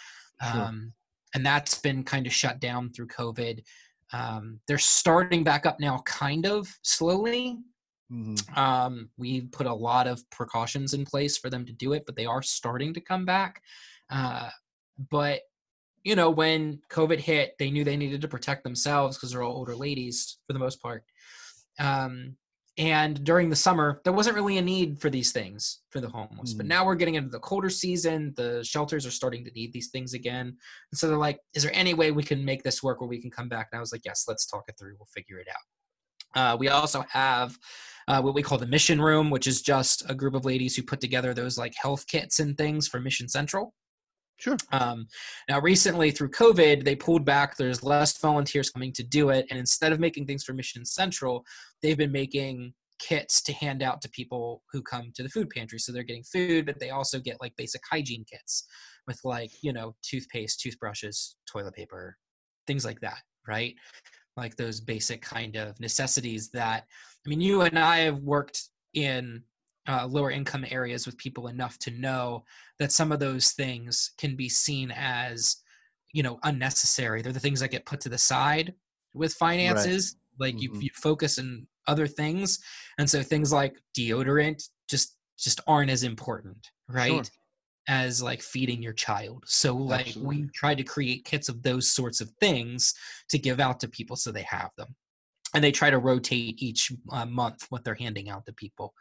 sure. 0.42 0.62
um, 0.62 0.92
and 1.35 1.44
that's 1.44 1.79
been 1.81 2.03
kind 2.03 2.27
of 2.27 2.33
shut 2.33 2.61
down 2.61 2.90
through 2.90 3.09
COVID. 3.09 3.62
Um, 4.12 4.61
they're 4.66 4.79
starting 4.79 5.44
back 5.44 5.66
up 5.66 5.79
now, 5.81 5.99
kind 6.07 6.46
of 6.46 6.68
slowly. 6.83 7.59
Mm-hmm. 8.12 8.59
Um, 8.59 9.11
we 9.16 9.42
put 9.42 9.66
a 9.66 9.75
lot 9.75 10.07
of 10.07 10.29
precautions 10.31 10.94
in 10.94 11.05
place 11.05 11.37
for 11.37 11.51
them 11.51 11.66
to 11.66 11.72
do 11.72 11.92
it, 11.92 12.05
but 12.07 12.16
they 12.16 12.27
are 12.27 12.42
starting 12.42 12.94
to 12.94 13.01
come 13.01 13.25
back. 13.25 13.61
Uh, 14.11 14.49
but 15.11 15.40
you 16.05 16.14
know, 16.14 16.31
when 16.31 16.81
COVID 16.88 17.18
hit, 17.18 17.57
they 17.59 17.68
knew 17.68 17.83
they 17.83 17.96
needed 17.96 18.20
to 18.20 18.29
protect 18.29 18.62
themselves 18.62 19.16
because 19.16 19.33
they're 19.33 19.42
all 19.42 19.57
older 19.57 19.75
ladies 19.75 20.38
for 20.46 20.53
the 20.53 20.59
most 20.59 20.81
part. 20.81 21.03
Um, 21.78 22.36
and 22.78 23.24
during 23.24 23.48
the 23.48 23.56
summer, 23.56 24.02
there 24.04 24.12
wasn't 24.12 24.36
really 24.36 24.58
a 24.58 24.62
need 24.62 25.00
for 25.00 25.08
these 25.08 25.32
things 25.32 25.80
for 25.88 26.00
the 26.00 26.10
homeless. 26.10 26.52
Mm. 26.52 26.56
But 26.58 26.66
now 26.66 26.84
we're 26.84 26.94
getting 26.94 27.14
into 27.14 27.30
the 27.30 27.38
colder 27.38 27.70
season. 27.70 28.34
The 28.36 28.62
shelters 28.62 29.06
are 29.06 29.10
starting 29.10 29.44
to 29.44 29.50
need 29.52 29.72
these 29.72 29.88
things 29.88 30.12
again. 30.12 30.48
And 30.48 30.98
so 30.98 31.08
they're 31.08 31.16
like, 31.16 31.38
is 31.54 31.62
there 31.62 31.74
any 31.74 31.94
way 31.94 32.10
we 32.10 32.22
can 32.22 32.44
make 32.44 32.62
this 32.62 32.82
work 32.82 33.00
where 33.00 33.08
we 33.08 33.20
can 33.20 33.30
come 33.30 33.48
back? 33.48 33.68
And 33.72 33.78
I 33.78 33.80
was 33.80 33.92
like, 33.92 34.04
yes, 34.04 34.26
let's 34.28 34.44
talk 34.44 34.64
it 34.68 34.74
through. 34.78 34.96
We'll 34.98 35.08
figure 35.14 35.38
it 35.38 35.48
out. 35.48 35.56
Uh, 36.38 36.56
we 36.58 36.68
also 36.68 37.02
have 37.08 37.56
uh, 38.08 38.20
what 38.20 38.34
we 38.34 38.42
call 38.42 38.58
the 38.58 38.66
mission 38.66 39.00
room, 39.00 39.30
which 39.30 39.46
is 39.46 39.62
just 39.62 40.08
a 40.10 40.14
group 40.14 40.34
of 40.34 40.44
ladies 40.44 40.76
who 40.76 40.82
put 40.82 41.00
together 41.00 41.32
those 41.32 41.56
like 41.56 41.74
health 41.80 42.06
kits 42.06 42.40
and 42.40 42.58
things 42.58 42.86
for 42.86 43.00
Mission 43.00 43.26
Central. 43.26 43.72
Sure. 44.38 44.57
Um, 44.72 45.07
now, 45.49 45.61
recently 45.61 46.11
through 46.11 46.31
COVID, 46.31 46.85
they 46.85 46.94
pulled 46.94 47.25
back. 47.25 47.57
There's 47.57 47.83
less 47.83 48.18
volunteers 48.18 48.70
coming 48.70 48.92
to 48.92 49.03
do 49.03 49.31
it, 49.31 49.46
and 49.51 49.59
instead 49.59 49.92
of 49.92 50.01
making 50.01 50.27
things 50.27 50.44
for 50.44 50.53
Mission 50.53 50.85
Central, 50.85 51.44
they've 51.83 51.96
been 51.96 52.12
making 52.12 52.75
kits 52.99 53.42
to 53.42 53.53
hand 53.53 53.83
out 53.83 54.01
to 54.03 54.11
people 54.11 54.62
who 54.72 54.83
come 54.83 55.12
to 55.14 55.22
the 55.22 55.29
food 55.29 55.51
pantry. 55.51 55.79
So 55.79 55.92
they're 55.92 56.03
getting 56.03 56.22
food, 56.22 56.66
but 56.66 56.79
they 56.79 56.90
also 56.90 57.18
get 57.18 57.40
like 57.40 57.57
basic 57.57 57.83
hygiene 57.90 58.25
kits 58.31 58.66
with 59.07 59.20
like 59.25 59.51
you 59.62 59.72
know 59.72 59.94
toothpaste, 60.03 60.61
toothbrushes, 60.61 61.37
toilet 61.51 61.75
paper, 61.75 62.16
things 62.66 62.85
like 62.85 63.01
that, 63.01 63.22
right? 63.49 63.75
Like 64.37 64.57
those 64.57 64.81
basic 64.81 65.22
kind 65.22 65.57
of 65.57 65.79
necessities 65.81 66.51
that 66.51 66.85
I 67.27 67.29
mean, 67.29 67.40
you 67.40 67.62
and 67.62 67.79
I 67.79 67.99
have 68.01 68.18
worked 68.18 68.64
in 68.92 69.42
uh, 69.88 70.07
lower 70.07 70.31
income 70.31 70.64
areas 70.70 71.07
with 71.07 71.16
people 71.18 71.49
enough 71.49 71.79
to 71.79 71.90
know 71.90 72.44
that 72.79 72.92
some 72.92 73.12
of 73.12 73.20
those 73.20 73.53
things 73.53 74.12
can 74.18 74.37
be 74.37 74.49
seen 74.49 74.92
as 74.94 75.57
you 76.12 76.22
know 76.22 76.38
unnecessary 76.44 77.22
they're 77.22 77.33
the 77.33 77.40
things 77.40 77.61
that 77.61 77.70
get 77.70 77.87
put 77.87 78.01
to 78.01 78.09
the 78.09 78.18
side 78.18 78.75
with 79.14 79.35
finances 79.35 80.16
right. 80.40 80.46
like 80.46 80.55
mm-hmm. 80.57 80.75
you, 80.77 80.83
you 80.83 80.90
focus 80.94 81.38
on 81.38 81.66
other 81.88 82.07
things 82.07 82.59
and 82.99 83.09
so 83.09 83.22
things 83.22 83.53
like 83.53 83.77
deodorant 83.96 84.62
just 84.88 85.16
just 85.38 85.61
aren't 85.66 85.90
as 85.90 86.03
important 86.03 86.57
right 86.88 87.11
sure. 87.11 87.22
as 87.88 88.22
like 88.22 88.40
feeding 88.40 88.83
your 88.83 88.92
child 88.92 89.44
so 89.46 89.75
like 89.77 90.09
Absolutely. 90.09 90.42
we 90.42 90.49
try 90.55 90.75
to 90.75 90.83
create 90.83 91.25
kits 91.25 91.49
of 91.49 91.62
those 91.62 91.92
sorts 91.92 92.20
of 92.20 92.31
things 92.40 92.94
to 93.29 93.38
give 93.38 93.61
out 93.61 93.81
to 93.81 93.88
people 93.88 94.16
so 94.16 94.33
they 94.33 94.46
have 94.49 94.70
them 94.77 94.94
and 95.55 95.62
they 95.62 95.72
try 95.72 95.90
to 95.90 95.99
rotate 95.99 96.62
each 96.62 96.92
uh, 97.11 97.27
month 97.27 97.66
what 97.70 97.85
they're 97.85 97.94
handing 97.94 98.29
out 98.29 98.44
to 98.46 98.53
people 98.53 98.94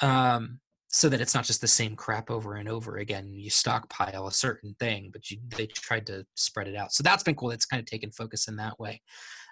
um, 0.00 0.60
so 0.88 1.08
that 1.08 1.20
it's 1.20 1.34
not 1.34 1.44
just 1.44 1.60
the 1.60 1.66
same 1.66 1.96
crap 1.96 2.30
over 2.30 2.54
and 2.54 2.68
over 2.68 2.98
again. 2.98 3.32
You 3.32 3.50
stockpile 3.50 4.28
a 4.28 4.32
certain 4.32 4.76
thing, 4.78 5.10
but 5.12 5.30
you, 5.30 5.38
they 5.56 5.66
tried 5.66 6.06
to 6.06 6.24
spread 6.36 6.68
it 6.68 6.76
out. 6.76 6.92
So 6.92 7.02
that's 7.02 7.22
been 7.22 7.34
cool. 7.34 7.50
It's 7.50 7.66
kind 7.66 7.80
of 7.80 7.86
taken 7.86 8.12
focus 8.12 8.46
in 8.46 8.56
that 8.56 8.78
way. 8.78 9.00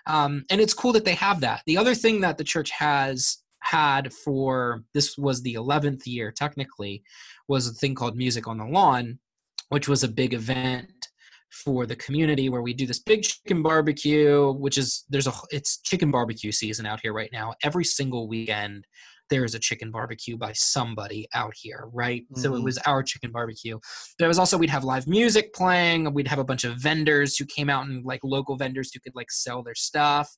Um, 0.07 0.45
and 0.51 0.61
it's 0.61 0.75
cool 0.75 0.93
that 0.93 1.05
they 1.05 1.15
have 1.15 1.41
that. 1.41 1.63
The 1.67 1.79
other 1.79 1.95
thing 1.95 2.21
that 2.21 2.39
the 2.39 2.45
church 2.45 2.71
has 2.71 3.39
had 3.63 4.13
for 4.13 4.83
this 4.93 5.17
was 5.17 5.41
the 5.43 5.55
11th 5.55 6.03
year 6.07 6.33
technically 6.33 7.03
was 7.49 7.69
a 7.69 7.73
thing 7.73 7.95
called 7.95 8.17
music 8.17 8.49
on 8.49 8.59
the 8.59 8.65
lawn 8.65 9.19
which 9.69 9.89
was 9.89 10.03
a 10.03 10.09
big 10.09 10.35
event 10.35 11.09
for 11.51 11.87
the 11.87 11.97
community 11.97 12.49
where 12.49 12.61
we 12.61 12.75
do 12.75 12.87
this 12.87 12.99
big 12.99 13.23
chicken 13.23 13.63
barbecue 13.63 14.53
which 14.53 14.77
is 14.77 15.05
there's 15.11 15.29
a 15.29 15.33
it's 15.51 15.81
chicken 15.81 16.11
barbecue 16.11 16.51
season 16.51 16.87
out 16.87 17.01
here 17.01 17.13
right 17.13 17.31
now 17.33 17.55
every 17.63 17.85
single 17.85 18.27
weekend 18.27 18.85
there 19.31 19.45
is 19.45 19.55
a 19.55 19.59
chicken 19.59 19.91
barbecue 19.91 20.37
by 20.37 20.53
somebody 20.53 21.27
out 21.35 21.55
here, 21.57 21.89
right? 21.93 22.23
Mm-hmm. 22.25 22.41
So 22.41 22.53
it 22.53 22.57
mm-hmm. 22.57 22.65
was 22.65 22.79
our 22.79 23.03
chicken 23.03 23.33
barbecue. 23.33 23.79
But 24.19 24.25
it 24.27 24.29
was 24.29 24.39
also 24.39 24.59
we'd 24.59 24.71
have 24.71 24.85
live 24.85 25.07
music 25.07 25.55
playing. 25.55 26.13
We'd 26.13 26.29
have 26.29 26.39
a 26.39 26.45
bunch 26.45 26.65
of 26.65 26.77
vendors 26.77 27.37
who 27.37 27.45
came 27.47 27.71
out 27.71 27.87
and 27.87 28.05
like 28.05 28.21
local 28.23 28.57
vendors 28.57 28.93
who 28.93 29.01
could 29.01 29.15
like 29.15 29.31
sell 29.31 29.63
their 29.63 29.75
stuff. 29.75 30.31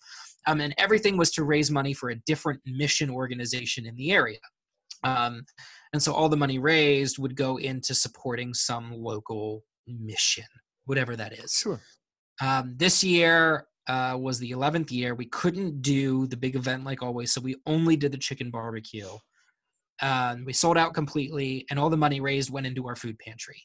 Um, 0.46 0.60
and 0.60 0.74
everything 0.78 1.16
was 1.16 1.30
to 1.32 1.44
raise 1.44 1.70
money 1.70 1.94
for 1.94 2.10
a 2.10 2.16
different 2.26 2.60
mission 2.66 3.10
organization 3.10 3.86
in 3.86 3.94
the 3.96 4.12
area. 4.12 4.38
Um, 5.02 5.44
and 5.92 6.02
so 6.02 6.12
all 6.12 6.28
the 6.28 6.36
money 6.36 6.58
raised 6.58 7.18
would 7.18 7.36
go 7.36 7.56
into 7.56 7.94
supporting 7.94 8.52
some 8.54 8.92
local 8.92 9.64
mission, 9.86 10.44
whatever 10.86 11.16
that 11.16 11.32
is. 11.32 11.52
Sure. 11.52 11.80
Um, 12.40 12.74
this 12.76 13.04
year, 13.04 13.66
uh, 13.86 14.16
was 14.18 14.38
the 14.38 14.50
11th 14.50 14.90
year. 14.90 15.14
We 15.14 15.26
couldn't 15.26 15.82
do 15.82 16.26
the 16.26 16.36
big 16.36 16.56
event 16.56 16.84
like 16.84 17.02
always, 17.02 17.32
so 17.32 17.40
we 17.40 17.56
only 17.66 17.96
did 17.96 18.12
the 18.12 18.18
chicken 18.18 18.50
barbecue. 18.50 19.08
Um, 20.02 20.44
we 20.44 20.52
sold 20.52 20.78
out 20.78 20.94
completely, 20.94 21.66
and 21.70 21.78
all 21.78 21.90
the 21.90 21.96
money 21.96 22.20
raised 22.20 22.50
went 22.50 22.66
into 22.66 22.88
our 22.88 22.96
food 22.96 23.18
pantry, 23.18 23.62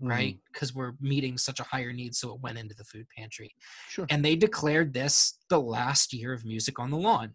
mm-hmm. 0.00 0.10
right? 0.10 0.38
Because 0.52 0.74
we're 0.74 0.92
meeting 1.00 1.36
such 1.38 1.60
a 1.60 1.64
higher 1.64 1.92
need, 1.92 2.14
so 2.14 2.34
it 2.34 2.40
went 2.40 2.58
into 2.58 2.74
the 2.74 2.84
food 2.84 3.06
pantry. 3.16 3.54
Sure. 3.88 4.06
And 4.10 4.24
they 4.24 4.36
declared 4.36 4.92
this 4.92 5.38
the 5.50 5.60
last 5.60 6.12
year 6.12 6.32
of 6.32 6.44
music 6.44 6.78
on 6.78 6.90
the 6.90 6.96
lawn. 6.96 7.34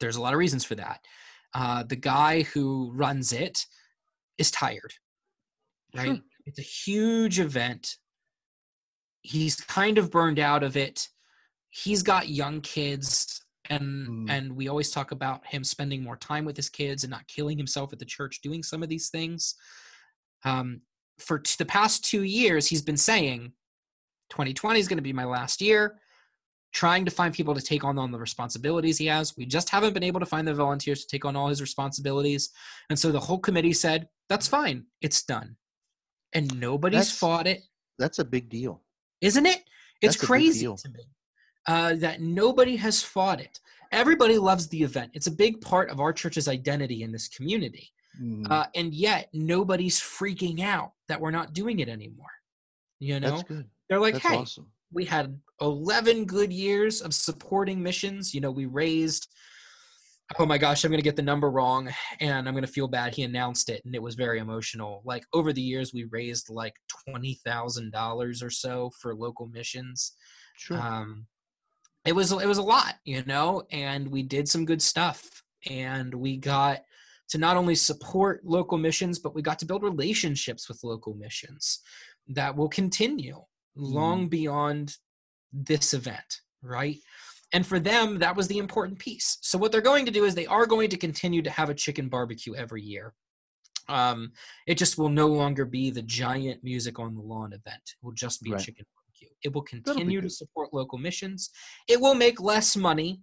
There's 0.00 0.16
a 0.16 0.22
lot 0.22 0.32
of 0.32 0.38
reasons 0.38 0.64
for 0.64 0.74
that. 0.76 1.00
Uh, 1.54 1.82
the 1.84 1.96
guy 1.96 2.42
who 2.42 2.92
runs 2.94 3.32
it 3.32 3.66
is 4.38 4.50
tired, 4.50 4.92
right? 5.94 6.06
Sure. 6.06 6.18
It's 6.46 6.58
a 6.58 6.62
huge 6.62 7.38
event. 7.38 7.96
He's 9.22 9.56
kind 9.56 9.98
of 9.98 10.10
burned 10.10 10.38
out 10.38 10.62
of 10.62 10.76
it 10.76 11.08
he's 11.70 12.02
got 12.02 12.28
young 12.28 12.60
kids 12.60 13.42
and 13.68 14.08
mm. 14.08 14.30
and 14.30 14.54
we 14.54 14.68
always 14.68 14.90
talk 14.90 15.12
about 15.12 15.46
him 15.46 15.64
spending 15.64 16.02
more 16.02 16.16
time 16.16 16.44
with 16.44 16.56
his 16.56 16.68
kids 16.68 17.04
and 17.04 17.10
not 17.10 17.26
killing 17.28 17.56
himself 17.56 17.92
at 17.92 17.98
the 17.98 18.04
church 18.04 18.40
doing 18.42 18.62
some 18.62 18.82
of 18.82 18.88
these 18.88 19.08
things 19.08 19.54
um, 20.44 20.80
for 21.18 21.38
t- 21.38 21.54
the 21.58 21.64
past 21.64 22.04
two 22.04 22.22
years 22.22 22.66
he's 22.66 22.82
been 22.82 22.96
saying 22.96 23.52
2020 24.30 24.80
is 24.80 24.88
going 24.88 24.98
to 24.98 25.02
be 25.02 25.12
my 25.12 25.24
last 25.24 25.60
year 25.60 26.00
trying 26.72 27.04
to 27.04 27.10
find 27.10 27.34
people 27.34 27.54
to 27.54 27.60
take 27.60 27.84
on 27.84 27.98
on 27.98 28.12
the 28.12 28.18
responsibilities 28.18 28.96
he 28.96 29.06
has. 29.06 29.36
We 29.36 29.44
just 29.44 29.68
haven't 29.70 29.92
been 29.92 30.04
able 30.04 30.20
to 30.20 30.26
find 30.26 30.46
the 30.46 30.54
volunteers 30.54 31.00
to 31.00 31.08
take 31.08 31.24
on 31.24 31.34
all 31.34 31.48
his 31.48 31.60
responsibilities. 31.60 32.50
And 32.88 32.96
so 32.98 33.10
the 33.10 33.18
whole 33.18 33.40
committee 33.40 33.72
said, 33.72 34.08
that's 34.28 34.46
fine. 34.46 34.84
It's 35.00 35.24
done. 35.24 35.56
And 36.32 36.60
nobody's 36.60 37.00
That's- 37.00 37.18
fought 37.18 37.48
it, 37.48 37.62
That's 37.98 38.20
a 38.20 38.24
big 38.24 38.48
deal. 38.48 38.82
isn't 39.20 39.46
it? 39.46 39.64
It's 40.00 40.16
That's 40.16 40.26
crazy 40.26 40.66
to 40.66 40.88
me 40.88 41.06
uh, 41.66 41.94
that 41.96 42.20
nobody 42.20 42.76
has 42.76 43.02
fought 43.02 43.40
it. 43.40 43.60
Everybody 43.92 44.38
loves 44.38 44.68
the 44.68 44.82
event. 44.82 45.10
It's 45.14 45.26
a 45.26 45.32
big 45.32 45.60
part 45.60 45.90
of 45.90 46.00
our 46.00 46.12
church's 46.12 46.48
identity 46.48 47.02
in 47.02 47.12
this 47.12 47.28
community. 47.28 47.90
Mhm. 48.20 48.50
Uh, 48.50 48.66
and 48.74 48.92
yet 48.94 49.28
nobody's 49.32 49.98
freaking 50.00 50.60
out 50.60 50.92
that 51.08 51.20
we're 51.20 51.30
not 51.30 51.52
doing 51.52 51.80
it 51.80 51.88
anymore. 51.88 52.30
You 52.98 53.18
know, 53.20 53.30
That's 53.30 53.42
good. 53.44 53.68
they're 53.88 54.00
like, 54.00 54.14
That's 54.14 54.26
hey, 54.26 54.36
awesome. 54.36 54.70
we 54.92 55.04
had 55.04 55.40
11 55.60 56.24
good 56.26 56.52
years 56.52 57.00
of 57.00 57.14
supporting 57.14 57.82
missions. 57.82 58.34
You 58.34 58.40
know, 58.40 58.50
we 58.50 58.66
raised, 58.66 59.28
oh 60.38 60.46
my 60.46 60.58
gosh, 60.58 60.84
I'm 60.84 60.90
going 60.90 60.98
to 61.00 61.04
get 61.04 61.16
the 61.16 61.22
number 61.22 61.50
wrong 61.50 61.88
and 62.20 62.46
I'm 62.46 62.54
going 62.54 62.64
to 62.66 62.70
feel 62.72 62.88
bad. 62.88 63.14
He 63.14 63.22
announced 63.22 63.70
it 63.70 63.82
and 63.84 63.94
it 63.94 64.02
was 64.02 64.14
very 64.14 64.38
emotional. 64.38 65.02
Like 65.04 65.24
over 65.32 65.52
the 65.52 65.62
years, 65.62 65.92
we 65.94 66.04
raised 66.04 66.50
like 66.50 66.74
$20,000 67.08 68.42
or 68.44 68.50
so 68.50 68.90
for 69.00 69.14
local 69.14 69.46
missions. 69.46 70.12
Sure. 70.56 70.78
Um, 70.78 71.26
it 72.04 72.12
was 72.12 72.32
it 72.32 72.46
was 72.46 72.58
a 72.58 72.62
lot, 72.62 72.94
you 73.04 73.22
know, 73.26 73.62
and 73.70 74.08
we 74.08 74.22
did 74.22 74.48
some 74.48 74.64
good 74.64 74.80
stuff, 74.82 75.42
and 75.68 76.14
we 76.14 76.36
got 76.36 76.80
to 77.28 77.38
not 77.38 77.56
only 77.56 77.74
support 77.74 78.44
local 78.44 78.78
missions, 78.78 79.18
but 79.18 79.34
we 79.34 79.42
got 79.42 79.58
to 79.60 79.66
build 79.66 79.82
relationships 79.82 80.68
with 80.68 80.82
local 80.82 81.14
missions 81.14 81.80
that 82.28 82.56
will 82.56 82.68
continue 82.68 83.40
long 83.76 84.28
beyond 84.28 84.96
this 85.52 85.94
event, 85.94 86.40
right? 86.62 86.96
And 87.52 87.66
for 87.66 87.78
them, 87.78 88.18
that 88.18 88.36
was 88.36 88.48
the 88.48 88.58
important 88.58 88.98
piece. 88.98 89.38
So 89.42 89.58
what 89.58 89.72
they're 89.72 89.80
going 89.80 90.06
to 90.06 90.12
do 90.12 90.24
is 90.24 90.34
they 90.34 90.46
are 90.46 90.66
going 90.66 90.88
to 90.90 90.96
continue 90.96 91.42
to 91.42 91.50
have 91.50 91.68
a 91.70 91.74
chicken 91.74 92.08
barbecue 92.08 92.54
every 92.54 92.82
year. 92.82 93.14
Um, 93.88 94.32
it 94.66 94.78
just 94.78 94.98
will 94.98 95.08
no 95.08 95.26
longer 95.26 95.64
be 95.64 95.90
the 95.90 96.02
giant 96.02 96.62
music 96.62 96.98
on 97.00 97.14
the 97.14 97.20
lawn 97.20 97.52
event. 97.52 97.82
It 97.84 97.96
will 98.04 98.12
just 98.12 98.42
be 98.42 98.52
Right. 98.52 98.60
a 98.60 98.64
chicken 98.64 98.86
barbecue. 99.20 99.36
It 99.42 99.54
will 99.54 99.62
continue 99.62 100.20
to 100.20 100.30
support 100.30 100.72
local 100.72 100.98
missions. 100.98 101.50
It 101.88 102.00
will 102.00 102.14
make 102.14 102.40
less 102.40 102.76
money 102.76 103.20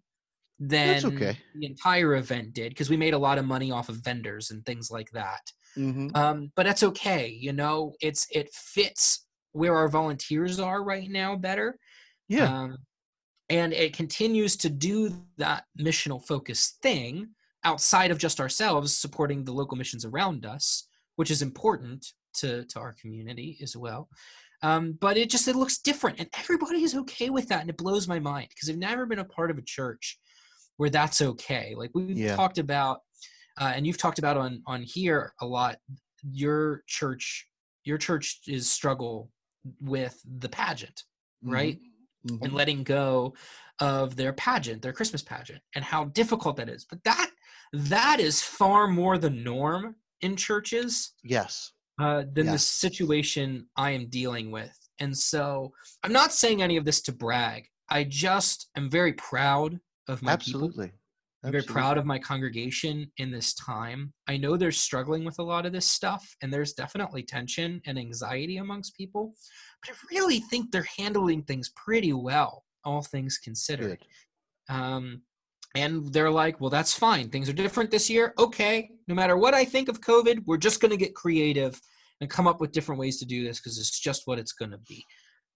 than 0.59 1.05
okay. 1.05 1.37
the 1.55 1.65
entire 1.67 2.15
event 2.15 2.53
did 2.53 2.69
because 2.69 2.89
we 2.89 2.97
made 2.97 3.13
a 3.13 3.17
lot 3.17 3.37
of 3.37 3.45
money 3.45 3.71
off 3.71 3.89
of 3.89 3.97
vendors 3.97 4.49
and 4.51 4.65
things 4.65 4.89
like 4.89 5.09
that. 5.11 5.41
hmm 5.75 6.07
Um, 6.15 6.51
but 6.55 6.65
that's 6.65 6.83
okay. 6.83 7.27
You 7.27 7.53
know, 7.53 7.93
it's 8.01 8.27
it 8.31 8.49
fits 8.53 9.25
where 9.51 9.75
our 9.75 9.87
volunteers 9.87 10.59
are 10.59 10.83
right 10.83 11.09
now 11.09 11.35
better. 11.35 11.77
Yeah. 12.27 12.51
Um, 12.51 12.77
and 13.49 13.71
it 13.71 13.95
continues 13.95 14.57
to 14.57 14.69
do 14.69 15.11
that 15.37 15.63
missional 15.79 16.25
focus 16.25 16.77
thing 16.81 17.29
outside 17.63 18.11
of 18.11 18.17
just 18.17 18.39
ourselves 18.39 18.97
supporting 18.97 19.43
the 19.43 19.53
local 19.53 19.77
missions 19.77 20.05
around 20.05 20.45
us, 20.45 20.87
which 21.15 21.31
is 21.31 21.41
important 21.41 22.05
to, 22.35 22.65
to 22.65 22.79
our 22.79 22.93
community 22.99 23.57
as 23.61 23.75
well. 23.75 24.09
Um, 24.63 24.93
but 24.99 25.17
it 25.17 25.29
just 25.29 25.47
it 25.47 25.55
looks 25.55 25.77
different, 25.79 26.19
and 26.19 26.29
everybody 26.39 26.83
is 26.83 26.95
okay 26.95 27.29
with 27.29 27.47
that, 27.49 27.61
and 27.61 27.69
it 27.69 27.77
blows 27.77 28.07
my 28.07 28.19
mind 28.19 28.47
because 28.49 28.69
I've 28.69 28.77
never 28.77 29.05
been 29.05 29.19
a 29.19 29.25
part 29.25 29.51
of 29.51 29.57
a 29.57 29.61
church 29.61 30.19
where 30.77 30.89
that's 30.89 31.21
okay. 31.21 31.75
Like 31.75 31.91
we've 31.93 32.17
Yeah. 32.17 32.35
talked 32.35 32.57
about, 32.57 33.01
uh, 33.59 33.71
and 33.75 33.85
you've 33.85 33.97
talked 33.97 34.19
about 34.19 34.37
on 34.37 34.61
on 34.65 34.81
here 34.83 35.33
a 35.41 35.45
lot. 35.45 35.77
Your 36.31 36.83
church, 36.87 37.47
your 37.83 37.97
church 37.99 38.39
is 38.47 38.69
struggle 38.69 39.31
with 39.81 40.19
the 40.39 40.49
pageant, 40.49 41.03
right? 41.43 41.79
Mhm. 42.25 42.41
and 42.43 42.53
letting 42.53 42.83
go 42.83 43.33
of 43.79 44.15
their 44.17 44.33
pageant, 44.33 44.81
their 44.81 44.91
Christmas 44.91 45.21
pageant, 45.21 45.61
and 45.75 45.85
how 45.85 46.05
difficult 46.05 46.57
that 46.57 46.67
is. 46.67 46.83
But 46.83 47.01
that 47.03 47.31
that 47.73 48.19
is 48.19 48.41
far 48.41 48.87
more 48.87 49.17
the 49.17 49.29
norm 49.29 49.95
in 50.21 50.35
churches 50.35 51.13
Yes. 51.23 51.71
Uh, 51.99 52.23
than 52.31 52.45
the 52.45 52.59
situation 52.59 53.67
I 53.75 53.91
am 53.91 54.07
dealing 54.07 54.51
with. 54.51 54.77
And 54.99 55.17
so 55.17 55.71
I'm 56.03 56.13
not 56.13 56.33
saying 56.33 56.61
any 56.61 56.77
of 56.77 56.85
this 56.85 57.01
to 57.03 57.11
brag. 57.11 57.67
I 57.89 58.03
just 58.03 58.69
am 58.75 58.89
very 58.89 59.13
proud 59.13 59.79
of 60.07 60.21
my 60.21 60.35
people. 60.35 60.63
Absolutely. 60.63 60.91
I'm 61.43 61.51
very 61.51 61.63
proud 61.63 61.97
of 61.97 62.05
my 62.05 62.17
congregation 62.19 63.11
in 63.17 63.31
this 63.31 63.53
time. 63.53 64.11
I 64.27 64.37
know 64.37 64.57
they're 64.57 64.71
struggling 64.71 65.23
with 65.23 65.39
a 65.39 65.43
lot 65.43 65.65
of 65.65 65.71
this 65.71 65.87
stuff, 65.87 66.35
and 66.41 66.51
there's 66.51 66.73
definitely 66.73 67.23
tension 67.23 67.79
and 67.85 67.97
anxiety 67.97 68.57
amongst 68.57 68.97
people. 68.97 69.33
But 69.81 69.93
I 69.93 70.15
really 70.15 70.39
think 70.39 70.71
they're 70.71 70.87
handling 70.97 71.43
things 71.43 71.71
pretty 71.75 72.11
well, 72.11 72.65
all 72.83 73.01
things 73.01 73.37
considered. 73.37 73.99
Um, 74.67 75.21
and 75.75 76.11
they're 76.13 76.31
like, 76.31 76.59
well, 76.59 76.69
that's 76.69 76.93
fine. 76.93 77.29
Things 77.29 77.49
are 77.49 77.53
different 77.53 77.91
this 77.91 78.09
year. 78.09 78.33
Okay, 78.39 78.89
no 79.07 79.15
matter 79.15 79.37
what 79.37 79.53
I 79.53 79.65
think 79.65 79.89
of 79.89 80.01
COVID, 80.01 80.43
we're 80.45 80.57
just 80.57 80.81
going 80.81 80.91
to 80.91 80.97
get 80.97 81.15
creative 81.15 81.79
and 82.21 82.29
come 82.29 82.47
up 82.47 82.59
with 82.59 82.71
different 82.71 82.99
ways 82.99 83.19
to 83.19 83.25
do 83.25 83.43
this 83.43 83.59
because 83.59 83.77
it's 83.77 83.99
just 83.99 84.23
what 84.25 84.39
it's 84.39 84.53
going 84.53 84.71
to 84.71 84.79
be. 84.79 85.03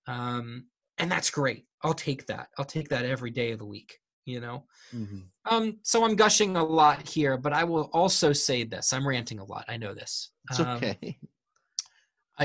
Um, 0.08 0.66
and 0.98 1.12
that's 1.12 1.32
great. 1.32 1.66
I'll 1.84 1.94
take 1.94 2.28
that. 2.28 2.50
I'll 2.58 2.66
take 2.66 2.90
that 2.90 3.06
every 3.06 3.32
day 3.32 3.52
of 3.52 3.60
the 3.60 3.66
week, 3.66 3.98
you 4.26 4.40
know? 4.40 4.66
Mhm. 4.94 5.24
Um, 5.50 5.80
so 5.82 6.06
I'm 6.06 6.16
gushing 6.16 6.56
a 6.56 6.64
lot 6.64 7.08
here, 7.08 7.38
but 7.38 7.54
I 7.54 7.64
will 7.64 7.90
also 7.94 8.32
say 8.34 8.64
this. 8.64 8.94
I'm 8.94 9.08
ranting 9.08 9.40
a 9.40 9.44
lot. 9.44 9.66
I 9.68 9.78
know 9.78 9.96
this. 9.96 10.32
It's 10.52 10.60
Um, 10.60 10.68
okay. 10.78 11.18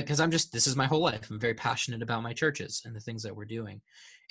Because 0.00 0.20
I'm 0.20 0.30
just 0.30 0.52
this 0.52 0.66
is 0.66 0.76
my 0.76 0.86
whole 0.86 1.00
life. 1.00 1.30
I'm 1.30 1.40
very 1.40 1.54
passionate 1.54 2.02
about 2.02 2.22
my 2.22 2.32
churches 2.32 2.82
and 2.84 2.94
the 2.94 3.00
things 3.00 3.22
that 3.22 3.34
we're 3.34 3.44
doing. 3.44 3.80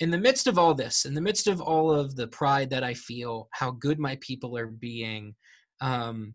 In 0.00 0.10
the 0.10 0.18
midst 0.18 0.46
of 0.46 0.58
all 0.58 0.74
this, 0.74 1.04
in 1.04 1.14
the 1.14 1.20
midst 1.20 1.46
of 1.46 1.60
all 1.60 1.90
of 1.90 2.16
the 2.16 2.28
pride 2.28 2.70
that 2.70 2.84
I 2.84 2.94
feel, 2.94 3.48
how 3.52 3.72
good 3.72 3.98
my 3.98 4.18
people 4.20 4.56
are 4.56 4.66
being, 4.66 5.34
um, 5.80 6.34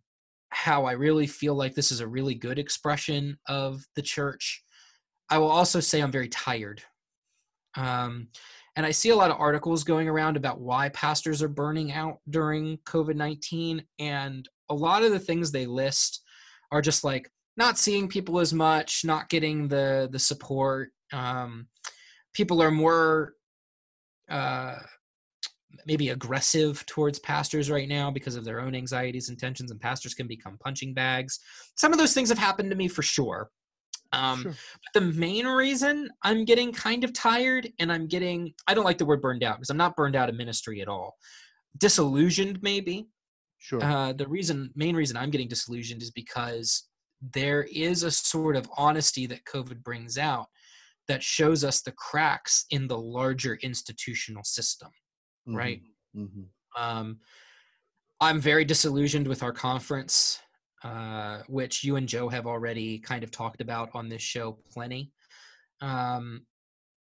how 0.50 0.86
I 0.86 0.94
really 0.94 1.28
feel 1.28 1.56
like 1.56 1.74
this 1.74 1.92
is 1.92 2.00
a 2.00 2.08
really 2.08 2.36
good 2.36 2.60
expression 2.60 3.38
of 3.48 3.82
the 3.96 4.02
church. 4.02 4.64
I 5.30 5.38
will 5.38 5.52
also 5.52 5.80
say 5.80 6.02
I'm 6.02 6.12
very 6.12 6.30
tired. 6.30 6.82
Um, 7.76 8.28
and 8.76 8.86
I 8.86 8.92
see 8.92 9.10
a 9.10 9.16
lot 9.16 9.32
of 9.32 9.40
articles 9.40 9.84
going 9.84 10.08
around 10.08 10.38
about 10.38 10.60
why 10.60 10.90
pastors 10.90 11.42
are 11.42 11.50
burning 11.50 11.92
out 11.92 12.20
during 12.30 12.78
COVID 12.86 13.16
19. 13.16 13.84
And 14.00 14.48
a 14.70 14.74
lot 14.74 15.04
of 15.04 15.12
the 15.12 15.20
things 15.20 15.52
they 15.52 15.66
list 15.66 16.22
are 16.72 16.82
just 16.82 17.04
like 17.04 17.30
not 17.58 17.78
seeing 17.78 18.08
people 18.08 18.40
as 18.40 18.54
much, 18.54 19.02
not 19.04 19.30
getting 19.30 19.68
the, 19.68 20.10
the 20.12 20.20
support. 20.20 20.92
Um, 21.14 21.68
people 22.34 22.62
are 22.62 22.72
more 22.72 23.34
uh, 24.30 24.78
maybe 25.86 26.10
aggressive 26.10 26.86
towards 26.86 27.20
pastors 27.20 27.70
right 27.70 27.90
now 27.90 28.10
because 28.12 28.36
of 28.36 28.46
their 28.46 28.62
own 28.62 28.76
anxieties 28.76 29.30
and 29.30 29.38
tensions, 29.38 29.72
and 29.72 29.80
pastors 29.80 30.14
can 30.14 30.28
become 30.28 30.58
punching 30.60 30.94
bags. 30.94 31.40
Some 31.76 31.92
of 31.92 32.00
those 32.00 32.14
things 32.14 32.30
have 32.30 32.38
happened 32.38 32.70
to 32.70 32.78
me 32.78 32.88
for 32.88 33.02
sure. 33.02 33.50
Um, 34.14 34.42
Sure. 34.42 34.56
the 34.94 35.02
main 35.02 35.46
reason 35.48 36.10
I'm 36.24 36.44
getting 36.44 36.74
kind 36.74 37.06
of 37.06 37.14
tired 37.14 37.70
and 37.80 37.92
I'm 37.92 38.08
getting, 38.08 38.54
I 38.68 38.74
don't 38.74 38.84
like 38.84 38.98
the 38.98 39.06
word 39.06 39.22
burned 39.22 39.44
out 39.44 39.58
because 39.58 39.70
I'm 39.70 39.78
not 39.78 39.96
burned 39.96 40.18
out 40.18 40.28
of 40.28 40.36
ministry 40.36 40.82
at 40.82 40.90
all. 40.90 41.16
Disillusioned, 41.78 42.60
maybe. 42.62 43.08
Sure. 43.60 43.82
Uh, 43.82 44.12
the 44.12 44.28
reason, 44.28 44.70
main 44.76 44.98
reason 44.98 45.16
I'm 45.16 45.30
getting 45.30 45.48
disillusioned 45.48 46.02
is 46.02 46.12
because 46.12 46.90
there 47.22 47.64
is 47.72 48.04
a 48.04 48.12
sort 48.12 48.56
of 48.56 48.70
honesty 48.78 49.28
that 49.28 49.46
COVID 49.46 49.84
brings 49.84 50.18
out 50.18 50.48
that 51.08 51.24
shows 51.24 51.64
us 51.64 51.82
the 51.82 51.92
cracks 51.92 52.66
in 52.72 52.88
the 52.88 52.98
larger 52.98 53.56
institutional 53.62 54.44
system. 54.44 54.90
right. 55.48 55.82
hmm 56.16 56.44
Um, 56.78 57.20
I'm 58.22 58.40
very 58.40 58.64
disillusioned 58.66 59.28
with 59.28 59.42
our 59.42 59.52
conference, 59.52 60.40
uh, 60.84 61.42
which 61.48 61.84
you 61.84 61.96
and 61.96 62.08
Joe 62.08 62.30
have 62.30 62.46
already 62.46 63.00
kind 63.00 63.24
of 63.24 63.32
talked 63.32 63.62
about 63.62 63.90
on 63.94 64.10
this 64.10 64.22
show 64.22 64.60
plenty. 64.72 65.12
Um, 65.82 66.46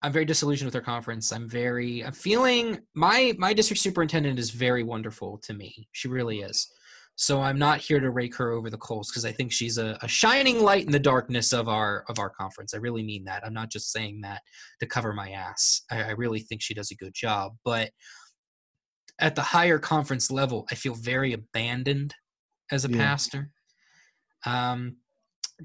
I'm 0.02 0.12
very 0.12 0.26
disillusioned 0.26 0.68
with 0.68 0.76
our 0.76 0.82
conference. 0.82 1.32
I'm 1.32 1.48
very, 1.48 2.04
I'm 2.04 2.14
feeling 2.14 2.80
my 2.96 3.34
my 3.38 3.54
district 3.54 3.82
superintendent 3.82 4.40
is 4.40 4.50
very 4.50 4.84
wonderful 4.84 5.38
to 5.44 5.54
me. 5.54 5.88
She 5.92 6.08
really 6.08 6.40
is. 6.42 6.68
So 7.16 7.42
I'm 7.42 7.60
not 7.60 7.80
here 7.80 8.00
to 8.00 8.10
rake 8.10 8.36
her 8.38 8.52
over 8.52 8.70
the 8.70 8.78
coals 8.78 9.10
because 9.10 9.26
I 9.26 9.32
think 9.32 9.52
she's 9.52 9.78
a, 9.78 9.98
a 10.02 10.08
shining 10.08 10.64
light 10.64 10.86
in 10.86 10.92
the 10.92 11.00
darkness 11.00 11.54
of 11.54 11.68
our 11.68 12.04
of 12.10 12.18
our 12.18 12.30
conference. 12.30 12.74
I 12.74 12.78
really 12.78 13.04
mean 13.04 13.26
that. 13.26 13.46
I'm 13.46 13.54
not 13.54 13.70
just 13.70 13.92
saying 13.92 14.22
that 14.22 14.42
to 14.80 14.88
cover 14.88 15.14
my 15.14 15.32
ass. 15.32 15.84
I, 15.92 16.04
I 16.04 16.10
really 16.12 16.40
think 16.40 16.62
she 16.62 16.74
does 16.74 16.90
a 16.92 16.96
good 16.96 17.14
job, 17.14 17.54
but 17.64 17.92
at 19.20 19.36
the 19.36 19.42
higher 19.42 19.78
conference 19.78 20.32
level, 20.32 20.66
I 20.72 20.76
feel 20.76 20.96
very 20.96 21.34
abandoned 21.34 22.16
as 22.72 22.86
a 22.86 22.90
Yeah. 22.90 22.98
pastor. 22.98 23.52
Um, 24.46 24.98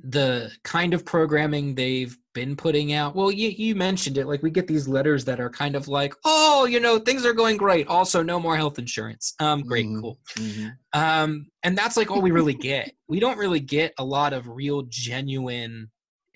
the 0.04 0.50
kind 0.64 0.94
of 0.94 1.04
programming 1.04 1.74
they've 1.74 2.16
been 2.34 2.56
putting 2.56 2.92
out. 2.92 3.14
Well, 3.14 3.30
you 3.30 3.48
you 3.48 3.74
mentioned 3.74 4.18
it. 4.18 4.26
Like 4.26 4.42
we 4.42 4.50
get 4.50 4.66
these 4.66 4.86
letters 4.88 5.24
that 5.24 5.40
are 5.40 5.50
kind 5.50 5.74
of 5.74 5.88
like, 5.88 6.14
oh, 6.24 6.66
you 6.66 6.80
know, 6.80 6.98
things 6.98 7.24
are 7.24 7.32
going 7.32 7.56
great. 7.56 7.86
Also, 7.88 8.22
no 8.22 8.38
more 8.38 8.56
health 8.56 8.78
insurance. 8.78 9.34
Um, 9.40 9.62
great, 9.62 9.86
Mhm. 9.86 10.00
cool. 10.00 10.18
hmm 10.36 10.68
Um, 10.92 11.46
and 11.62 11.76
that's 11.76 11.96
like 11.96 12.10
all 12.10 12.20
we 12.22 12.30
really 12.30 12.54
get. 12.54 12.92
We 13.08 13.20
don't 13.20 13.38
really 13.38 13.60
get 13.60 13.92
a 13.98 14.04
lot 14.04 14.32
of 14.32 14.48
real, 14.48 14.82
genuine 14.88 15.90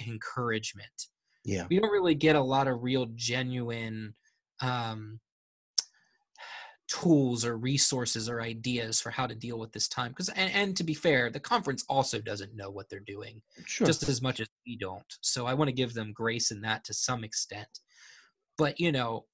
encouragement 0.06 1.08
Yeah. 1.44 1.66
we 1.68 1.78
don't 1.78 1.90
really 1.90 2.14
get 2.14 2.34
a 2.36 2.40
lot 2.40 2.66
of 2.68 2.82
real 2.82 3.06
genuine 3.14 4.14
um 4.62 5.20
tools 6.90 7.44
or 7.44 7.56
resources 7.56 8.28
or 8.28 8.42
ideas 8.42 9.00
for 9.00 9.10
how 9.10 9.24
to 9.24 9.34
deal 9.34 9.60
with 9.60 9.70
this 9.70 9.86
time 9.86 10.10
because 10.10 10.28
and, 10.30 10.52
and, 10.52 10.76
to 10.76 10.82
be 10.82 10.92
fair 10.92 11.30
the 11.30 11.38
conference 11.38 11.84
also 11.88 12.20
doesn't 12.20 12.56
know 12.56 12.68
what 12.68 12.88
they're 12.88 12.98
doing 12.98 13.40
sure. 13.64 13.86
just 13.86 14.08
as 14.08 14.20
much 14.20 14.40
as 14.40 14.48
we 14.66 14.76
don't 14.76 15.16
so 15.20 15.46
i 15.46 15.54
want 15.54 15.68
to 15.68 15.74
give 15.74 15.94
them 15.94 16.12
grace 16.12 16.50
in 16.50 16.60
that 16.60 16.84
to 16.84 16.92
some 16.92 17.22
extent 17.22 17.68
but 18.58 18.80
you 18.80 18.90
know 18.90 19.24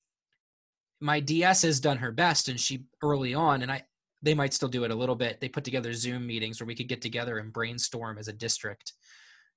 my 1.00 1.18
ds 1.18 1.62
has 1.62 1.80
done 1.80 1.96
her 1.96 2.12
best 2.12 2.48
and 2.48 2.60
she 2.60 2.84
early 3.02 3.32
on 3.32 3.62
and 3.62 3.72
i 3.72 3.82
they 4.20 4.34
might 4.34 4.52
still 4.52 4.68
do 4.68 4.84
it 4.84 4.90
a 4.90 4.94
little 4.94 5.16
bit 5.16 5.40
they 5.40 5.48
put 5.48 5.64
together 5.64 5.94
zoom 5.94 6.26
meetings 6.26 6.60
where 6.60 6.66
we 6.66 6.74
could 6.74 6.88
get 6.88 7.00
together 7.00 7.38
and 7.38 7.54
brainstorm 7.54 8.18
as 8.18 8.28
a 8.28 8.34
district 8.34 8.92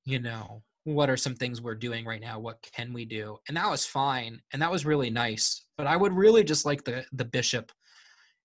you 0.06 0.20
know 0.20 0.64
what 0.86 1.10
are 1.10 1.18
some 1.18 1.36
things 1.36 1.62
we're 1.62 1.76
doing 1.76 2.06
right 2.06 2.22
now 2.22 2.40
what 2.40 2.66
can 2.74 2.94
we 2.94 3.04
do 3.04 3.38
and 3.50 3.58
that 3.58 3.70
was 3.70 3.86
fine 3.86 4.40
and 4.54 4.62
that 4.62 4.72
was 4.72 4.86
really 4.86 5.10
nice 5.10 5.66
but 5.78 5.86
i 5.86 5.98
would 5.98 6.14
really 6.14 6.46
just 6.46 6.66
like 6.66 6.86
the 6.86 7.04
the 7.12 7.26
bishop 7.26 7.72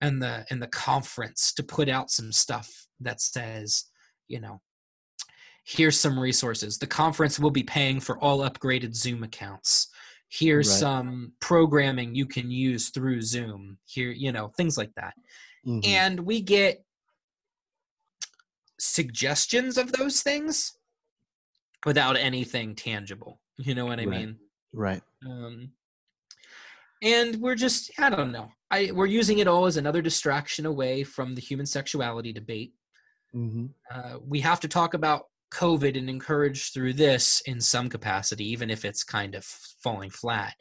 and 0.00 0.22
the 0.22 0.44
and 0.50 0.60
the 0.60 0.68
conference 0.68 1.52
to 1.54 1.62
put 1.62 1.88
out 1.88 2.10
some 2.10 2.32
stuff 2.32 2.86
that 3.00 3.20
says 3.20 3.84
you 4.28 4.40
know 4.40 4.60
here's 5.64 5.98
some 5.98 6.18
resources. 6.18 6.78
The 6.78 6.86
conference 6.86 7.38
will 7.38 7.50
be 7.50 7.62
paying 7.62 7.98
for 7.98 8.18
all 8.18 8.40
upgraded 8.40 8.94
zoom 8.94 9.22
accounts. 9.22 9.88
Here's 10.28 10.68
right. 10.68 10.78
some 10.78 11.32
programming 11.40 12.14
you 12.14 12.26
can 12.26 12.50
use 12.50 12.90
through 12.90 13.22
zoom. 13.22 13.78
Here 13.86 14.10
you 14.10 14.32
know 14.32 14.48
things 14.56 14.78
like 14.78 14.92
that. 14.96 15.14
Mm-hmm. 15.66 15.88
and 15.88 16.20
we 16.20 16.42
get 16.42 16.84
suggestions 18.78 19.78
of 19.78 19.92
those 19.92 20.20
things 20.20 20.76
without 21.86 22.18
anything 22.18 22.74
tangible. 22.74 23.40
You 23.56 23.74
know 23.74 23.86
what 23.86 23.98
i 23.98 24.04
right. 24.04 24.10
mean? 24.10 24.36
Right. 24.74 25.02
Um 25.26 25.70
and 27.02 27.36
we're 27.36 27.54
just 27.54 27.90
i 27.98 28.08
don't 28.08 28.32
know 28.32 28.48
I, 28.74 28.90
we're 28.92 29.06
using 29.06 29.38
it 29.38 29.46
all 29.46 29.66
as 29.66 29.76
another 29.76 30.02
distraction 30.02 30.66
away 30.66 31.04
from 31.04 31.36
the 31.36 31.40
human 31.40 31.64
sexuality 31.64 32.32
debate. 32.32 32.72
Mm-hmm. 33.32 33.66
Uh, 33.88 34.18
we 34.26 34.40
have 34.40 34.58
to 34.60 34.68
talk 34.68 34.94
about 34.94 35.26
COVID 35.52 35.96
and 35.96 36.10
encourage 36.10 36.72
through 36.72 36.94
this 36.94 37.40
in 37.46 37.60
some 37.60 37.88
capacity, 37.88 38.44
even 38.50 38.70
if 38.70 38.84
it's 38.84 39.04
kind 39.04 39.36
of 39.36 39.44
falling 39.44 40.10
flat, 40.10 40.54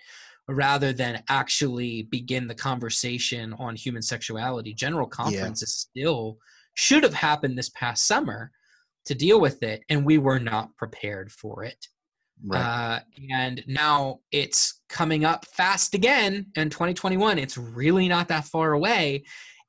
rather 0.48 0.94
than 0.94 1.24
actually 1.28 2.04
begin 2.04 2.46
the 2.46 2.54
conversation 2.54 3.54
on 3.54 3.76
human 3.76 4.04
sexuality. 4.04 4.76
General 4.76 5.08
conference 5.08 5.62
yeah. 5.62 5.66
is 5.66 5.76
still 5.76 6.38
should 6.76 7.02
have 7.02 7.16
happened 7.16 7.58
this 7.58 7.70
past 7.70 8.06
summer 8.06 8.52
to 9.06 9.16
deal 9.16 9.42
with 9.42 9.64
it, 9.64 9.82
and 9.90 10.06
we 10.06 10.20
were 10.20 10.40
not 10.40 10.70
prepared 10.78 11.32
for 11.32 11.64
it. 11.64 11.88
Right. 12.46 12.60
Uh, 12.60 13.00
and 13.32 13.64
now 13.68 14.20
it's 14.32 14.82
coming 14.90 15.24
up 15.24 15.46
fast 15.46 15.96
again 15.96 16.48
in 16.56 16.70
2021. 16.70 17.40
It's 17.40 17.58
really 17.58 18.08
not 18.08 18.28
that 18.28 18.46
far 18.46 18.74
away. 18.74 19.24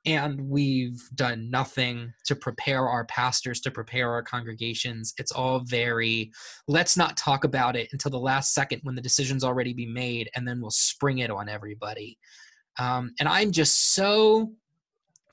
And 0.06 0.38
we've 0.50 1.00
done 1.14 1.50
nothing 1.50 2.12
to 2.26 2.36
prepare 2.36 2.86
our 2.86 3.06
pastors, 3.06 3.60
to 3.60 3.70
prepare 3.70 4.12
our 4.12 4.22
congregations. 4.22 5.14
It's 5.18 5.32
all 5.32 5.60
very, 5.60 6.30
let's 6.68 6.96
not 6.96 7.16
talk 7.16 7.44
about 7.44 7.74
it 7.74 7.88
until 7.92 8.10
the 8.10 8.18
last 8.18 8.52
second 8.52 8.80
when 8.82 8.96
the 8.96 9.00
decision's 9.00 9.44
already 9.44 9.72
be 9.72 9.86
made, 9.86 10.28
and 10.36 10.46
then 10.46 10.60
we'll 10.60 10.70
spring 10.70 11.18
it 11.18 11.30
on 11.30 11.48
everybody. 11.48 12.18
Um, 12.78 13.12
and 13.18 13.28
I'm 13.28 13.50
just 13.50 13.94
so 13.94 14.52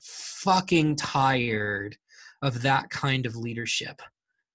fucking 0.00 0.96
tired 0.96 1.98
of 2.40 2.62
that 2.62 2.88
kind 2.88 3.26
of 3.26 3.36
leadership. 3.36 4.00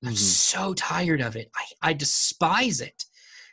I'm 0.04 0.10
mm-hmm. 0.10 0.16
so 0.16 0.74
tired 0.74 1.22
of 1.22 1.36
it. 1.36 1.50
I, 1.56 1.90
I 1.90 1.94
despise 1.94 2.82
it. 2.82 3.04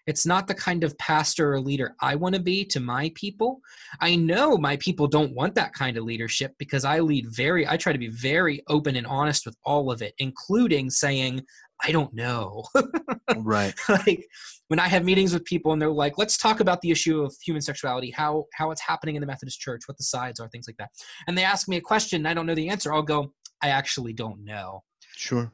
It's 0.06 0.26
not 0.26 0.46
the 0.46 0.54
kind 0.54 0.84
of 0.84 0.96
pastor 0.98 1.54
or 1.54 1.60
leader 1.60 1.94
I 2.00 2.14
want 2.14 2.34
to 2.34 2.40
be 2.40 2.64
to 2.66 2.80
my 2.80 3.10
people. 3.14 3.60
I 4.00 4.16
know 4.16 4.58
my 4.58 4.76
people 4.76 5.06
don't 5.06 5.34
want 5.34 5.54
that 5.54 5.72
kind 5.72 5.96
of 5.96 6.04
leadership 6.04 6.52
because 6.58 6.84
I 6.84 7.00
lead 7.00 7.26
very, 7.30 7.66
I 7.66 7.78
try 7.78 7.92
to 7.92 7.98
be 7.98 8.08
very 8.08 8.62
open 8.68 8.96
and 8.96 9.06
honest 9.06 9.46
with 9.46 9.56
all 9.64 9.90
of 9.90 10.02
it, 10.02 10.12
including 10.18 10.90
saying, 10.90 11.42
I 11.82 11.90
don't 11.90 12.12
know. 12.12 12.64
right. 13.38 13.74
like 13.88 14.26
when 14.68 14.78
I 14.78 14.88
have 14.88 15.04
meetings 15.04 15.32
with 15.32 15.44
people 15.44 15.72
and 15.72 15.80
they're 15.80 15.90
like, 15.90 16.18
let's 16.18 16.36
talk 16.36 16.60
about 16.60 16.82
the 16.82 16.90
issue 16.90 17.22
of 17.22 17.34
human 17.42 17.62
sexuality, 17.62 18.10
how 18.10 18.44
how 18.54 18.70
it's 18.70 18.80
happening 18.80 19.16
in 19.16 19.20
the 19.20 19.26
Methodist 19.26 19.60
Church, 19.60 19.82
what 19.86 19.96
the 19.96 20.04
sides 20.04 20.38
are, 20.38 20.48
things 20.48 20.66
like 20.68 20.76
that. 20.76 20.90
And 21.26 21.36
they 21.36 21.44
ask 21.44 21.66
me 21.66 21.76
a 21.76 21.80
question 21.80 22.20
and 22.20 22.28
I 22.28 22.34
don't 22.34 22.46
know 22.46 22.54
the 22.54 22.68
answer. 22.68 22.92
I'll 22.92 23.02
go, 23.02 23.32
I 23.62 23.68
actually 23.68 24.12
don't 24.12 24.44
know. 24.44 24.82
Sure. 25.16 25.50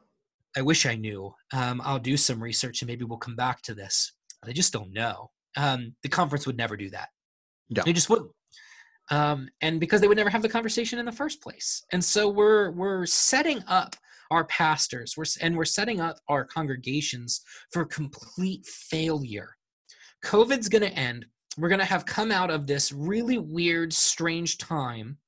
I 0.56 0.62
wish 0.62 0.86
I 0.86 0.96
knew. 0.96 1.32
Um, 1.52 1.80
I'll 1.84 1.98
do 1.98 2.16
some 2.16 2.42
research 2.42 2.82
and 2.82 2.88
maybe 2.88 3.04
we'll 3.04 3.18
come 3.18 3.36
back 3.36 3.62
to 3.62 3.74
this. 3.74 4.12
I 4.44 4.52
just 4.52 4.72
don't 4.72 4.92
know. 4.92 5.30
Um, 5.56 5.94
the 6.02 6.08
conference 6.08 6.46
would 6.46 6.56
never 6.56 6.76
do 6.76 6.90
that. 6.90 7.08
Yeah. 7.68 7.82
They 7.84 7.92
just 7.92 8.10
wouldn't. 8.10 8.30
Um, 9.10 9.48
and 9.60 9.80
because 9.80 10.00
they 10.00 10.08
would 10.08 10.16
never 10.16 10.30
have 10.30 10.42
the 10.42 10.48
conversation 10.48 10.98
in 10.98 11.06
the 11.06 11.12
first 11.12 11.42
place. 11.42 11.84
And 11.92 12.04
so 12.04 12.28
we're 12.28 12.70
we're 12.70 13.06
setting 13.06 13.62
up 13.66 13.96
our 14.30 14.44
pastors, 14.44 15.14
we're 15.16 15.24
and 15.40 15.56
we're 15.56 15.64
setting 15.64 16.00
up 16.00 16.18
our 16.28 16.44
congregations 16.44 17.42
for 17.72 17.84
complete 17.84 18.64
failure. 18.66 19.56
COVID's 20.24 20.68
going 20.68 20.82
to 20.82 20.92
end. 20.92 21.26
We're 21.58 21.68
going 21.68 21.80
to 21.80 21.84
have 21.84 22.06
come 22.06 22.30
out 22.30 22.50
of 22.50 22.66
this 22.66 22.92
really 22.92 23.38
weird, 23.38 23.92
strange 23.92 24.58
time. 24.58 25.18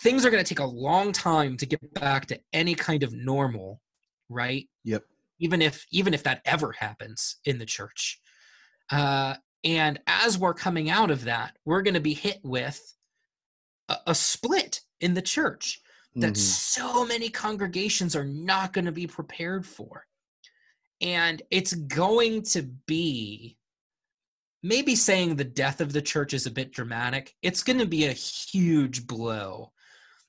Things 0.00 0.24
are 0.24 0.30
going 0.30 0.42
to 0.42 0.48
take 0.48 0.60
a 0.60 0.64
long 0.64 1.12
time 1.12 1.56
to 1.58 1.66
get 1.66 1.94
back 1.94 2.26
to 2.26 2.40
any 2.52 2.74
kind 2.74 3.02
of 3.02 3.12
normal 3.12 3.80
right? 4.34 4.68
Yep. 4.84 5.04
Even 5.38 5.62
if 5.62 5.86
even 5.90 6.14
if 6.14 6.22
that 6.24 6.42
ever 6.44 6.72
happens 6.72 7.36
in 7.44 7.58
the 7.58 7.66
church. 7.66 8.20
Uh, 8.90 9.34
and 9.64 9.98
as 10.06 10.38
we're 10.38 10.54
coming 10.54 10.90
out 10.90 11.10
of 11.10 11.24
that, 11.24 11.56
we're 11.64 11.82
going 11.82 11.94
to 11.94 12.00
be 12.00 12.14
hit 12.14 12.40
with 12.42 12.80
a, 13.88 13.96
a, 14.08 14.14
split 14.14 14.80
in 15.00 15.14
the 15.14 15.22
church 15.22 15.80
that 16.16 16.34
mm-hmm. 16.34 16.34
so 16.34 17.06
many 17.06 17.30
congregations 17.30 18.14
are 18.14 18.26
not 18.26 18.74
going 18.74 18.84
to 18.84 18.92
be 18.92 19.06
prepared 19.06 19.66
for. 19.66 20.04
And 21.00 21.40
it's 21.50 21.72
going 21.72 22.42
to 22.42 22.62
be 22.86 23.56
maybe 24.62 24.94
saying 24.94 25.36
the 25.36 25.44
death 25.44 25.80
of 25.80 25.92
the 25.92 26.02
church 26.02 26.34
is 26.34 26.46
a 26.46 26.50
bit 26.50 26.72
dramatic. 26.72 27.34
It's 27.42 27.62
going 27.62 27.78
to 27.78 27.86
be 27.86 28.06
a 28.06 28.12
huge 28.12 29.06
blow 29.06 29.72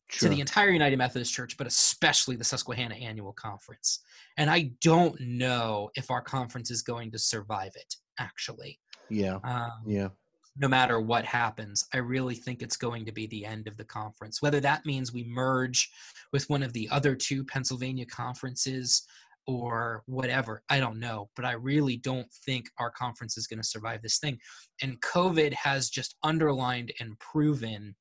sure. 0.09 0.29
to 0.29 0.35
the 0.35 0.41
entire 0.41 0.69
United 0.69 0.97
Methodist 0.97 1.33
Church, 1.33 1.57
but 1.57 1.67
especially 1.67 2.35
the 2.35 2.43
Susquehanna 2.43 2.95
Annual 2.95 3.33
Conference. 3.33 3.99
And 4.37 4.49
I 4.49 4.71
don't 4.81 5.19
know 5.19 5.89
if 5.95 6.11
our 6.11 6.21
conference 6.21 6.71
is 6.71 6.81
going 6.81 7.11
to 7.11 7.19
survive 7.19 7.71
it, 7.75 7.95
actually. 8.19 8.79
Yeah. 9.09 9.39
Um, 9.43 9.71
yeah. 9.85 10.09
No 10.57 10.67
matter 10.67 11.01
what 11.01 11.25
happens, 11.25 11.85
I 11.93 11.97
really 11.97 12.35
think 12.35 12.61
it's 12.61 12.77
going 12.77 13.05
to 13.05 13.11
be 13.11 13.27
the 13.27 13.45
end 13.45 13.67
of 13.67 13.75
the 13.75 13.83
conference. 13.83 14.41
Whether 14.41 14.61
that 14.61 14.85
means 14.85 15.11
we 15.11 15.25
merge 15.25 15.89
with 16.31 16.49
one 16.49 16.63
of 16.63 16.71
the 16.73 16.87
other 16.91 17.13
two 17.13 17.43
Pennsylvania 17.43 18.05
conferences 18.05 19.05
or 19.47 20.01
whatever, 20.05 20.63
I 20.69 20.79
don't 20.79 20.99
know. 20.99 21.29
But 21.35 21.45
I 21.45 21.53
really 21.53 21.97
don't 21.97 22.31
think 22.45 22.69
our 22.79 22.89
conference 22.89 23.37
is 23.37 23.47
going 23.47 23.59
to 23.59 23.67
survive 23.67 24.01
this 24.01 24.17
thing. 24.17 24.39
And 24.81 25.01
COVID 25.01 25.53
has 25.53 25.89
just 25.89 26.15
underlined 26.23 26.93
and 27.01 27.19
proven 27.19 27.95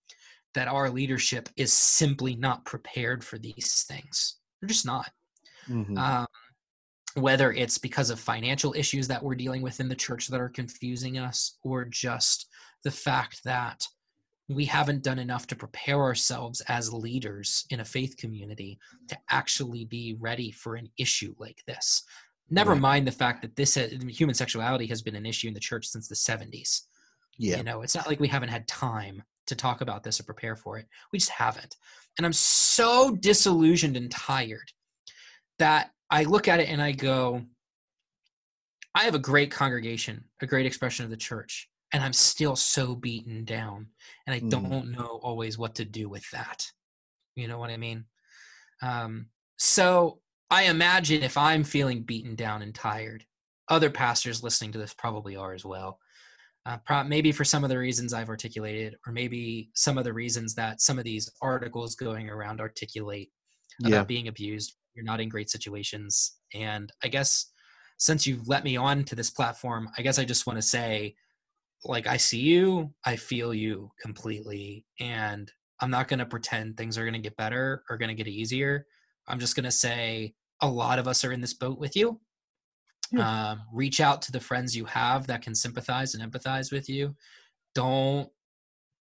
that 0.54 0.68
our 0.68 0.90
leadership 0.90 1.48
is 1.56 1.72
simply 1.72 2.36
not 2.36 2.64
prepared 2.64 3.24
for 3.24 3.38
these 3.38 3.84
things. 3.88 4.36
They're 4.60 4.68
just 4.68 4.86
not. 4.86 5.10
Mm-hmm. 5.68 5.98
Um, 5.98 6.26
whether 7.14 7.52
it's 7.52 7.78
because 7.78 8.10
of 8.10 8.18
financial 8.18 8.74
issues 8.76 9.06
that 9.08 9.22
we're 9.22 9.36
dealing 9.36 9.62
with 9.62 9.78
in 9.80 9.88
the 9.88 9.94
church 9.94 10.28
that 10.28 10.40
are 10.40 10.48
confusing 10.48 11.18
us, 11.18 11.58
or 11.62 11.84
just 11.84 12.48
the 12.82 12.90
fact 12.90 13.40
that 13.44 13.86
we 14.48 14.64
haven't 14.64 15.02
done 15.02 15.18
enough 15.18 15.46
to 15.46 15.56
prepare 15.56 16.02
ourselves 16.02 16.60
as 16.68 16.92
leaders 16.92 17.64
in 17.70 17.80
a 17.80 17.84
faith 17.84 18.16
community 18.16 18.78
to 19.08 19.16
actually 19.30 19.86
be 19.86 20.16
ready 20.20 20.50
for 20.50 20.74
an 20.74 20.88
issue 20.98 21.34
like 21.38 21.62
this. 21.66 22.02
Never 22.50 22.72
right. 22.72 22.80
mind 22.80 23.06
the 23.06 23.12
fact 23.12 23.40
that 23.42 23.56
this 23.56 23.74
has, 23.76 23.92
human 24.08 24.34
sexuality 24.34 24.86
has 24.86 25.00
been 25.00 25.16
an 25.16 25.24
issue 25.24 25.48
in 25.48 25.54
the 25.54 25.60
church 25.60 25.86
since 25.86 26.08
the 26.08 26.14
70s. 26.14 26.82
Yeah. 27.38 27.56
You 27.56 27.64
know, 27.64 27.82
it's 27.82 27.94
not 27.94 28.06
like 28.06 28.20
we 28.20 28.28
haven't 28.28 28.50
had 28.50 28.68
time 28.68 29.22
to 29.46 29.54
talk 29.54 29.80
about 29.80 30.02
this 30.02 30.20
or 30.20 30.24
prepare 30.24 30.56
for 30.56 30.78
it. 30.78 30.86
We 31.12 31.18
just 31.18 31.30
haven't. 31.30 31.76
And 32.18 32.26
I'm 32.26 32.32
so 32.32 33.16
disillusioned 33.16 33.96
and 33.96 34.10
tired 34.10 34.70
that 35.58 35.90
I 36.10 36.24
look 36.24 36.48
at 36.48 36.60
it 36.60 36.68
and 36.68 36.80
I 36.80 36.92
go, 36.92 37.42
I 38.94 39.04
have 39.04 39.14
a 39.14 39.20
great 39.20 39.50
congregation, 39.50 40.24
a 40.40 40.46
great 40.46 40.66
expression 40.66 41.04
of 41.04 41.10
the 41.10 41.16
church, 41.16 41.68
and 41.92 42.02
I'm 42.02 42.12
still 42.12 42.54
so 42.54 42.94
beaten 42.94 43.44
down. 43.44 43.88
And 44.26 44.34
I 44.34 44.40
mm. 44.40 44.50
don't 44.50 44.92
know 44.92 45.20
always 45.22 45.58
what 45.58 45.74
to 45.76 45.84
do 45.84 46.08
with 46.08 46.28
that. 46.30 46.66
You 47.34 47.48
know 47.48 47.58
what 47.58 47.70
I 47.70 47.76
mean? 47.76 48.04
Um, 48.82 49.26
so 49.58 50.20
I 50.50 50.64
imagine 50.64 51.22
if 51.22 51.36
I'm 51.36 51.64
feeling 51.64 52.02
beaten 52.02 52.36
down 52.36 52.62
and 52.62 52.74
tired, 52.74 53.24
other 53.68 53.90
pastors 53.90 54.42
listening 54.42 54.72
to 54.72 54.78
this 54.78 54.94
probably 54.94 55.36
are 55.36 55.54
as 55.54 55.64
well 55.64 55.98
uh, 56.66 56.78
pro- 56.84 57.04
maybe 57.04 57.32
for 57.32 57.44
some 57.44 57.62
of 57.64 57.70
the 57.70 57.78
reasons 57.78 58.12
I've 58.12 58.28
articulated, 58.28 58.96
or 59.06 59.12
maybe 59.12 59.70
some 59.74 59.98
of 59.98 60.04
the 60.04 60.12
reasons 60.12 60.54
that 60.54 60.80
some 60.80 60.98
of 60.98 61.04
these 61.04 61.30
articles 61.42 61.94
going 61.94 62.30
around 62.30 62.60
articulate 62.60 63.30
about 63.80 63.90
yeah. 63.90 64.04
being 64.04 64.28
abused. 64.28 64.76
You're 64.94 65.04
not 65.04 65.20
in 65.20 65.28
great 65.28 65.50
situations. 65.50 66.36
And 66.54 66.90
I 67.02 67.08
guess 67.08 67.50
since 67.98 68.26
you've 68.26 68.48
let 68.48 68.64
me 68.64 68.76
on 68.76 69.04
to 69.04 69.14
this 69.14 69.30
platform, 69.30 69.88
I 69.98 70.02
guess 70.02 70.18
I 70.18 70.24
just 70.24 70.46
want 70.46 70.58
to 70.58 70.62
say, 70.62 71.14
like, 71.84 72.06
I 72.06 72.16
see 72.16 72.40
you, 72.40 72.92
I 73.04 73.16
feel 73.16 73.52
you 73.52 73.90
completely. 74.00 74.86
And 75.00 75.50
I'm 75.80 75.90
not 75.90 76.08
going 76.08 76.20
to 76.20 76.26
pretend 76.26 76.76
things 76.76 76.96
are 76.96 77.04
going 77.04 77.14
to 77.14 77.18
get 77.18 77.36
better 77.36 77.82
or 77.90 77.98
going 77.98 78.08
to 78.08 78.14
get 78.14 78.28
easier. 78.28 78.86
I'm 79.28 79.38
just 79.38 79.56
going 79.56 79.64
to 79.64 79.70
say 79.70 80.34
a 80.62 80.68
lot 80.68 80.98
of 80.98 81.08
us 81.08 81.24
are 81.24 81.32
in 81.32 81.40
this 81.40 81.54
boat 81.54 81.78
with 81.78 81.96
you. 81.96 82.20
Yeah. 83.10 83.50
Um, 83.50 83.62
reach 83.72 84.00
out 84.00 84.22
to 84.22 84.32
the 84.32 84.40
friends 84.40 84.76
you 84.76 84.84
have 84.86 85.26
that 85.26 85.42
can 85.42 85.54
sympathize 85.54 86.14
and 86.14 86.32
empathize 86.32 86.72
with 86.72 86.88
you. 86.88 87.14
Don't 87.74 88.28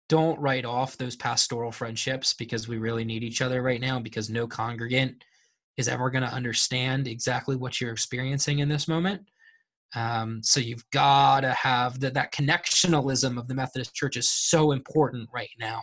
don't 0.08 0.38
write 0.40 0.66
off 0.66 0.98
those 0.98 1.16
pastoral 1.16 1.72
friendships 1.72 2.34
because 2.34 2.68
we 2.68 2.76
really 2.76 3.04
need 3.04 3.22
each 3.22 3.40
other 3.40 3.62
right 3.62 3.80
now 3.80 3.98
because 3.98 4.28
no 4.28 4.46
congregant 4.46 5.24
is 5.78 5.88
ever 5.88 6.10
going 6.10 6.24
to 6.24 6.34
understand 6.34 7.08
exactly 7.08 7.56
what 7.56 7.80
you're 7.80 7.92
experiencing 7.92 8.58
in 8.58 8.68
this 8.68 8.86
moment. 8.86 9.22
Um, 9.94 10.42
so 10.42 10.60
you've 10.60 10.88
got 10.90 11.40
to 11.40 11.52
have 11.52 12.00
that 12.00 12.14
that 12.14 12.32
connectionalism 12.32 13.38
of 13.38 13.48
the 13.48 13.54
Methodist 13.54 13.94
Church 13.94 14.16
is 14.16 14.28
so 14.28 14.72
important 14.72 15.28
right 15.32 15.50
now 15.58 15.82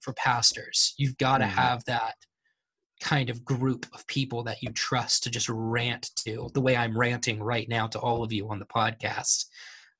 for 0.00 0.12
pastors. 0.14 0.94
You've 0.98 1.16
got 1.18 1.38
to 1.38 1.44
mm-hmm. 1.44 1.58
have 1.58 1.84
that 1.84 2.14
kind 3.00 3.30
of 3.30 3.44
group 3.44 3.86
of 3.92 4.06
people 4.06 4.42
that 4.44 4.62
you 4.62 4.70
trust 4.70 5.22
to 5.22 5.30
just 5.30 5.48
rant 5.48 6.10
to 6.16 6.48
the 6.54 6.60
way 6.60 6.76
I'm 6.76 6.98
ranting 6.98 7.42
right 7.42 7.68
now 7.68 7.86
to 7.88 7.98
all 7.98 8.22
of 8.22 8.32
you 8.32 8.48
on 8.48 8.58
the 8.58 8.66
podcast 8.66 9.46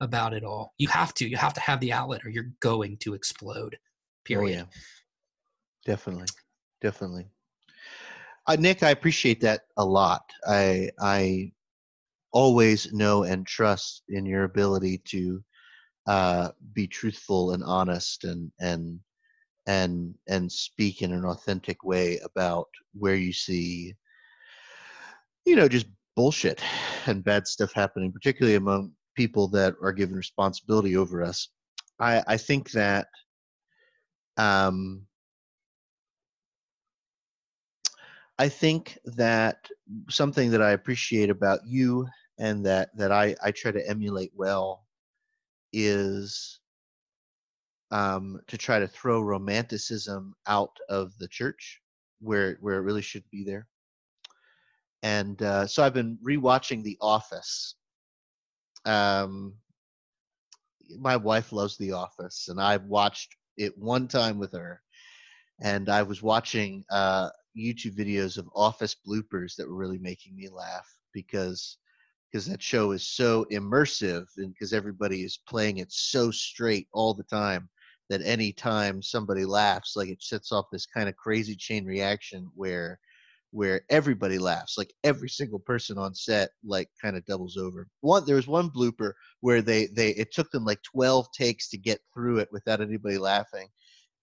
about 0.00 0.32
it 0.32 0.44
all. 0.44 0.74
You 0.78 0.88
have 0.88 1.14
to. 1.14 1.28
You 1.28 1.36
have 1.36 1.54
to 1.54 1.60
have 1.60 1.80
the 1.80 1.92
outlet 1.92 2.24
or 2.24 2.30
you're 2.30 2.52
going 2.60 2.96
to 2.98 3.14
explode. 3.14 3.78
Period. 4.24 4.56
Oh, 4.56 4.58
yeah. 4.58 4.64
Definitely. 5.84 6.26
Definitely. 6.80 7.26
Uh, 8.46 8.56
Nick, 8.58 8.82
I 8.82 8.90
appreciate 8.90 9.40
that 9.40 9.62
a 9.76 9.84
lot. 9.84 10.30
I 10.46 10.90
I 11.00 11.52
always 12.32 12.92
know 12.92 13.24
and 13.24 13.46
trust 13.46 14.02
in 14.08 14.26
your 14.26 14.44
ability 14.44 14.98
to 14.98 15.42
uh, 16.06 16.50
be 16.72 16.86
truthful 16.86 17.52
and 17.52 17.64
honest 17.64 18.24
and 18.24 18.52
and 18.60 19.00
and 19.66 20.14
and 20.28 20.50
speak 20.50 21.02
in 21.02 21.12
an 21.12 21.24
authentic 21.24 21.82
way 21.84 22.18
about 22.24 22.68
where 22.94 23.16
you 23.16 23.32
see 23.32 23.94
you 25.44 25.56
know 25.56 25.68
just 25.68 25.86
bullshit 26.14 26.62
and 27.06 27.24
bad 27.24 27.46
stuff 27.46 27.72
happening 27.72 28.12
particularly 28.12 28.56
among 28.56 28.92
people 29.14 29.48
that 29.48 29.74
are 29.82 29.92
given 29.92 30.14
responsibility 30.14 30.96
over 30.96 31.22
us. 31.22 31.48
I 31.98 32.22
i 32.26 32.36
think 32.36 32.70
that 32.72 33.08
um 34.36 35.06
i 38.38 38.48
think 38.48 38.98
that 39.04 39.66
something 40.10 40.50
that 40.50 40.60
i 40.60 40.72
appreciate 40.72 41.30
about 41.30 41.60
you 41.66 42.06
and 42.38 42.64
that 42.66 42.90
that 42.96 43.10
i 43.10 43.34
i 43.42 43.50
try 43.50 43.70
to 43.70 43.88
emulate 43.88 44.30
well 44.34 44.84
is 45.72 46.60
um, 47.90 48.40
to 48.48 48.58
try 48.58 48.78
to 48.78 48.88
throw 48.88 49.20
romanticism 49.20 50.34
out 50.46 50.76
of 50.88 51.16
the 51.18 51.28
church 51.28 51.80
where 52.20 52.58
where 52.60 52.76
it 52.76 52.82
really 52.82 53.02
should 53.02 53.24
be 53.30 53.44
there. 53.44 53.66
And 55.02 55.40
uh, 55.42 55.66
so 55.66 55.82
I've 55.82 55.94
been 55.94 56.18
rewatching 56.26 56.82
The 56.82 56.96
Office. 57.00 57.76
Um, 58.84 59.54
my 60.98 61.16
wife 61.16 61.52
loves 61.52 61.76
The 61.76 61.92
Office, 61.92 62.48
and 62.48 62.60
I've 62.60 62.84
watched 62.84 63.36
it 63.56 63.76
one 63.76 64.08
time 64.08 64.38
with 64.38 64.52
her. 64.52 64.80
And 65.62 65.88
I 65.88 66.02
was 66.02 66.22
watching 66.22 66.84
uh, 66.90 67.30
YouTube 67.56 67.96
videos 67.96 68.36
of 68.36 68.48
Office 68.54 68.96
bloopers 69.06 69.54
that 69.56 69.68
were 69.68 69.76
really 69.76 69.98
making 69.98 70.36
me 70.36 70.48
laugh 70.48 70.86
because 71.12 71.78
because 72.30 72.46
that 72.46 72.60
show 72.60 72.90
is 72.90 73.06
so 73.06 73.46
immersive 73.52 74.26
and 74.36 74.52
because 74.52 74.72
everybody 74.72 75.22
is 75.22 75.38
playing 75.48 75.78
it 75.78 75.90
so 75.90 76.30
straight 76.30 76.88
all 76.92 77.14
the 77.14 77.22
time 77.22 77.68
that 78.08 78.22
any 78.24 78.52
time 78.52 79.02
somebody 79.02 79.44
laughs 79.44 79.96
like 79.96 80.08
it 80.08 80.22
sets 80.22 80.52
off 80.52 80.66
this 80.70 80.86
kind 80.86 81.08
of 81.08 81.16
crazy 81.16 81.56
chain 81.56 81.84
reaction 81.84 82.48
where 82.54 82.98
where 83.52 83.82
everybody 83.88 84.38
laughs 84.38 84.76
like 84.76 84.92
every 85.04 85.28
single 85.28 85.58
person 85.58 85.96
on 85.96 86.14
set 86.14 86.50
like 86.64 86.88
kind 87.00 87.16
of 87.16 87.24
doubles 87.24 87.56
over. 87.56 87.88
One 88.00 88.24
there 88.26 88.36
was 88.36 88.46
one 88.46 88.70
blooper 88.70 89.12
where 89.40 89.62
they 89.62 89.86
they 89.86 90.10
it 90.10 90.32
took 90.32 90.50
them 90.50 90.64
like 90.64 90.82
12 90.82 91.28
takes 91.32 91.68
to 91.70 91.78
get 91.78 92.00
through 92.12 92.38
it 92.38 92.48
without 92.52 92.80
anybody 92.80 93.18
laughing 93.18 93.68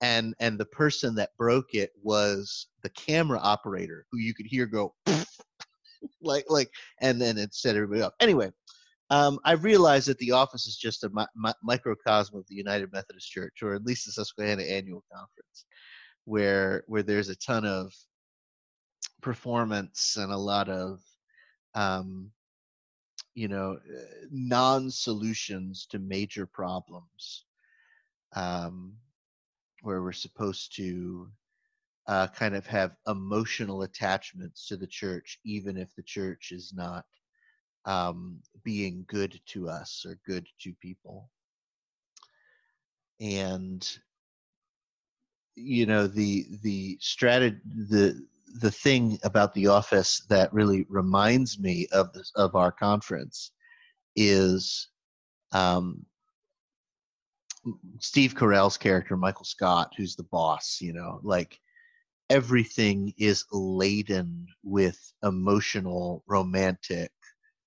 and 0.03 0.36
and 0.39 0.59
the 0.59 0.65
person 0.65 1.15
that 1.15 1.36
broke 1.38 1.73
it 1.73 1.91
was 2.03 2.67
the 2.84 2.89
camera 2.89 3.39
operator 3.39 4.05
who 4.11 4.19
you 4.19 4.34
could 4.34 4.45
hear 4.45 4.65
go 4.65 4.93
like 6.21 6.45
like 6.49 6.69
and 7.01 7.19
then 7.19 7.38
it 7.38 7.55
set 7.55 7.75
everybody 7.75 8.01
up 8.01 8.13
anyway 8.19 8.51
um, 9.14 9.38
I 9.45 9.51
realize 9.51 10.07
that 10.07 10.18
the 10.18 10.32
office 10.32 10.66
is 10.66 10.76
just 10.76 11.03
a 11.03 11.09
mi- 11.14 11.28
mi- 11.36 11.53
microcosm 11.61 12.36
of 12.36 12.47
the 12.47 12.55
United 12.55 12.91
Methodist 12.91 13.30
Church, 13.30 13.61
or 13.61 13.76
at 13.76 13.86
least 13.86 14.07
the 14.07 14.11
Susquehanna 14.11 14.64
Annual 14.64 15.03
Conference, 15.14 15.66
where 16.26 16.84
where 16.88 17.03
there's 17.03 17.30
a 17.30 17.36
ton 17.36 17.64
of 17.64 17.93
performance 19.22 20.18
and 20.18 20.32
a 20.32 20.38
lot 20.38 20.68
of 20.68 20.99
um, 21.76 22.32
you 23.36 23.47
know 23.47 23.78
non-solutions 24.32 25.86
to 25.91 25.99
major 25.99 26.47
problems, 26.47 27.45
um, 28.36 28.95
where 29.84 30.01
we're 30.01 30.11
supposed 30.11 30.76
to 30.78 31.30
uh, 32.07 32.28
kind 32.30 32.55
of 32.55 32.66
have 32.66 32.95
emotional 33.07 33.84
attachments 33.84 34.66
to 34.66 34.76
the 34.76 34.88
church, 34.88 35.38
even 35.45 35.78
if 35.78 35.93
the 35.93 36.03
church 36.03 36.51
is 36.51 36.74
not 36.76 37.05
um, 37.86 38.39
being 38.63 39.05
good 39.07 39.39
to 39.47 39.69
us 39.69 40.05
or 40.07 40.17
good 40.25 40.47
to 40.61 40.73
people. 40.81 41.29
And 43.19 43.88
you 45.55 45.86
know 45.86 46.07
the 46.07 46.45
the 46.63 46.97
strategy 46.99 47.57
the 47.89 48.25
the 48.59 48.71
thing 48.71 49.19
about 49.23 49.53
the 49.53 49.67
office 49.67 50.21
that 50.29 50.53
really 50.53 50.86
reminds 50.89 51.59
me 51.59 51.88
of 51.91 52.11
this 52.13 52.31
of 52.36 52.55
our 52.55 52.71
conference 52.71 53.51
is 54.15 54.89
um, 55.53 56.05
Steve 57.99 58.36
Carell's 58.36 58.77
character, 58.77 59.15
Michael 59.15 59.45
Scott, 59.45 59.93
who's 59.95 60.15
the 60.15 60.23
boss, 60.23 60.79
you 60.81 60.93
know, 60.93 61.19
like 61.23 61.59
everything 62.29 63.13
is 63.17 63.45
laden 63.51 64.47
with 64.63 64.99
emotional, 65.23 66.23
romantic, 66.27 67.11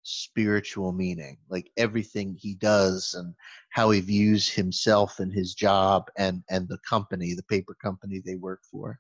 spiritual 0.07 0.93
meaning 0.93 1.37
like 1.51 1.71
everything 1.77 2.37
he 2.39 2.55
does 2.55 3.15
and 3.19 3.35
how 3.71 3.91
he 3.91 4.01
views 4.01 4.49
himself 4.49 5.19
and 5.19 5.33
his 5.33 5.53
job 5.55 6.05
and 6.17 6.43
and 6.49 6.69
the 6.69 6.79
company 6.89 7.35
the 7.35 7.43
paper 7.45 7.75
company 7.83 8.23
they 8.25 8.37
work 8.37 8.61
for 8.71 8.99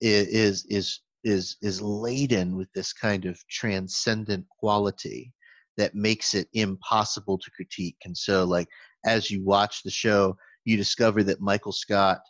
is 0.00 0.66
is 0.68 1.00
is 1.22 1.56
is 1.62 1.80
laden 1.80 2.56
with 2.56 2.68
this 2.74 2.92
kind 2.92 3.24
of 3.26 3.38
transcendent 3.48 4.44
quality 4.48 5.32
that 5.76 5.94
makes 5.94 6.34
it 6.34 6.48
impossible 6.52 7.38
to 7.38 7.50
critique. 7.50 7.96
And 8.04 8.16
so 8.16 8.44
like 8.44 8.68
as 9.04 9.30
you 9.30 9.42
watch 9.44 9.82
the 9.82 9.90
show 9.90 10.36
you 10.64 10.76
discover 10.76 11.22
that 11.22 11.40
michael 11.40 11.72
scott 11.72 12.20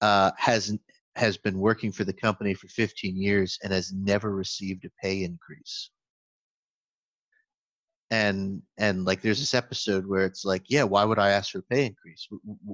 uh, 0.00 0.30
has 0.38 0.76
has 1.16 1.36
been 1.36 1.58
working 1.58 1.92
for 1.92 2.04
the 2.04 2.12
company 2.12 2.54
for 2.54 2.66
15 2.68 3.16
years 3.16 3.58
and 3.62 3.72
has 3.72 3.92
never 3.92 4.34
received 4.34 4.84
a 4.84 4.90
pay 5.00 5.22
increase 5.22 5.90
and 8.10 8.62
and 8.78 9.04
like 9.04 9.22
there's 9.22 9.40
this 9.40 9.54
episode 9.54 10.06
where 10.06 10.24
it's 10.24 10.44
like 10.44 10.62
yeah 10.68 10.82
why 10.82 11.04
would 11.04 11.18
i 11.18 11.30
ask 11.30 11.52
for 11.52 11.58
a 11.58 11.62
pay 11.62 11.86
increase? 11.86 12.28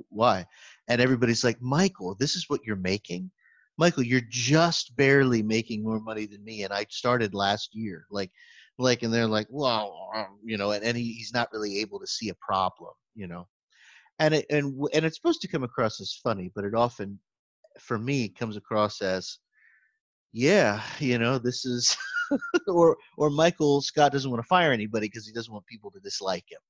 Why? 0.09 0.45
And 0.89 1.01
everybody's 1.01 1.45
like 1.45 1.61
michael 1.61 2.17
this 2.19 2.35
is 2.37 2.47
what 2.49 2.65
you're 2.65 2.77
making? 2.77 3.31
Michael 3.79 4.03
you're 4.03 4.23
just 4.29 4.95
barely 4.97 5.43
making 5.43 5.83
more 5.83 6.01
money 6.01 6.27
than 6.27 6.45
me 6.45 6.65
and 6.65 6.73
i 6.73 6.85
started 6.91 7.35
last 7.35 7.75
year. 7.75 8.07
Like 8.11 8.31
like 8.79 9.03
and 9.03 9.13
they're 9.13 9.27
like 9.27 9.47
well 9.51 10.11
um, 10.15 10.39
you 10.45 10.57
know 10.57 10.73
and, 10.73 10.85
and 10.85 10.97
he, 10.97 11.13
he's 11.13 11.33
not 11.33 11.49
really 11.53 11.81
able 11.81 12.01
to 12.01 12.07
see 12.07 12.29
a 12.31 12.35
problem 12.35 12.93
you 13.15 13.27
know? 13.27 13.47
And 14.19 14.35
it 14.35 14.47
and 14.51 14.75
and 14.93 15.05
it's 15.05 15.17
supposed 15.17 15.41
to 15.43 15.49
come 15.49 15.63
across 15.63 16.01
as 16.01 16.19
funny 16.23 16.51
but 16.55 16.65
it 16.65 16.75
often 16.75 17.19
for 17.79 17.99
me 17.99 18.29
comes 18.29 18.57
across 18.57 19.01
as 19.01 19.39
yeah 20.33 20.83
you 20.99 21.19
know 21.19 21.39
this 21.39 21.65
is 21.65 21.97
or 22.69 22.97
or 23.17 23.31
Michael 23.31 23.81
Scott 23.81 24.13
doesn't 24.13 24.31
want 24.31 24.43
to 24.43 24.47
fire 24.47 24.73
anybody 24.73 25.07
because 25.07 25.27
he 25.27 25.33
doesn't 25.33 25.53
want 25.53 25.67
people 25.67 25.91
to 25.91 26.01
dislike 26.01 26.45
him, 26.51 26.61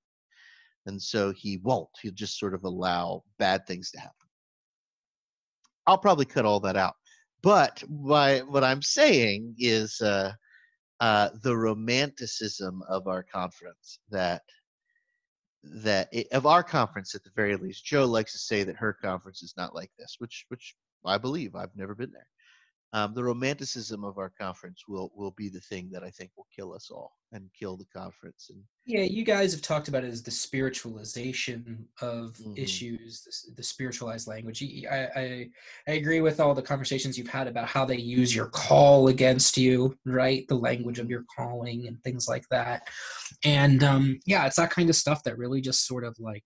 and 0.86 1.00
so 1.00 1.32
he 1.32 1.58
won't. 1.58 1.88
He'll 2.02 2.12
just 2.12 2.38
sort 2.38 2.54
of 2.54 2.64
allow 2.64 3.22
bad 3.38 3.66
things 3.66 3.90
to 3.92 4.00
happen. 4.00 4.14
I'll 5.86 5.98
probably 5.98 6.24
cut 6.24 6.44
all 6.44 6.60
that 6.60 6.76
out, 6.76 6.94
but 7.42 7.82
my, 7.88 8.38
what 8.40 8.64
I'm 8.64 8.82
saying 8.82 9.54
is 9.58 10.00
uh, 10.00 10.32
uh, 11.00 11.30
the 11.42 11.56
romanticism 11.56 12.82
of 12.88 13.06
our 13.06 13.22
conference 13.22 13.98
that 14.10 14.42
that 15.62 16.08
it, 16.10 16.26
of 16.32 16.46
our 16.46 16.62
conference 16.62 17.14
at 17.14 17.22
the 17.22 17.30
very 17.36 17.56
least. 17.56 17.84
Joe 17.84 18.06
likes 18.06 18.32
to 18.32 18.38
say 18.38 18.64
that 18.64 18.76
her 18.76 18.94
conference 18.94 19.42
is 19.42 19.54
not 19.56 19.74
like 19.74 19.90
this, 19.98 20.16
which 20.18 20.46
which 20.48 20.74
I 21.04 21.18
believe. 21.18 21.54
I've 21.54 21.74
never 21.76 21.94
been 21.94 22.12
there. 22.12 22.26
Um, 22.92 23.14
the 23.14 23.22
romanticism 23.22 24.02
of 24.04 24.18
our 24.18 24.30
conference 24.30 24.84
will 24.88 25.12
will 25.14 25.30
be 25.32 25.48
the 25.48 25.60
thing 25.60 25.90
that 25.92 26.02
I 26.02 26.10
think 26.10 26.32
will 26.36 26.48
kill 26.54 26.72
us 26.74 26.90
all 26.90 27.12
and 27.32 27.48
kill 27.58 27.76
the 27.76 27.84
conference. 27.86 28.50
And 28.50 28.62
yeah, 28.84 29.02
you 29.02 29.24
guys 29.24 29.52
have 29.52 29.62
talked 29.62 29.86
about 29.86 30.02
it 30.02 30.08
as 30.12 30.22
the 30.24 30.32
spiritualization 30.32 31.86
of 32.00 32.34
Mhm. 32.38 32.58
issues, 32.58 33.22
the, 33.22 33.54
the 33.54 33.62
spiritualized 33.62 34.26
language. 34.26 34.62
I 34.90 35.48
I 35.86 35.92
agree 35.92 36.20
with 36.20 36.40
all 36.40 36.54
the 36.54 36.62
conversations 36.62 37.16
you've 37.16 37.28
had 37.28 37.46
about 37.46 37.68
how 37.68 37.84
they 37.84 37.98
use 37.98 38.34
your 38.34 38.48
call 38.48 39.06
against 39.08 39.56
you, 39.56 39.96
right? 40.04 40.46
The 40.48 40.56
language 40.56 40.98
of 40.98 41.08
your 41.08 41.24
calling 41.36 41.86
and 41.86 42.02
things 42.02 42.26
like 42.26 42.48
that. 42.50 42.88
And 43.44 43.84
um, 43.84 44.18
yeah, 44.26 44.46
it's 44.46 44.56
that 44.56 44.70
kind 44.70 44.90
of 44.90 44.96
stuff 44.96 45.22
that 45.24 45.38
really 45.38 45.60
just 45.60 45.86
sort 45.86 46.04
of 46.04 46.18
like 46.18 46.44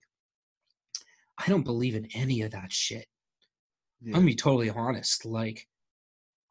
I 1.37 1.49
don't 1.49 1.63
believe 1.63 1.95
in 1.95 2.07
any 2.13 2.43
of 2.43 2.51
that 2.51 2.71
shit. 2.71 3.07
I'm 4.05 4.11
gonna 4.13 4.25
be 4.27 4.35
totally 4.35 4.69
honest. 4.69 5.25
Like, 5.25 5.67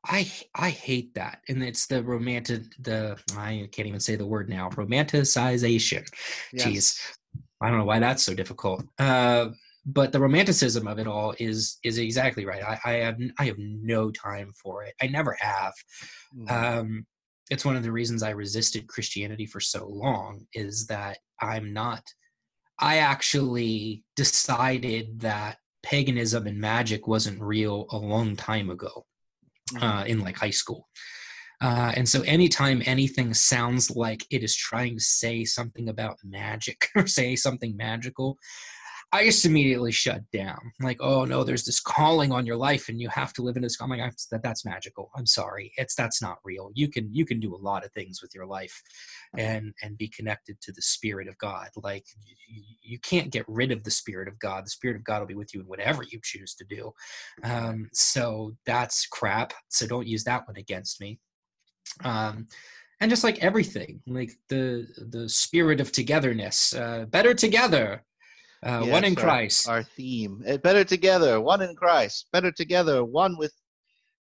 I 0.06 0.30
I 0.54 0.70
hate 0.70 1.14
that, 1.14 1.40
and 1.48 1.62
it's 1.62 1.86
the 1.86 2.02
romantic. 2.02 2.62
The 2.80 3.18
I 3.36 3.68
can't 3.72 3.88
even 3.88 4.00
say 4.00 4.16
the 4.16 4.26
word 4.26 4.48
now. 4.48 4.68
Romanticization. 4.70 6.06
Jeez, 6.54 6.98
I 7.60 7.70
don't 7.70 7.78
know 7.78 7.84
why 7.84 7.98
that's 8.00 8.22
so 8.22 8.34
difficult. 8.34 8.84
Uh, 8.98 9.48
but 9.86 10.12
the 10.12 10.20
romanticism 10.20 10.86
of 10.86 10.98
it 10.98 11.06
all 11.06 11.34
is 11.38 11.78
is 11.84 11.98
exactly 11.98 12.44
right. 12.44 12.62
I, 12.62 12.78
I 12.84 12.92
have 13.04 13.18
I 13.38 13.44
have 13.46 13.58
no 13.58 14.10
time 14.10 14.52
for 14.62 14.84
it. 14.84 14.94
I 15.00 15.06
never 15.06 15.36
have. 15.40 15.72
Mhm. 16.36 16.50
Um, 16.50 17.06
it's 17.50 17.64
one 17.64 17.76
of 17.76 17.82
the 17.82 17.92
reasons 17.92 18.22
I 18.22 18.30
resisted 18.30 18.88
Christianity 18.88 19.46
for 19.46 19.60
so 19.60 19.86
long. 19.86 20.46
Is 20.52 20.86
that 20.86 21.18
I'm 21.40 21.72
not. 21.72 22.02
I 22.78 22.98
actually 22.98 24.04
decided 24.16 25.20
that 25.20 25.58
paganism 25.82 26.46
and 26.46 26.58
magic 26.58 27.06
wasn't 27.06 27.40
real 27.40 27.86
a 27.90 27.96
long 27.96 28.36
time 28.36 28.68
ago. 28.68 29.06
Uh, 29.80 30.04
in 30.06 30.20
like 30.20 30.36
high 30.36 30.50
school. 30.50 30.88
Uh, 31.60 31.92
and 31.96 32.08
so 32.08 32.20
anytime 32.22 32.82
anything 32.84 33.32
sounds 33.32 33.90
like 33.90 34.26
it 34.30 34.42
is 34.42 34.56
trying 34.56 34.96
to 34.96 35.02
say 35.02 35.44
something 35.44 35.88
about 35.88 36.18
magic 36.24 36.88
or 36.96 37.06
say 37.06 37.36
something 37.36 37.76
magical, 37.76 38.38
I 39.14 39.24
just 39.24 39.44
immediately 39.44 39.92
shut 39.92 40.28
down. 40.32 40.72
Like, 40.80 40.96
oh 41.00 41.24
no, 41.24 41.44
there's 41.44 41.64
this 41.64 41.78
calling 41.78 42.32
on 42.32 42.46
your 42.46 42.56
life, 42.56 42.88
and 42.88 43.00
you 43.00 43.08
have 43.10 43.32
to 43.34 43.42
live 43.42 43.54
in 43.54 43.62
this. 43.62 43.80
I'm 43.80 43.88
like, 43.88 44.00
"That's- 44.00 44.26
that 44.32 44.42
that's 44.42 44.64
magical. 44.64 45.12
I'm 45.16 45.24
sorry, 45.24 45.72
it's 45.76 45.94
that's 45.94 46.20
not 46.20 46.38
real. 46.42 46.72
You 46.74 46.88
can 46.88 47.14
you 47.14 47.24
can 47.24 47.38
do 47.38 47.54
a 47.54 47.64
lot 47.70 47.84
of 47.84 47.92
things 47.92 48.20
with 48.20 48.34
your 48.34 48.44
life, 48.44 48.82
and 49.38 49.72
and 49.82 49.96
be 49.96 50.08
connected 50.08 50.60
to 50.62 50.72
the 50.72 50.82
spirit 50.82 51.28
of 51.28 51.38
God. 51.38 51.68
Like, 51.76 52.04
you, 52.48 52.62
you 52.82 52.98
can't 52.98 53.30
get 53.30 53.44
rid 53.46 53.70
of 53.70 53.84
the 53.84 53.90
spirit 53.92 54.26
of 54.26 54.36
God. 54.40 54.66
The 54.66 54.70
spirit 54.70 54.96
of 54.96 55.04
God 55.04 55.20
will 55.20 55.28
be 55.28 55.36
with 55.36 55.54
you 55.54 55.60
in 55.60 55.66
whatever 55.68 56.02
you 56.02 56.18
choose 56.20 56.56
to 56.56 56.64
do. 56.64 56.92
Um, 57.44 57.88
so 57.92 58.56
that's 58.66 59.06
crap. 59.06 59.52
So 59.68 59.86
don't 59.86 60.08
use 60.08 60.24
that 60.24 60.46
one 60.48 60.56
against 60.56 61.00
me. 61.00 61.20
Um, 62.02 62.48
and 63.00 63.10
just 63.10 63.22
like 63.22 63.44
everything, 63.44 64.00
like 64.08 64.32
the 64.48 64.88
the 65.10 65.28
spirit 65.28 65.80
of 65.80 65.92
togetherness, 65.92 66.74
uh, 66.74 67.04
better 67.08 67.34
together, 67.34 68.02
uh, 68.64 68.84
one 68.84 69.04
in 69.04 69.14
Christ. 69.14 69.68
Our 69.68 69.82
theme: 69.82 70.42
Eh, 70.46 70.56
better 70.56 70.84
together, 70.84 71.40
one 71.40 71.62
in 71.62 71.74
Christ. 71.76 72.26
Better 72.32 72.50
together, 72.50 73.04
one 73.04 73.36
with. 73.36 73.52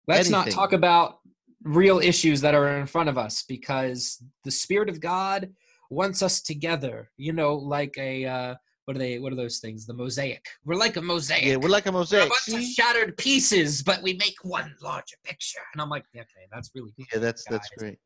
Let's 0.07 0.29
not 0.29 0.49
talk 0.49 0.73
about 0.73 1.19
real 1.63 1.99
issues 1.99 2.41
that 2.41 2.55
are 2.55 2.79
in 2.79 2.87
front 2.87 3.07
of 3.07 3.17
us 3.17 3.43
because 3.47 4.23
the 4.43 4.51
spirit 4.51 4.89
of 4.89 4.99
God 4.99 5.51
wants 5.89 6.21
us 6.21 6.41
together. 6.41 7.09
You 7.17 7.33
know, 7.33 7.55
like 7.55 7.95
a 7.97 8.25
uh, 8.25 8.55
what 8.85 8.95
are 8.95 8.99
they? 8.99 9.19
What 9.19 9.31
are 9.31 9.37
those 9.37 9.59
things? 9.59 9.85
The 9.85 9.93
mosaic. 9.93 10.45
We're 10.65 10.75
like 10.75 10.97
a 10.97 11.01
mosaic. 11.01 11.45
Yeah, 11.45 11.57
we're 11.57 11.69
like 11.69 11.85
a 11.85 11.91
We're 11.91 11.97
a 11.97 12.01
mosaic. 12.01 12.29
bunch 12.29 12.61
of 12.61 12.67
shattered 12.67 13.17
pieces, 13.17 13.83
but 13.83 14.01
we 14.01 14.13
make 14.13 14.35
one 14.43 14.75
larger 14.81 15.15
picture. 15.23 15.59
And 15.73 15.81
I'm 15.81 15.89
like, 15.89 16.05
okay, 16.15 16.47
that's 16.51 16.71
really 16.73 16.93
good. 16.97 17.07
Yeah, 17.13 17.19
that's 17.19 17.45
that's 17.49 17.69
great. 17.77 17.99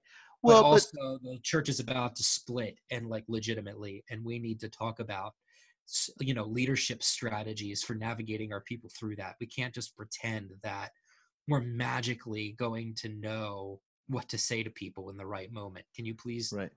Well, 0.43 0.61
but 0.61 0.67
also 0.67 1.17
the 1.23 1.39
church 1.41 1.69
is 1.69 1.79
about 1.79 2.15
to 2.17 2.23
split 2.23 2.77
and 2.91 3.07
like 3.07 3.23
legitimately 3.27 4.03
and 4.11 4.23
we 4.23 4.37
need 4.37 4.59
to 4.59 4.69
talk 4.69 4.99
about 4.99 5.33
you 6.19 6.33
know 6.33 6.45
leadership 6.45 7.03
strategies 7.03 7.83
for 7.83 7.95
navigating 7.95 8.51
our 8.51 8.61
people 8.61 8.89
through 8.97 9.15
that 9.15 9.35
we 9.39 9.47
can't 9.47 9.73
just 9.73 9.95
pretend 9.95 10.51
that 10.63 10.91
we're 11.47 11.61
magically 11.61 12.55
going 12.57 12.93
to 12.95 13.09
know 13.09 13.79
what 14.07 14.27
to 14.29 14.37
say 14.37 14.63
to 14.63 14.69
people 14.69 15.09
in 15.09 15.17
the 15.17 15.25
right 15.25 15.51
moment 15.51 15.85
can 15.95 16.05
you 16.05 16.15
please 16.15 16.53
right. 16.55 16.71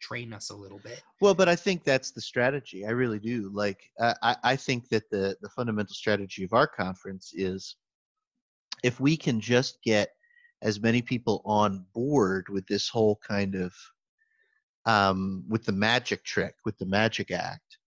train 0.00 0.32
us 0.32 0.50
a 0.50 0.56
little 0.56 0.80
bit 0.80 1.02
Well, 1.20 1.34
but 1.34 1.48
I 1.48 1.56
think 1.56 1.84
that's 1.84 2.10
the 2.10 2.20
strategy. 2.20 2.86
I 2.86 2.90
really 2.90 3.18
do. 3.18 3.50
Like, 3.52 3.82
I, 4.00 4.14
I 4.22 4.36
I 4.44 4.56
think 4.56 4.88
that 4.88 5.10
the 5.10 5.36
the 5.42 5.50
fundamental 5.50 5.94
strategy 5.94 6.44
of 6.44 6.54
our 6.54 6.66
conference 6.66 7.32
is 7.34 7.76
if 8.82 9.00
we 9.00 9.16
can 9.16 9.40
just 9.40 9.82
get 9.82 10.10
as 10.62 10.80
many 10.80 11.02
people 11.02 11.42
on 11.44 11.84
board 11.94 12.48
with 12.48 12.66
this 12.66 12.88
whole 12.88 13.18
kind 13.26 13.54
of 13.54 13.72
um, 14.86 15.44
with 15.48 15.64
the 15.64 15.72
magic 15.72 16.24
trick, 16.24 16.54
with 16.64 16.76
the 16.78 16.86
magic 16.86 17.30
act, 17.30 17.78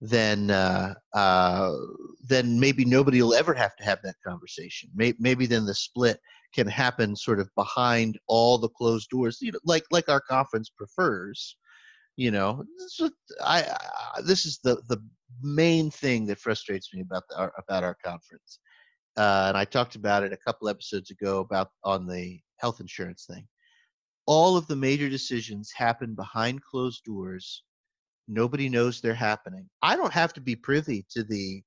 then 0.00 0.50
uh, 0.50 0.94
uh, 1.14 1.72
then 2.22 2.58
maybe 2.60 2.84
nobody 2.84 3.20
will 3.20 3.34
ever 3.34 3.54
have 3.54 3.74
to 3.76 3.84
have 3.84 4.00
that 4.02 4.16
conversation. 4.26 4.90
Maybe, 4.94 5.16
maybe 5.20 5.46
then 5.46 5.66
the 5.66 5.74
split 5.74 6.20
can 6.54 6.66
happen 6.66 7.16
sort 7.16 7.40
of 7.40 7.50
behind 7.56 8.18
all 8.28 8.58
the 8.58 8.68
closed 8.68 9.10
doors, 9.10 9.38
you 9.40 9.52
know, 9.52 9.58
like 9.64 9.84
like 9.90 10.08
our 10.08 10.20
conference 10.20 10.70
prefers 10.70 11.56
you 12.18 12.32
know? 12.32 12.64
This 12.78 13.00
is, 13.00 13.10
I, 13.42 13.62
I 13.62 14.20
this 14.22 14.44
is 14.44 14.58
the 14.62 14.82
the 14.88 14.98
main 15.40 15.90
thing 15.90 16.26
that 16.26 16.40
frustrates 16.40 16.92
me 16.92 17.00
about 17.00 17.22
the, 17.30 17.38
our, 17.38 17.52
about 17.56 17.84
our 17.84 17.96
conference. 18.04 18.58
Uh, 19.16 19.46
and 19.48 19.56
i 19.56 19.64
talked 19.64 19.96
about 19.96 20.22
it 20.22 20.32
a 20.32 20.36
couple 20.36 20.68
episodes 20.68 21.10
ago 21.10 21.40
about 21.40 21.70
on 21.84 22.06
the 22.06 22.40
health 22.58 22.80
insurance 22.80 23.24
thing. 23.24 23.46
All 24.26 24.56
of 24.56 24.66
the 24.66 24.76
major 24.76 25.08
decisions 25.08 25.72
happen 25.74 26.14
behind 26.14 26.62
closed 26.62 27.04
doors 27.04 27.62
nobody 28.28 28.68
knows 28.68 29.00
they're 29.00 29.14
happening. 29.14 29.68
I 29.82 29.96
don't 29.96 30.12
have 30.12 30.32
to 30.34 30.40
be 30.40 30.54
privy 30.54 31.04
to 31.10 31.24
the 31.24 31.62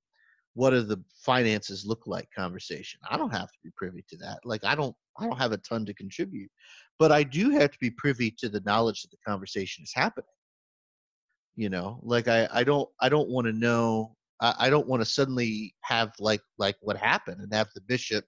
what 0.54 0.72
do 0.72 0.82
the 0.82 1.02
finances 1.16 1.86
look 1.86 2.04
like? 2.06 2.28
conversation. 2.38 3.00
I 3.10 3.18
don't 3.18 3.34
have 3.34 3.48
to 3.52 3.58
be 3.64 3.72
privy 3.76 4.04
to 4.10 4.18
that. 4.18 4.40
Like 4.46 4.64
i 4.64 4.76
don't 4.76 4.96
i 5.20 5.26
don't 5.26 5.38
have 5.38 5.52
a 5.52 5.58
ton 5.58 5.86
to 5.86 5.94
contribute 5.94 6.50
but 7.00 7.12
i 7.12 7.24
do 7.24 7.50
have 7.50 7.72
to 7.72 7.78
be 7.80 7.92
privy 7.92 8.32
to 8.38 8.48
the 8.48 8.62
knowledge 8.62 9.02
that 9.02 9.12
the 9.12 9.18
conversation 9.28 9.84
is 9.84 9.92
happening. 9.94 10.28
You 11.56 11.70
know 11.70 12.00
like 12.04 12.28
i 12.28 12.48
i 12.54 12.64
don't 12.64 12.90
i 13.02 13.10
don't 13.10 13.30
want 13.30 13.48
to 13.48 13.54
know 13.54 14.16
i, 14.40 14.54
I 14.60 14.70
don't 14.70 14.88
want 14.88 15.02
to 15.02 15.06
suddenly 15.06 15.74
have 15.82 16.14
like 16.20 16.42
like 16.58 16.76
what 16.82 16.98
happened 16.98 17.42
and 17.42 17.54
have 17.54 17.70
the 17.76 17.82
bishop 17.82 18.26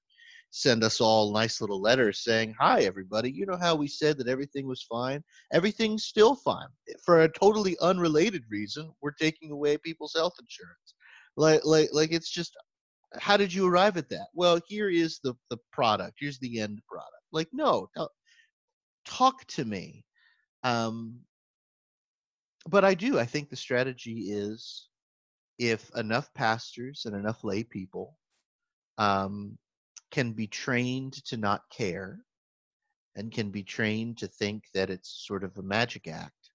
send 0.55 0.83
us 0.83 1.01
all 1.01 1.33
nice 1.33 1.61
little 1.61 1.81
letters 1.81 2.23
saying 2.23 2.53
hi 2.59 2.81
everybody. 2.81 3.31
You 3.31 3.47
know 3.47 3.57
how 3.57 3.73
we 3.73 3.87
said 3.87 4.19
that 4.19 4.27
everything 4.27 4.67
was 4.67 4.83
fine? 4.83 5.23
Everything's 5.51 6.03
still 6.03 6.35
fine. 6.35 6.67
For 7.03 7.23
a 7.23 7.31
totally 7.31 7.75
unrelated 7.81 8.43
reason 8.51 8.93
we're 9.01 9.11
taking 9.11 9.49
away 9.49 9.79
people's 9.79 10.13
health 10.15 10.35
insurance. 10.39 10.93
Like 11.37 11.61
like 11.65 11.89
like 11.91 12.11
it's 12.11 12.29
just 12.29 12.55
how 13.19 13.35
did 13.35 13.51
you 13.51 13.67
arrive 13.67 13.97
at 13.97 14.09
that? 14.09 14.27
Well 14.35 14.59
here 14.67 14.91
is 14.91 15.19
the 15.23 15.33
the 15.49 15.57
product. 15.71 16.17
Here's 16.19 16.37
the 16.37 16.59
end 16.59 16.81
product. 16.87 17.23
Like 17.31 17.47
no 17.51 17.89
no 17.97 18.07
talk 19.05 19.45
to 19.47 19.65
me. 19.65 20.05
Um 20.63 21.19
but 22.69 22.85
I 22.85 22.93
do. 22.93 23.17
I 23.17 23.25
think 23.25 23.49
the 23.49 23.55
strategy 23.55 24.29
is 24.29 24.87
if 25.57 25.89
enough 25.95 26.31
pastors 26.35 27.05
and 27.05 27.15
enough 27.15 27.43
lay 27.43 27.63
people 27.63 28.17
um, 28.99 29.57
can 30.13 30.31
be 30.31 30.45
trained 30.45 31.13
to 31.25 31.35
not 31.35 31.63
care 31.75 32.19
and 33.15 33.31
can 33.31 33.49
be 33.49 33.63
trained 33.63 34.15
to 34.19 34.27
think 34.27 34.63
that 34.73 34.91
it's 34.91 35.25
sort 35.25 35.43
of 35.43 35.57
a 35.57 35.63
magic 35.63 36.07
act, 36.07 36.51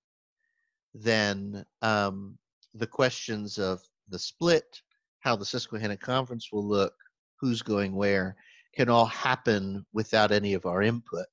then 0.95 1.65
um, 1.83 2.39
the 2.75 2.87
questions 2.87 3.59
of 3.59 3.81
the 4.11 4.19
split, 4.19 4.81
how 5.21 5.35
the 5.35 5.45
Susquehanna 5.45 5.97
Conference 5.97 6.51
will 6.53 6.67
look, 6.67 6.95
who's 7.41 7.61
going 7.61 7.97
where, 7.97 8.37
can 8.77 8.89
all 8.89 9.07
happen 9.07 9.85
without 9.93 10.31
any 10.31 10.55
of 10.55 10.65
our 10.65 10.81
input. 10.81 11.27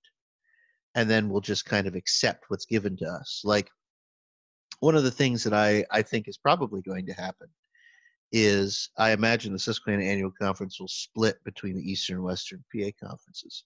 And 0.96 1.08
then 1.08 1.30
we'll 1.30 1.42
just 1.42 1.66
kind 1.66 1.86
of 1.86 1.94
accept 1.94 2.46
what's 2.48 2.66
given 2.66 2.98
to 2.98 3.06
us. 3.06 3.42
Like, 3.44 3.70
one 4.80 4.96
of 4.96 5.04
the 5.04 5.12
things 5.12 5.44
that 5.44 5.54
I, 5.54 5.86
I 5.92 6.02
think 6.02 6.28
is 6.28 6.38
probably 6.38 6.82
going 6.82 7.06
to 7.06 7.14
happen 7.14 7.50
is 8.32 8.90
I 8.98 9.12
imagine 9.12 9.54
the 9.54 9.60
Susquehanna 9.60 10.04
Annual 10.04 10.32
Conference 10.40 10.80
will 10.80 10.88
split 10.88 11.44
between 11.44 11.76
the 11.76 11.90
Eastern 11.90 12.18
and 12.18 12.26
Western 12.26 12.64
PA 12.74 12.90
conferences. 13.00 13.64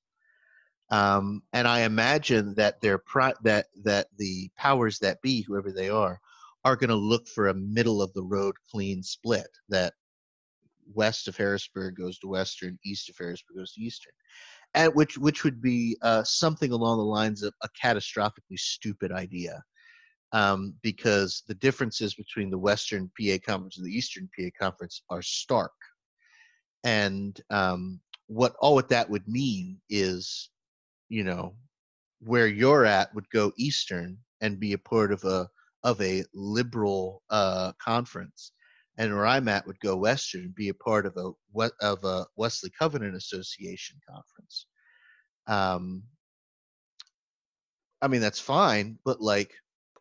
Um, 0.92 1.44
and 1.54 1.68
I 1.68 1.82
imagine 1.82 2.56
that 2.56 2.82
their 2.82 2.98
pri- 2.98 3.34
that 3.44 3.68
that 3.84 4.08
the 4.18 4.50
powers 4.58 5.00
that 5.00 5.22
be, 5.22 5.42
whoever 5.42 5.72
they 5.72 5.90
are, 5.90 6.20
are 6.66 6.76
going 6.76 6.90
to 6.90 6.96
look 6.96 7.28
for 7.28 7.48
a 7.48 7.54
middle 7.54 8.02
of 8.02 8.12
the 8.14 8.24
road 8.24 8.56
clean 8.70 9.04
split 9.04 9.48
that 9.70 9.94
west 10.94 11.28
of 11.28 11.38
Harrisburg 11.38 11.96
goes 11.96 12.18
to 12.20 12.28
Western, 12.28 12.80
east 12.84 13.10
of 13.10 13.16
Harrisburg 13.18 13.58
goes 13.58 13.74
to 13.74 13.82
Eastern, 13.82 14.14
and 14.74 14.94
which 14.96 15.18
which 15.18 15.44
would 15.44 15.62
be 15.62 15.96
uh, 16.02 16.24
something 16.24 16.72
along 16.72 16.98
the 16.98 17.04
lines 17.04 17.44
of 17.44 17.54
a 17.64 17.70
catastrophically 17.70 18.58
stupid 18.58 19.12
idea 19.12 19.64
um, 20.32 20.76
because 20.82 21.44
the 21.48 21.56
differences 21.56 22.14
between 22.14 22.50
the 22.50 22.58
Western 22.58 23.10
PA 23.20 23.38
Conference 23.46 23.78
and 23.78 23.86
the 23.86 23.96
Eastern 23.96 24.30
PA 24.38 24.50
Conference 24.60 25.02
are 25.10 25.22
stark. 25.22 25.72
And 26.84 27.40
um, 27.50 28.00
what 28.28 28.56
all 28.60 28.76
what 28.76 28.90
that 28.90 29.10
would 29.10 29.28
mean 29.28 29.80
is, 29.90 30.50
you 31.10 31.24
know, 31.24 31.56
where 32.20 32.48
you're 32.48 32.86
at 32.86 33.14
would 33.16 33.30
go 33.32 33.52
Eastern 33.58 34.18
and 34.42 34.60
be 34.60 34.74
a 34.74 34.78
part 34.78 35.12
of 35.12 35.24
a 35.24 35.50
of 35.84 36.00
a 36.02 36.24
liberal 36.34 37.24
uh, 37.30 37.72
conference, 37.84 38.52
and 38.98 39.14
where 39.14 39.26
I'm 39.26 39.48
at 39.48 39.66
would 39.66 39.80
go 39.80 39.96
Western 39.96 40.42
and 40.42 40.56
be 40.56 40.70
a 40.70 40.74
part 40.74 41.06
of 41.06 41.18
a 41.18 41.70
of 41.82 42.04
a 42.04 42.26
Wesley 42.36 42.72
Covenant 42.78 43.16
Association 43.16 43.98
conference. 44.08 44.68
Um, 45.48 46.04
I 48.02 48.08
mean 48.08 48.22
that's 48.22 48.40
fine, 48.40 49.00
but 49.04 49.20
like 49.22 49.52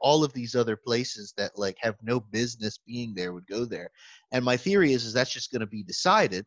all 0.01 0.24
of 0.24 0.32
these 0.32 0.55
other 0.55 0.76
places 0.76 1.32
that 1.36 1.53
like 1.57 1.76
have 1.80 1.96
no 2.03 2.20
business 2.20 2.78
being 2.86 3.14
there 3.14 3.32
would 3.32 3.46
go 3.46 3.64
there. 3.64 3.90
And 4.32 4.44
my 4.44 4.57
theory 4.57 4.92
is 4.92 5.05
is 5.05 5.12
that's 5.12 5.32
just 5.32 5.51
going 5.51 5.61
to 5.61 5.66
be 5.66 5.82
decided 5.82 6.44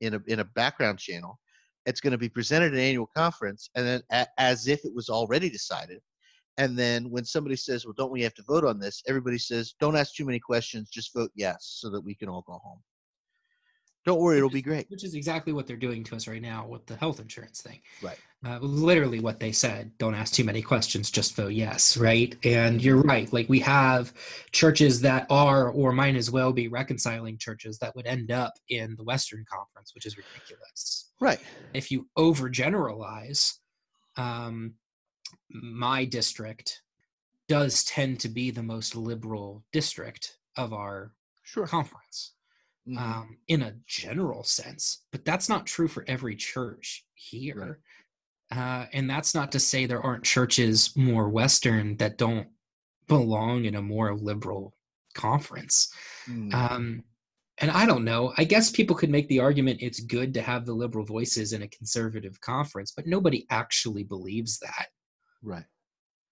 in 0.00 0.14
a 0.14 0.20
in 0.26 0.40
a 0.40 0.44
background 0.44 0.98
channel. 0.98 1.38
It's 1.86 2.00
going 2.00 2.12
to 2.12 2.18
be 2.18 2.28
presented 2.28 2.68
at 2.68 2.74
an 2.74 2.78
annual 2.78 3.08
conference, 3.16 3.68
and 3.74 3.86
then 3.86 4.02
a, 4.12 4.26
as 4.38 4.68
if 4.68 4.84
it 4.84 4.94
was 4.94 5.08
already 5.08 5.50
decided. 5.50 6.00
And 6.58 6.78
then 6.78 7.10
when 7.10 7.24
somebody 7.24 7.56
says, 7.56 7.84
"Well, 7.84 7.94
don't 7.96 8.12
we 8.12 8.22
have 8.22 8.34
to 8.34 8.44
vote 8.44 8.64
on 8.64 8.78
this?" 8.78 9.02
Everybody 9.08 9.38
says, 9.38 9.74
"Don't 9.80 9.96
ask 9.96 10.14
too 10.14 10.26
many 10.26 10.38
questions. 10.38 10.90
Just 10.90 11.14
vote 11.14 11.30
yes, 11.34 11.78
so 11.80 11.90
that 11.90 12.00
we 12.00 12.14
can 12.14 12.28
all 12.28 12.44
go 12.46 12.58
home." 12.62 12.80
Don't 14.04 14.20
worry, 14.20 14.38
it'll 14.38 14.50
be 14.50 14.62
great. 14.62 14.90
Which 14.90 15.04
is 15.04 15.14
exactly 15.14 15.52
what 15.52 15.66
they're 15.66 15.76
doing 15.76 16.02
to 16.04 16.16
us 16.16 16.26
right 16.26 16.42
now 16.42 16.66
with 16.66 16.84
the 16.86 16.96
health 16.96 17.20
insurance 17.20 17.62
thing. 17.62 17.80
Right. 18.02 18.18
Uh, 18.44 18.58
literally 18.60 19.20
what 19.20 19.38
they 19.38 19.52
said. 19.52 19.92
Don't 19.98 20.16
ask 20.16 20.34
too 20.34 20.42
many 20.42 20.60
questions, 20.60 21.08
just 21.10 21.36
vote 21.36 21.52
yes, 21.52 21.96
right? 21.96 22.34
And 22.44 22.82
you're 22.82 23.00
right. 23.02 23.32
Like 23.32 23.48
we 23.48 23.60
have 23.60 24.12
churches 24.50 25.00
that 25.02 25.26
are 25.30 25.68
or 25.68 25.92
might 25.92 26.16
as 26.16 26.32
well 26.32 26.52
be 26.52 26.66
reconciling 26.66 27.38
churches 27.38 27.78
that 27.78 27.94
would 27.94 28.06
end 28.06 28.32
up 28.32 28.54
in 28.68 28.96
the 28.96 29.04
Western 29.04 29.44
Conference, 29.48 29.94
which 29.94 30.06
is 30.06 30.16
ridiculous. 30.16 31.12
Right. 31.20 31.38
If 31.72 31.92
you 31.92 32.08
overgeneralize, 32.18 33.52
um, 34.16 34.74
my 35.48 36.04
district 36.04 36.82
does 37.48 37.84
tend 37.84 38.18
to 38.20 38.28
be 38.28 38.50
the 38.50 38.62
most 38.64 38.96
liberal 38.96 39.62
district 39.72 40.38
of 40.56 40.72
our 40.72 41.12
Sure. 41.44 41.66
conference 41.66 42.32
Mhm. 42.88 42.98
um, 42.98 43.38
in 43.46 43.62
a 43.62 43.76
general 43.86 44.42
sense, 44.42 45.04
but 45.12 45.24
that's 45.24 45.48
not 45.48 45.66
true 45.66 45.86
for 45.88 46.04
every 46.08 46.34
church 46.34 47.06
here. 47.14 47.80
Uh, 48.50 48.86
and 48.92 49.08
that's 49.08 49.34
not 49.34 49.52
to 49.52 49.60
say 49.60 49.86
there 49.86 50.02
aren't 50.02 50.24
churches 50.24 50.94
more 50.96 51.28
Western 51.28 51.96
that 51.98 52.18
don't 52.18 52.48
belong 53.06 53.64
in 53.64 53.76
a 53.76 53.82
more 53.82 54.14
liberal 54.16 54.74
conference. 55.14 55.92
Mm. 56.28 56.52
Um, 56.52 57.04
and 57.58 57.70
I 57.70 57.86
don't 57.86 58.04
know. 58.04 58.32
I 58.36 58.44
guess 58.44 58.70
people 58.70 58.96
could 58.96 59.10
make 59.10 59.28
the 59.28 59.40
argument 59.40 59.80
it's 59.82 60.00
good 60.00 60.34
to 60.34 60.42
have 60.42 60.66
the 60.66 60.72
liberal 60.74 61.04
voices 61.04 61.52
in 61.52 61.62
a 61.62 61.68
conservative 61.68 62.40
conference, 62.40 62.92
but 62.94 63.06
nobody 63.06 63.46
actually 63.50 64.02
believes 64.02 64.58
that. 64.58 64.86
right. 65.42 65.64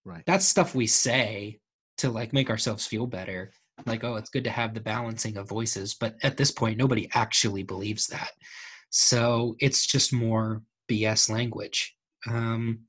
Right. 0.05 0.25
That's 0.27 0.47
stuff 0.47 0.75
we 0.75 0.87
say 0.87 1.61
to 1.99 2.11
like 2.11 2.33
make 2.33 2.49
ourselves 2.49 2.87
feel 2.87 3.07
better. 3.07 3.53
Like, 3.87 4.05
oh, 4.05 4.17
it's 4.17 4.31
good 4.31 4.45
to 4.45 4.51
have 4.51 4.75
the 4.75 4.81
balancing 4.81 5.37
of 5.37 5.49
voices. 5.49 5.95
But 5.95 6.17
at 6.23 6.37
this 6.37 6.51
point, 6.51 6.79
nobody 6.79 7.09
actually 7.15 7.63
believes 7.63 8.07
that. 8.09 8.31
So 8.91 9.57
it's 9.61 9.87
just 9.87 10.13
more 10.13 10.63
BS 10.91 11.31
language. 11.31 11.95
Um, 12.29 12.81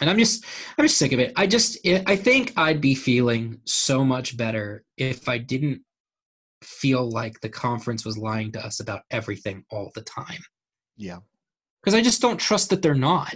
and 0.00 0.08
I'm 0.08 0.18
just, 0.18 0.44
I'm 0.78 0.84
just 0.84 0.98
sick 0.98 1.12
of 1.12 1.20
it. 1.20 1.32
I 1.36 1.46
just, 1.46 1.78
I 1.86 2.16
think 2.16 2.52
I'd 2.56 2.80
be 2.80 2.94
feeling 2.94 3.60
so 3.64 4.04
much 4.04 4.36
better 4.36 4.84
if 4.96 5.28
I 5.28 5.38
didn't 5.38 5.82
feel 6.62 7.08
like 7.10 7.40
the 7.40 7.48
conference 7.48 8.04
was 8.04 8.16
lying 8.18 8.52
to 8.52 8.64
us 8.64 8.80
about 8.80 9.02
everything 9.10 9.64
all 9.70 9.90
the 9.94 10.02
time 10.02 10.40
Yeah. 10.96 11.18
because 11.82 11.94
I 11.94 12.00
just 12.02 12.22
don't 12.22 12.38
trust 12.38 12.70
that 12.70 12.82
they're 12.82 12.94
not. 12.94 13.34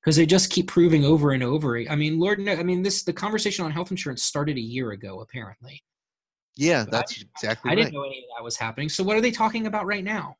Because 0.00 0.16
they 0.16 0.26
just 0.26 0.50
keep 0.50 0.68
proving 0.68 1.04
over 1.04 1.32
and 1.32 1.42
over. 1.42 1.76
I 1.90 1.96
mean, 1.96 2.20
Lord, 2.20 2.46
I 2.48 2.62
mean, 2.62 2.82
this 2.82 3.02
the 3.02 3.12
conversation 3.12 3.64
on 3.64 3.72
health 3.72 3.90
insurance 3.90 4.22
started 4.22 4.56
a 4.56 4.60
year 4.60 4.92
ago, 4.92 5.20
apparently. 5.20 5.82
Yeah, 6.58 6.84
But 6.84 6.94
I 6.94 6.96
that's 6.98 7.22
exactly 7.22 7.70
I 7.70 7.74
right. 7.74 7.84
didn't 7.84 7.94
know 7.94 8.02
any 8.02 8.18
of 8.18 8.24
that 8.36 8.42
was 8.44 8.56
happening. 8.56 8.88
So 8.88 9.04
what 9.04 9.16
are 9.16 9.20
they 9.20 9.30
talking 9.30 9.66
about 9.68 9.86
right 9.86 10.02
now? 10.02 10.36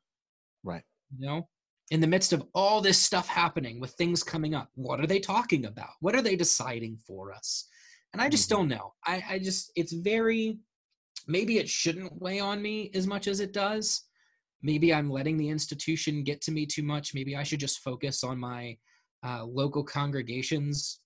Right. 0.63 0.83
You 1.17 1.25
know, 1.25 1.47
in 1.91 2.01
the 2.01 2.07
midst 2.07 2.33
of 2.33 2.43
all 2.53 2.81
this 2.81 2.97
stuff 2.97 3.27
happening 3.27 3.79
with 3.79 3.91
things 3.91 4.21
coming 4.21 4.53
up, 4.53 4.69
what 4.75 4.99
are 4.99 5.07
they 5.07 5.19
talking 5.19 5.65
about? 5.65 5.91
What 6.01 6.15
are 6.15 6.21
they 6.21 6.35
deciding 6.35 6.97
for 7.07 7.31
us? 7.31 7.67
And 8.11 8.21
I 8.21 8.27
just 8.29 8.47
Mhm. 8.47 8.49
don't 8.49 8.67
know. 8.67 8.93
I, 9.05 9.23
I 9.29 9.39
just 9.39 9.71
it's 9.75 9.93
very 9.93 10.59
maybe 11.25 11.57
it 11.57 11.69
shouldn't 11.69 12.21
weigh 12.21 12.39
on 12.39 12.61
me 12.61 12.91
as 12.93 13.07
much 13.07 13.27
as 13.27 13.39
it 13.39 13.53
does. 13.53 14.03
Maybe 14.61 14.93
I'm 14.93 15.09
letting 15.09 15.37
the 15.37 15.49
institution 15.49 16.23
get 16.23 16.41
to 16.41 16.51
me 16.51 16.65
too 16.65 16.83
much. 16.83 17.13
Maybe 17.13 17.37
I 17.37 17.43
should 17.43 17.61
just 17.61 17.79
focus 17.79 18.25
on 18.25 18.37
my 18.37 18.77
uh, 19.25 19.45
local 19.45 19.83
congregations, 19.85 20.99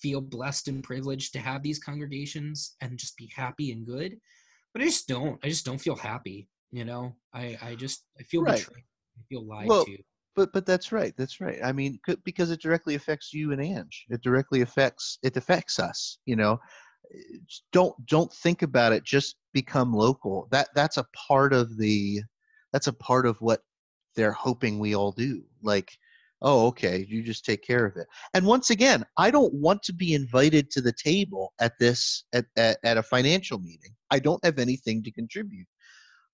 feel 0.00 0.20
blessed 0.20 0.68
and 0.68 0.82
privileged 0.82 1.32
to 1.32 1.38
have 1.38 1.62
these 1.62 1.78
congregations, 1.78 2.76
and 2.80 2.98
just 2.98 3.16
be 3.16 3.30
happy 3.34 3.72
and 3.72 3.86
good. 3.86 4.16
But 4.72 4.82
I 4.82 4.86
just 4.86 5.08
don't. 5.08 5.38
I 5.44 5.48
just 5.48 5.64
don't 5.64 5.80
feel 5.80 5.96
happy. 5.96 6.48
You 6.70 6.84
know, 6.84 7.14
I 7.34 7.56
I 7.62 7.74
just 7.74 8.04
I 8.18 8.22
feel 8.24 8.42
Right. 8.42 8.58
betrayed. 8.58 8.84
I 9.18 9.22
feel 9.28 9.46
lied 9.46 9.68
Well, 9.68 9.84
to. 9.84 9.98
But 10.34 10.52
but 10.52 10.64
that's 10.64 10.92
right. 10.92 11.14
That's 11.16 11.40
right. 11.40 11.58
I 11.62 11.72
mean, 11.72 11.98
because 12.24 12.50
it 12.50 12.62
directly 12.62 12.94
affects 12.94 13.34
you 13.34 13.52
and 13.52 13.60
Ange. 13.60 14.06
It 14.08 14.22
directly 14.22 14.62
affects 14.62 15.18
it 15.22 15.36
affects 15.36 15.78
us. 15.78 16.18
You 16.24 16.36
know, 16.36 16.58
don't 17.72 17.94
don't 18.06 18.32
think 18.32 18.62
about 18.62 18.92
it. 18.92 19.04
Just 19.04 19.36
become 19.52 19.92
local. 19.92 20.48
That 20.50 20.68
that's 20.74 20.96
a 20.96 21.06
part 21.28 21.52
of 21.52 21.76
the 21.76 22.22
that's 22.72 22.86
a 22.86 22.92
part 22.94 23.26
of 23.26 23.38
what 23.40 23.60
they're 24.16 24.32
hoping 24.32 24.78
we 24.78 24.94
all 24.94 25.12
do. 25.12 25.42
Like, 25.62 25.90
oh, 26.42 26.66
okay, 26.66 27.06
you 27.08 27.22
just 27.22 27.44
take 27.44 27.62
care 27.62 27.86
of 27.86 27.96
it. 27.96 28.06
And 28.34 28.44
once 28.44 28.70
again, 28.70 29.04
I 29.16 29.30
don't 29.30 29.54
want 29.54 29.82
to 29.84 29.92
be 29.92 30.14
invited 30.14 30.70
to 30.72 30.80
the 30.80 30.92
table 30.92 31.54
at 31.60 31.78
this 31.78 32.24
at 32.34 32.46
at, 32.56 32.78
at 32.84 32.98
a 32.98 33.02
financial 33.02 33.58
meeting. 33.58 33.94
I 34.10 34.18
don't 34.18 34.44
have 34.44 34.58
anything 34.58 35.02
to 35.04 35.12
contribute. 35.12 35.66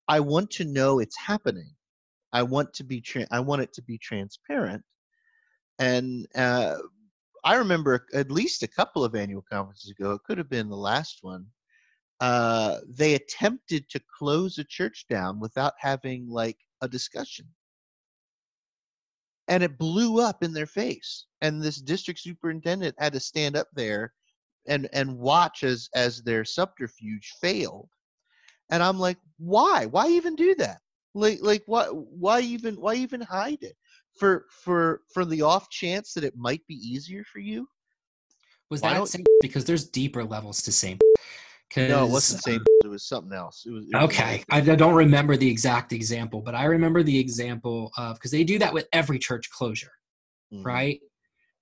I 0.07 0.19
want 0.19 0.49
to 0.51 0.65
know 0.65 0.99
it's 0.99 1.17
happening. 1.17 1.71
I 2.33 2.43
want 2.43 2.73
to 2.73 2.83
be 2.83 3.01
tra- 3.01 3.27
I 3.31 3.39
want 3.39 3.61
it 3.61 3.73
to 3.73 3.81
be 3.81 3.97
transparent. 3.97 4.83
And 5.77 6.27
uh, 6.35 6.75
I 7.43 7.55
remember 7.55 8.05
at 8.13 8.31
least 8.31 8.63
a 8.63 8.67
couple 8.67 9.03
of 9.05 9.15
annual 9.15 9.45
conferences 9.49 9.91
ago, 9.91 10.11
it 10.11 10.23
could 10.25 10.37
have 10.37 10.49
been 10.49 10.69
the 10.69 10.75
last 10.75 11.19
one. 11.21 11.45
Uh, 12.19 12.79
they 12.87 13.15
attempted 13.15 13.89
to 13.89 14.01
close 14.17 14.57
a 14.57 14.63
church 14.65 15.05
down 15.09 15.39
without 15.39 15.73
having 15.79 16.27
like 16.27 16.57
a 16.81 16.87
discussion. 16.87 17.47
And 19.49 19.63
it 19.63 19.77
blew 19.77 20.21
up 20.21 20.43
in 20.43 20.53
their 20.53 20.65
face. 20.65 21.25
And 21.41 21.61
this 21.61 21.81
district 21.81 22.21
superintendent 22.21 22.95
had 22.99 23.13
to 23.13 23.19
stand 23.19 23.57
up 23.57 23.67
there 23.73 24.13
and 24.67 24.87
and 24.93 25.17
watch 25.17 25.63
as 25.63 25.89
as 25.95 26.21
their 26.21 26.45
subterfuge 26.45 27.33
failed. 27.41 27.89
And 28.71 28.83
I'm 28.83 28.99
like, 28.99 29.17
why? 29.37 29.87
Why 29.87 30.07
even 30.09 30.35
do 30.35 30.55
that? 30.55 30.79
like 31.13 31.39
like 31.41 31.63
why 31.65 31.85
why 31.85 32.39
even 32.41 32.75
why 32.75 32.95
even 32.95 33.21
hide 33.21 33.61
it 33.61 33.75
for 34.15 34.45
for 34.49 35.01
for 35.13 35.25
the 35.25 35.41
off 35.41 35.69
chance 35.69 36.13
that 36.13 36.23
it 36.23 36.35
might 36.37 36.65
be 36.67 36.75
easier 36.75 37.23
for 37.23 37.39
you 37.39 37.67
Was 38.69 38.81
why 38.81 38.93
that 38.93 39.07
same? 39.07 39.25
Because 39.41 39.65
there's 39.65 39.85
deeper 39.85 40.23
levels 40.23 40.61
to 40.63 40.71
same. 40.71 40.99
No 41.77 42.05
it 42.05 42.09
wasn't 42.09 42.43
the 42.43 42.51
uh, 42.51 42.53
same 42.53 42.63
it 42.83 42.87
was 42.87 43.07
something 43.07 43.33
else 43.33 43.63
it 43.65 43.71
was, 43.71 43.85
it 43.85 43.95
was 43.95 44.03
Okay, 44.05 44.43
I 44.49 44.61
don't 44.61 44.95
remember 44.95 45.37
the 45.37 45.49
exact 45.49 45.93
example, 45.93 46.41
but 46.41 46.55
I 46.55 46.65
remember 46.65 47.03
the 47.03 47.17
example 47.19 47.91
of 47.97 48.15
because 48.15 48.31
they 48.31 48.43
do 48.43 48.57
that 48.59 48.73
with 48.73 48.87
every 48.93 49.19
church 49.19 49.49
closure, 49.51 49.91
Mhm. 50.53 50.65
right? 50.65 50.99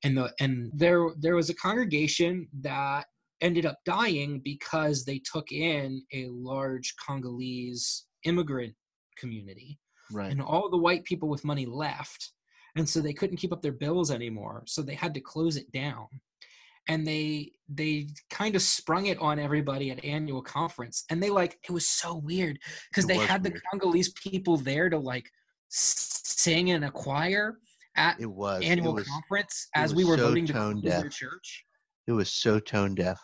And 0.04 0.18
the 0.18 0.34
and 0.40 0.72
there 0.74 1.10
there 1.18 1.36
was 1.36 1.50
a 1.50 1.56
congregation 1.56 2.48
that 2.62 3.06
ended 3.42 3.66
up 3.66 3.78
dying 3.86 4.40
because 4.44 5.04
they 5.06 5.20
took 5.32 5.52
in 5.52 6.04
a 6.14 6.28
large 6.30 6.94
Congolese 7.06 8.06
immigrant 8.24 8.76
community, 9.18 9.80
right 10.12 10.32
and 10.32 10.42
all 10.42 10.70
the 10.70 10.78
white 10.78 11.04
people 11.04 11.28
with 11.30 11.44
money 11.44 11.66
left, 11.66 12.32
and 12.76 12.88
so 12.88 13.02
they 13.02 13.14
couldn't 13.14 13.38
keep 13.38 13.52
up 13.52 13.62
their 13.62 13.72
bills 13.74 14.12
anymore, 14.12 14.64
so 14.68 14.82
they 14.82 14.96
had 14.96 15.14
to 15.16 15.22
close 15.22 15.58
it 15.58 15.70
down. 15.72 16.08
And 16.88 17.06
they 17.06 17.52
they 17.70 18.08
kind 18.30 18.56
of 18.56 18.62
sprung 18.62 19.08
it 19.08 19.18
on 19.20 19.40
everybody 19.40 19.92
at 19.92 20.04
annual 20.04 20.42
conference, 20.42 21.04
and 21.10 21.22
they 21.22 21.30
like 21.30 21.58
it 21.68 21.72
was 21.72 21.88
so 21.88 22.16
weird 22.16 22.60
because 22.90 23.06
they 23.06 23.18
had 23.18 23.44
the. 23.44 23.60
Congolese 23.72 24.10
people 24.14 24.58
there 24.58 24.90
to 24.90 24.98
like 24.98 25.30
sing 25.70 26.70
in 26.70 26.84
a 26.84 26.92
choir 26.92 27.58
at 27.96 28.20
it 28.20 28.26
was. 28.32 28.64
Annual 28.64 28.92
it 28.92 28.96
was 29.02 29.08
conference 29.08 29.68
as 29.76 29.94
we 29.94 30.06
were 30.06 30.18
so 30.18 30.28
voting 30.28 30.46
to 30.48 30.54
close 30.54 30.82
their 30.82 31.04
deaf. 31.04 31.12
church. 31.12 31.66
It 32.08 32.14
was 32.14 32.30
so 32.30 32.60
tone 32.60 32.96
deaf. 32.96 33.20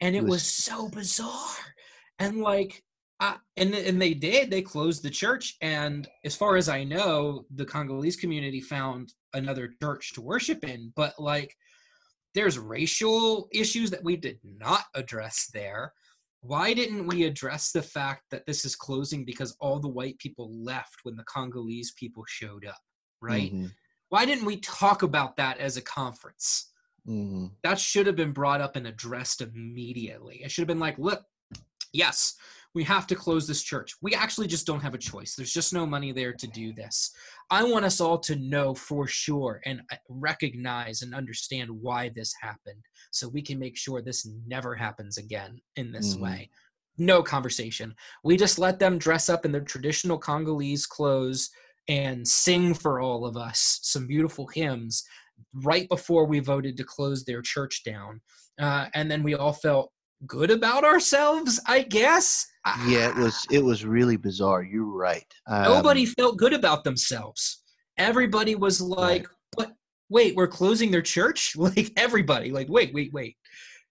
And 0.00 0.14
It 0.14 0.18
it 0.18 0.22
was- 0.24 0.30
was 0.30 0.44
so 0.44 0.88
bizarre. 0.88 1.74
And 2.18 2.40
like 2.40 2.82
I, 3.18 3.36
and 3.56 3.74
and 3.74 4.00
they 4.00 4.14
did. 4.14 4.50
They 4.50 4.62
closed 4.62 5.02
the 5.02 5.10
church 5.10 5.56
and 5.60 6.08
as 6.24 6.34
far 6.36 6.56
as 6.56 6.68
i 6.68 6.82
know 6.84 7.46
the 7.54 7.64
congolese 7.64 8.16
community 8.16 8.60
found 8.60 9.12
another 9.34 9.70
church 9.82 10.12
to 10.14 10.20
worship 10.20 10.64
in 10.64 10.92
but 10.96 11.14
like 11.20 11.56
there's 12.34 12.58
racial 12.58 13.48
issues 13.52 13.90
that 13.90 14.04
we 14.04 14.16
did 14.16 14.38
not 14.42 14.84
address 14.94 15.48
there 15.52 15.92
why 16.44 16.74
didn't 16.74 17.06
we 17.06 17.22
address 17.22 17.70
the 17.70 17.82
fact 17.82 18.22
that 18.32 18.44
this 18.46 18.64
is 18.64 18.74
closing 18.74 19.24
because 19.24 19.56
all 19.60 19.78
the 19.78 19.86
white 19.88 20.18
people 20.18 20.50
left 20.64 20.96
when 21.04 21.14
the 21.14 21.24
congolese 21.24 21.92
people 21.92 22.24
showed 22.26 22.66
up 22.66 22.78
right? 23.22 23.54
Mhm. 23.54 23.72
Why 24.08 24.26
didn't 24.26 24.44
we 24.44 24.58
talk 24.58 25.02
about 25.02 25.36
that 25.36 25.58
as 25.58 25.76
a 25.76 25.82
conference? 25.82 26.68
Mhm. 27.08 27.50
that 27.64 27.80
should 27.80 28.06
have 28.06 28.14
been 28.14 28.32
brought 28.32 28.60
up 28.60 28.76
and 28.76 28.86
addressed 28.86 29.40
immediately. 29.40 30.40
It 30.44 30.52
should 30.52 30.62
have 30.62 30.68
been 30.68 30.78
like, 30.78 30.98
look, 30.98 31.24
yes, 31.92 32.36
we 32.74 32.84
have 32.84 33.06
to 33.08 33.14
close 33.14 33.46
this 33.46 33.62
church. 33.62 33.94
We 34.00 34.14
actually 34.14 34.46
just 34.46 34.66
don't 34.66 34.80
have 34.80 34.94
a 34.94 34.98
choice. 34.98 35.34
There's 35.34 35.52
just 35.52 35.74
no 35.74 35.84
money 35.86 36.12
there 36.12 36.32
to 36.32 36.46
do 36.46 36.72
this. 36.72 37.10
I 37.50 37.64
want 37.64 37.84
us 37.84 38.00
all 38.00 38.18
to 38.20 38.36
know 38.36 38.74
for 38.74 39.06
sure 39.06 39.60
and 39.66 39.82
uh, 39.92 39.96
recognize 40.08 41.02
and 41.02 41.14
understand 41.14 41.70
why 41.70 42.10
this 42.14 42.32
happened 42.40 42.82
so 43.10 43.28
we 43.28 43.42
can 43.42 43.58
make 43.58 43.76
sure 43.76 44.00
this 44.00 44.26
never 44.46 44.74
happens 44.74 45.18
again 45.18 45.60
in 45.76 45.92
this 45.92 46.14
Mhm. 46.14 46.20
way. 46.20 46.50
No 46.98 47.22
conversation. 47.22 47.94
We 48.24 48.36
just 48.36 48.58
let 48.58 48.78
them 48.78 48.98
dress 48.98 49.28
up 49.28 49.44
in 49.44 49.52
their 49.52 49.62
traditional 49.62 50.18
Congolese 50.18 50.86
clothes 50.86 51.50
and 51.88 52.26
sing 52.26 52.74
for 52.74 53.00
all 53.00 53.26
of 53.26 53.36
us 53.36 53.80
some 53.82 54.06
beautiful 54.06 54.46
hymns 54.46 55.04
right 55.52 55.88
before 55.88 56.24
we 56.26 56.38
voted 56.38 56.76
to 56.76 56.84
close 56.84 57.24
their 57.24 57.42
church 57.42 57.82
down. 57.84 58.20
Uh, 58.58 58.88
and 58.94 59.10
then 59.10 59.22
we 59.22 59.34
all 59.34 59.52
felt 59.52 59.91
good 60.26 60.50
about 60.50 60.84
ourselves, 60.84 61.60
I 61.66 61.82
guess. 61.82 62.46
Yeah, 62.86 63.08
it 63.08 63.14
Ah, 63.16 63.22
was 63.22 63.46
it 63.50 63.64
was 63.64 63.84
really 63.84 64.16
bizarre. 64.16 64.62
You're 64.62 64.84
right. 64.84 65.26
Nobody 65.48 66.06
Um, 66.06 66.14
felt 66.16 66.36
good 66.38 66.52
about 66.52 66.84
themselves. 66.84 67.62
Everybody 67.98 68.54
was 68.54 68.80
like, 68.80 69.26
but 69.56 69.72
wait, 70.08 70.36
we're 70.36 70.46
closing 70.48 70.90
their 70.90 71.02
church? 71.02 71.54
Like, 71.56 71.92
everybody, 71.96 72.50
like, 72.52 72.68
wait, 72.68 72.94
wait, 72.94 73.12
wait. 73.12 73.36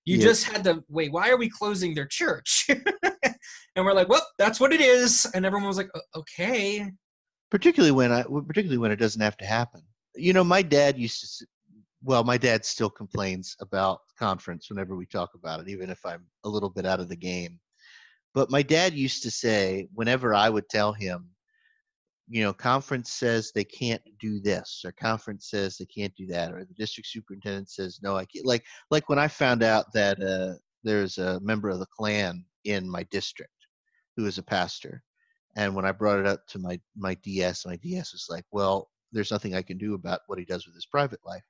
You 0.06 0.18
Yeah. 0.18 0.24
just 0.24 0.46
had 0.46 0.64
to 0.64 0.84
wait. 0.90 1.12
Why 1.12 1.30
are 1.30 1.38
we 1.38 1.50
closing 1.50 1.94
their 1.94 2.08
church? 2.08 2.68
and 3.76 3.86
we're 3.86 3.94
like, 3.94 4.10
well, 4.10 4.26
that's 4.38 4.60
what 4.60 4.74
it 4.74 4.82
is. 4.82 5.26
And 5.36 5.46
everyone 5.46 5.68
was 5.68 5.78
like, 5.78 5.90
okay. 6.16 6.90
particularly 7.50 7.92
when 7.92 8.12
I 8.12 8.24
particularly 8.24 8.78
when 8.78 8.92
it 8.92 8.96
doesn't 9.00 9.22
have 9.22 9.38
to 9.38 9.46
happen. 9.46 9.82
You 10.16 10.34
know, 10.34 10.44
my 10.44 10.62
dad 10.62 10.98
used 10.98 11.38
to. 11.40 11.46
Well, 12.04 12.24
my 12.24 12.38
dad 12.38 12.66
still 12.66 12.90
complains 12.90 13.56
about 13.60 14.00
conference 14.18 14.70
whenever 14.70 14.96
we 14.96 15.06
talk 15.06 15.32
about 15.36 15.60
it, 15.60 15.70
even 15.70 15.90
if 15.90 16.04
I'm 16.06 16.26
a 16.44 16.50
little 16.50 16.70
bit 16.70 16.86
out 16.86 17.00
of 17.00 17.10
the 17.10 17.16
game. 17.16 17.60
But 18.34 18.50
my 18.50 18.64
dad 18.64 18.94
used 18.94 19.24
to 19.24 19.32
say, 19.32 19.88
whenever 19.94 20.34
I 20.34 20.50
would 20.50 20.68
tell 20.70 20.94
him, 20.94 21.30
you 22.28 22.44
know, 22.44 22.54
conference 22.54 23.12
says 23.12 23.52
they 23.54 23.66
can't 23.66 24.02
do 24.20 24.40
this, 24.40 24.84
or 24.86 24.94
conference 24.94 25.50
says 25.50 25.78
they 25.78 25.86
can't 25.86 26.16
do 26.16 26.26
that, 26.28 26.54
or 26.54 26.64
the 26.64 26.74
district 26.76 27.10
superintendent 27.10 27.70
says 27.70 28.00
no, 28.02 28.16
I 28.16 28.26
can't. 28.26 28.46
Like, 28.46 28.64
like 28.90 29.10
when 29.10 29.20
I 29.20 29.28
found 29.28 29.64
out 29.64 29.92
that 29.94 30.22
uh, 30.24 30.54
there's 30.84 31.18
a 31.18 31.42
member 31.42 31.70
of 31.70 31.80
the 31.80 31.88
Klan 31.88 32.46
in 32.64 32.90
my 32.90 33.04
district 33.12 33.52
who 34.16 34.26
is 34.26 34.38
a 34.38 34.44
pastor, 34.44 35.04
and 35.58 35.76
when 35.76 35.86
I 35.86 35.92
brought 35.92 36.20
it 36.20 36.26
up 36.26 36.48
to 36.50 36.60
my 36.60 36.80
my 36.96 37.16
DS, 37.16 37.66
my 37.66 37.76
DS 37.76 38.14
was 38.14 38.28
like, 38.30 38.46
"Well, 38.52 38.90
there's 39.12 39.32
nothing 39.32 39.54
I 39.54 39.62
can 39.62 39.78
do 39.78 39.94
about 39.96 40.22
what 40.28 40.40
he 40.40 40.46
does 40.46 40.66
with 40.66 40.76
his 40.76 40.86
private 40.86 41.20
life," 41.26 41.44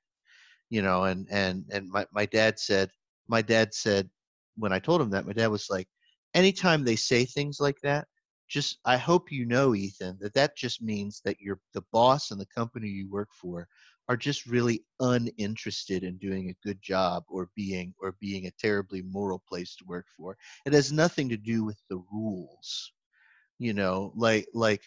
you 0.72 0.82
know. 0.82 1.04
And 1.04 1.28
and 1.32 1.66
and 1.72 1.90
my 1.90 2.06
my 2.12 2.26
dad 2.26 2.60
said, 2.60 2.92
my 3.28 3.42
dad 3.42 3.74
said, 3.74 4.10
when 4.56 4.72
I 4.74 4.80
told 4.80 5.02
him 5.02 5.10
that, 5.12 5.26
my 5.26 5.34
dad 5.34 5.48
was 5.48 5.68
like, 5.70 5.88
"Anytime 6.34 6.84
they 6.84 6.96
say 6.96 7.26
things 7.26 7.60
like 7.60 7.80
that, 7.82 8.08
just 8.48 8.78
I 8.86 8.98
hope 8.98 9.32
you 9.32 9.46
know, 9.46 9.74
Ethan, 9.76 10.18
that 10.22 10.34
that 10.34 10.56
just 10.56 10.82
means 10.82 11.22
that 11.26 11.40
you're 11.40 11.60
the 11.74 11.84
boss 11.92 12.32
and 12.32 12.40
the 12.40 12.46
company 12.46 12.88
you 12.88 13.10
work 13.10 13.30
for 13.34 13.68
are 14.08 14.16
just 14.16 14.46
really 14.46 14.84
uninterested 15.00 16.04
in 16.04 16.18
doing 16.18 16.50
a 16.50 16.66
good 16.68 16.82
job 16.82 17.24
or 17.28 17.50
being 17.56 17.94
or 18.00 18.16
being 18.20 18.46
a 18.46 18.52
terribly 18.60 19.02
moral 19.02 19.42
place 19.48 19.76
to 19.76 19.84
work 19.86 20.06
for. 20.16 20.36
It 20.66 20.74
has 20.74 20.92
nothing 20.92 21.28
to 21.30 21.38
do 21.38 21.64
with 21.64 21.80
the 21.90 22.02
rules." 22.12 22.92
you 23.58 23.74
know 23.74 24.12
like 24.16 24.46
like 24.54 24.82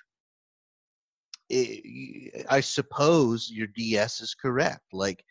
eh, 1.52 1.82
it, 1.84 2.46
i 2.50 2.60
suppose 2.62 3.50
your 3.52 3.68
ds 3.68 4.22
is 4.22 4.36
correct 4.36 4.86
like 4.94 5.24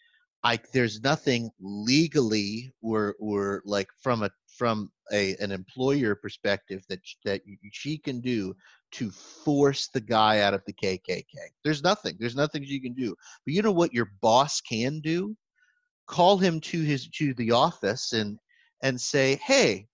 i 0.45 0.59
there's 0.73 1.03
nothing 1.03 1.51
legally 1.61 2.73
or 2.83 3.17
or 3.19 3.63
like 3.65 3.89
from 4.01 4.23
a 4.23 4.31
from 4.47 4.91
a 5.13 5.35
an 5.37 5.51
employer 5.51 6.15
perspective 6.15 6.85
that 6.89 7.01
that 7.25 7.41
she 7.73 7.99
can 7.99 8.21
do 8.21 8.55
to 8.93 9.11
force 9.11 9.89
the 9.89 10.01
guy 10.01 10.41
out 10.41 10.55
of 10.55 10.63
the 10.67 10.73
kkk 10.73 11.25
there's 11.65 11.83
nothing 11.83 12.17
there's 12.19 12.37
nothing 12.37 12.65
she 12.65 12.81
can 12.81 12.95
do. 12.95 13.15
But 13.45 13.55
you 13.55 13.63
know 13.63 13.73
what 13.73 13.93
your 13.93 14.11
boss 14.21 14.61
can 14.61 15.01
do? 15.01 15.37
Call 16.07 16.39
him 16.39 16.61
to 16.61 16.83
his 16.83 17.09
to 17.09 17.35
the 17.35 17.51
office 17.51 18.13
and 18.13 18.39
and 18.83 19.01
say 19.01 19.37
hey 19.37 19.89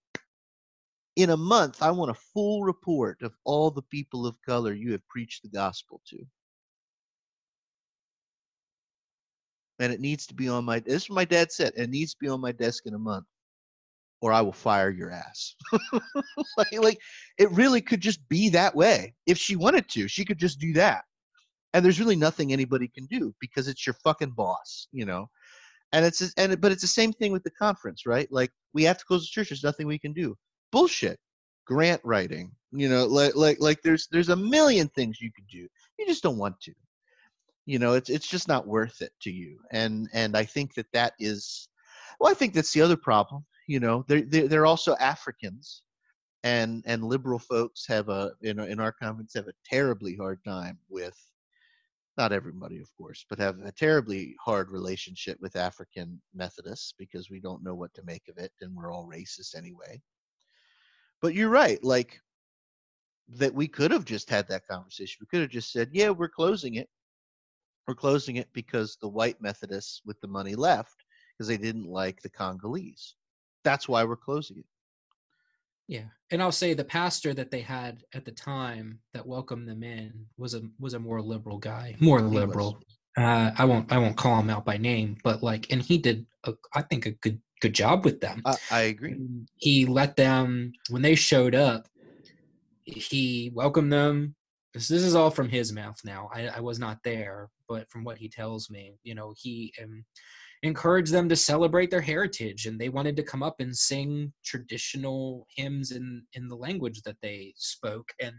in 1.17 1.31
a 1.31 1.37
month, 1.37 1.83
I 1.83 1.91
want 1.91 2.11
a 2.11 2.21
full 2.33 2.63
report 2.63 3.23
of 3.23 3.35
all 3.45 3.71
the 3.71 3.83
people 3.83 4.27
of 4.27 4.41
color 4.43 4.73
you 4.73 4.93
have 4.93 5.07
preached 5.09 5.43
the 5.43 5.49
gospel 5.49 6.01
to. 6.09 6.19
And 9.81 9.93
it 9.93 10.01
needs 10.01 10.27
to 10.27 10.35
be 10.35 10.49
on 10.49 10.65
my 10.65 10.79
this 10.81 11.05
is 11.05 11.11
my 11.11 11.25
dad 11.25 11.51
said, 11.51 11.73
it 11.77 11.91
needs 11.91 12.13
to 12.13 12.19
be 12.21 12.29
on 12.29 12.41
my 12.41 12.53
desk 12.53 12.87
in 12.87 12.95
a 12.95 12.99
month, 12.99 13.27
or 14.21 14.33
I 14.33 14.43
will 14.43 14.53
fire 14.53 14.91
your 14.91 15.11
ass. 15.11 15.55
like, 16.57 16.73
like 16.73 16.99
it 17.39 17.51
really 17.51 17.81
could 17.81 18.01
just 18.01 18.27
be 18.29 18.51
that 18.51 18.75
way. 18.75 19.15
If 19.27 19.39
she 19.39 19.57
wanted 19.57 19.89
to, 19.91 20.07
she 20.07 20.25
could 20.25 20.39
just 20.39 20.61
do 20.61 20.73
that. 20.75 21.05
And 21.73 21.85
there's 21.85 22.01
really 22.01 22.17
nothing 22.17 22.53
anybody 22.53 22.89
can 22.89 23.07
do 23.07 23.35
because 23.41 23.69
it's 23.69 23.87
your 23.87 23.95
fucking 24.05 24.33
boss, 24.33 24.89
you 24.93 25.07
know. 25.07 25.29
And 25.93 26.05
it's 26.05 26.21
and 26.37 26.61
but 26.61 26.73
it's 26.73 26.83
the 26.83 26.89
same 26.89 27.13
thing 27.13 27.33
with 27.33 27.43
the 27.43 27.51
conference, 27.51 28.07
right? 28.07 28.31
Like 28.31 28.51
we 28.75 28.85
have 28.85 28.99
to 28.99 29.05
close 29.05 29.23
the 29.23 29.29
church. 29.29 29.49
There's 29.49 29.65
nothing 29.65 29.87
we 29.87 29.99
can 29.99 30.13
do. 30.13 30.37
Bullshit. 30.73 31.19
Grant 31.67 32.01
writing, 32.05 32.51
you 32.73 32.89
know, 32.89 33.07
like 33.07 33.37
like 33.37 33.59
like 33.61 33.81
there's 33.83 34.09
there's 34.11 34.29
a 34.29 34.37
million 34.37 34.89
things 34.89 35.21
you 35.21 35.31
could 35.33 35.47
do. 35.47 35.69
You 35.99 36.07
just 36.07 36.23
don't 36.23 36.37
want 36.37 36.61
to. 36.63 36.73
You 37.67 37.79
know, 37.79 37.95
it's 37.95 38.11
it's 38.11 38.27
just 38.27 38.49
not 38.49 38.67
worth 38.67 39.03
it 39.03 39.13
to 39.23 39.31
you. 39.31 39.59
And 39.71 40.09
and 40.13 40.37
I 40.37 40.45
think 40.45 40.75
that 40.75 40.91
that 40.93 41.15
is, 41.19 41.69
well, 42.19 42.31
I 42.31 42.35
think 42.35 42.55
that's 42.55 42.73
the 42.73 42.83
other 42.83 42.97
problem. 42.97 43.45
You 43.69 43.81
know, 43.81 44.05
they're 44.09 44.23
they're, 44.23 44.49
they're 44.49 44.67
also 44.67 44.97
Africans, 44.97 45.83
and 46.43 46.83
and 46.87 47.05
liberal 47.05 47.39
folks 47.39 47.87
have 47.87 48.09
a 48.09 48.33
in 48.43 48.59
in 48.61 48.81
our 48.81 48.93
conference 48.93 49.35
have 49.35 49.49
a 49.49 49.53
terribly 49.65 50.17
hard 50.17 50.41
time 50.45 50.79
with 50.89 51.17
not 52.17 52.33
everybody, 52.33 52.79
of 52.81 52.95
course, 52.97 53.25
but 53.31 53.39
have 53.39 53.59
a 53.61 53.73
terribly 53.73 54.35
hard 54.45 54.71
relationship 54.71 55.39
with 55.41 55.57
African 55.57 56.21
Methodists 56.35 56.93
because 56.99 57.31
we 57.31 57.41
don't 57.41 57.63
know 57.65 57.75
what 57.75 57.95
to 57.95 58.03
make 58.05 58.29
of 58.29 58.37
it, 58.37 58.53
and 58.61 58.75
we're 58.75 58.93
all 58.93 59.09
racist 59.09 59.57
anyway. 59.57 60.01
But 61.23 61.35
you're 61.35 61.49
right, 61.51 61.83
like 61.85 62.21
that 63.29 63.55
we 63.55 63.69
could 63.69 63.91
have 63.91 64.05
just 64.05 64.29
had 64.29 64.49
that 64.49 64.67
conversation. 64.67 65.19
We 65.21 65.27
could 65.27 65.43
have 65.43 65.51
just 65.51 65.73
said, 65.73 65.91
"Yeah, 65.93 66.11
we're 66.11 66.29
closing 66.29 66.75
it. 66.75 66.89
We're 67.91 67.97
closing 67.97 68.37
it 68.37 68.47
because 68.53 68.97
the 69.03 69.09
white 69.09 69.43
Methodists 69.43 70.03
with 70.07 70.21
the 70.21 70.29
money 70.29 70.55
left 70.55 70.95
because 71.37 71.49
they 71.49 71.57
didn't 71.57 71.89
like 71.89 72.23
the 72.23 72.29
Congolese. 72.29 73.17
That's 73.65 73.89
why 73.89 74.05
we're 74.05 74.15
closing 74.15 74.59
it." 74.59 74.65
Yeah, 75.89 76.05
and 76.31 76.41
I'll 76.41 76.53
say 76.53 76.73
the 76.73 76.85
pastor 76.85 77.35
that 77.35 77.51
they 77.51 77.63
had 77.63 78.05
at 78.15 78.25
the 78.25 78.31
time 78.31 79.01
that 79.13 79.27
welcomed 79.27 79.69
them 79.69 79.83
in 79.83 80.13
was 80.39 80.55
a 80.55 80.63
was 80.79 80.95
a 80.95 81.01
more 81.01 81.21
liberal 81.21 81.59
guy, 81.59 81.97
more 81.99 82.21
liberal. 82.21 82.81
Uh, 83.19 83.51
I 83.59 83.65
won't 83.65 83.91
I 83.93 83.99
won't 83.99 84.17
call 84.17 84.39
him 84.39 84.51
out 84.51 84.65
by 84.65 84.77
name, 84.77 85.17
but 85.25 85.43
like, 85.43 85.67
and 85.73 85.83
he 85.83 85.99
did 85.99 86.27
a, 86.45 86.55
I 86.73 86.83
think 86.83 87.07
a 87.07 87.11
good 87.11 87.41
good 87.61 87.75
job 87.75 88.05
with 88.05 88.21
them. 88.21 88.41
I, 88.45 88.57
I 88.71 88.81
agree. 88.83 89.17
He 89.57 89.85
let 89.85 90.15
them 90.15 90.75
when 90.91 91.03
they 91.03 91.17
showed 91.17 91.57
up. 91.57 91.89
He 92.85 93.51
welcomed 93.53 93.93
them. 93.93 94.37
This, 94.75 94.87
this 94.87 95.03
is 95.03 95.17
all 95.17 95.33
from 95.33 95.49
his 95.49 95.73
mouth 95.73 96.01
now. 96.05 96.31
I, 96.33 96.47
I 96.47 96.61
was 96.61 96.79
not 96.79 96.99
there, 97.03 97.51
but 97.71 97.89
from 97.89 98.03
what 98.03 98.19
he 98.19 98.29
tells 98.29 98.69
me, 98.69 98.99
you 99.05 99.15
know, 99.15 99.33
he 99.37 99.73
um, 99.83 100.05
encouraged 100.65 101.13
them 101.13 101.29
to 101.29 101.37
celebrate 101.37 101.91
their 101.91 102.01
heritage, 102.01 102.67
and 102.67 102.79
they 102.79 102.89
wanted 102.89 103.17
to 103.17 103.23
come 103.23 103.43
up 103.45 103.61
and 103.61 103.75
sing 103.75 104.33
traditional 104.45 105.47
hymns 105.57 105.93
in 105.93 106.25
in 106.35 106.49
the 106.49 106.57
language 106.57 107.01
that 107.03 107.17
they 107.23 107.55
spoke, 107.57 108.11
and 108.21 108.35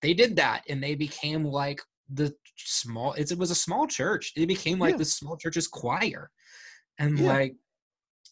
they 0.00 0.14
did 0.14 0.36
that, 0.36 0.62
and 0.68 0.82
they 0.82 0.94
became 0.94 1.44
like 1.44 1.82
the 2.08 2.32
small. 2.56 3.12
It's, 3.14 3.32
it 3.32 3.38
was 3.38 3.50
a 3.50 3.56
small 3.56 3.86
church. 3.88 4.32
It 4.36 4.46
became 4.46 4.78
like 4.78 4.92
Yeah. 4.92 4.98
the 4.98 5.04
small 5.04 5.36
church's 5.36 5.66
choir, 5.66 6.30
and 6.98 7.18
Yeah. 7.18 7.26
like 7.26 7.56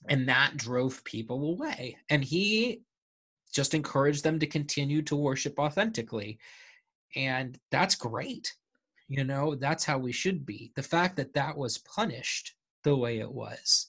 and 0.08 0.28
that 0.28 0.56
drove 0.56 1.02
people 1.02 1.50
away 1.50 1.96
and 2.08 2.22
he 2.22 2.82
just 3.52 3.74
encouraged 3.74 4.22
them 4.22 4.38
to 4.38 4.46
continue 4.46 5.02
to 5.02 5.16
worship 5.16 5.58
authentically 5.58 6.38
and 7.16 7.58
that's 7.72 7.96
great 7.96 8.54
you 9.08 9.24
know 9.24 9.54
that's 9.54 9.84
how 9.84 9.98
we 9.98 10.12
should 10.12 10.44
be 10.46 10.70
the 10.76 10.82
fact 10.82 11.16
that 11.16 11.32
that 11.34 11.56
was 11.56 11.78
punished 11.78 12.54
the 12.84 12.94
way 12.94 13.18
it 13.18 13.30
was 13.30 13.86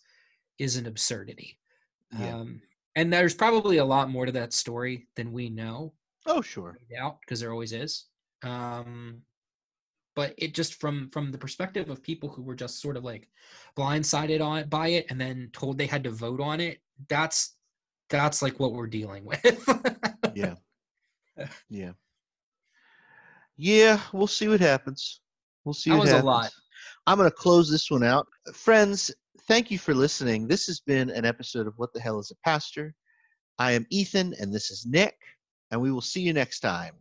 is 0.57 0.75
an 0.77 0.85
absurdity 0.87 1.59
Yeah. 2.17 2.35
um, 2.37 2.61
and 2.95 3.11
there's 3.13 3.35
probably 3.35 3.77
a 3.77 3.85
lot 3.85 4.09
more 4.09 4.25
to 4.25 4.31
that 4.33 4.53
story 4.53 5.07
than 5.15 5.31
we 5.31 5.49
know 5.49 5.93
Oh, 6.25 6.41
sure. 6.41 6.77
Yeah, 6.89 7.11
because 7.21 7.39
there 7.39 7.51
always 7.51 7.73
is 7.73 8.05
um 8.43 9.21
but 10.15 10.33
it 10.37 10.53
just 10.53 10.75
from 10.75 11.09
from 11.11 11.31
the 11.31 11.37
perspective 11.37 11.89
of 11.89 12.01
people 12.03 12.29
who 12.29 12.41
were 12.41 12.55
just 12.55 12.81
sort 12.81 12.97
of 12.97 13.03
like 13.03 13.29
blindsided 13.77 14.41
on 14.41 14.67
by 14.69 14.89
it 14.89 15.05
and 15.09 15.19
then 15.19 15.49
told 15.53 15.77
they 15.77 15.85
had 15.87 16.03
to 16.03 16.09
vote 16.11 16.39
on 16.41 16.59
it 16.61 16.79
that's 17.07 17.55
that's 18.09 18.41
like 18.41 18.59
what 18.59 18.73
we're 18.73 18.87
dealing 18.87 19.23
with 19.31 19.41
Yeah. 20.35 20.55
yeah. 21.69 21.91
Yeah, 23.61 23.99
we'll 24.13 24.25
see 24.25 24.47
what 24.47 24.61
happens. 24.61 25.19
We'll 25.65 25.73
see. 25.73 25.89
That 25.89 25.97
what 25.97 26.03
was 26.03 26.13
a 26.13 26.23
lot. 26.23 26.49
I'm 27.05 27.17
going 27.17 27.29
to 27.29 27.35
close 27.35 27.69
this 27.69 27.91
one 27.91 28.05
out. 28.05 28.25
Friends, 28.53 29.11
thank 29.49 29.69
you 29.69 29.77
for 29.77 29.93
listening. 29.93 30.47
This 30.47 30.65
has 30.67 30.79
been 30.79 31.09
an 31.09 31.25
episode 31.25 31.67
of 31.67 31.73
What 31.75 31.91
the 31.91 31.99
Hell 31.99 32.19
is 32.19 32.31
a 32.31 32.35
Pastor? 32.47 32.95
I 33.57 33.73
am 33.73 33.85
Ethan, 33.89 34.33
and 34.39 34.53
this 34.55 34.71
is 34.71 34.85
Nick, 34.85 35.17
and 35.71 35.81
we 35.81 35.91
will 35.91 35.99
see 35.99 36.21
you 36.21 36.31
next 36.31 36.61
time. 36.61 36.93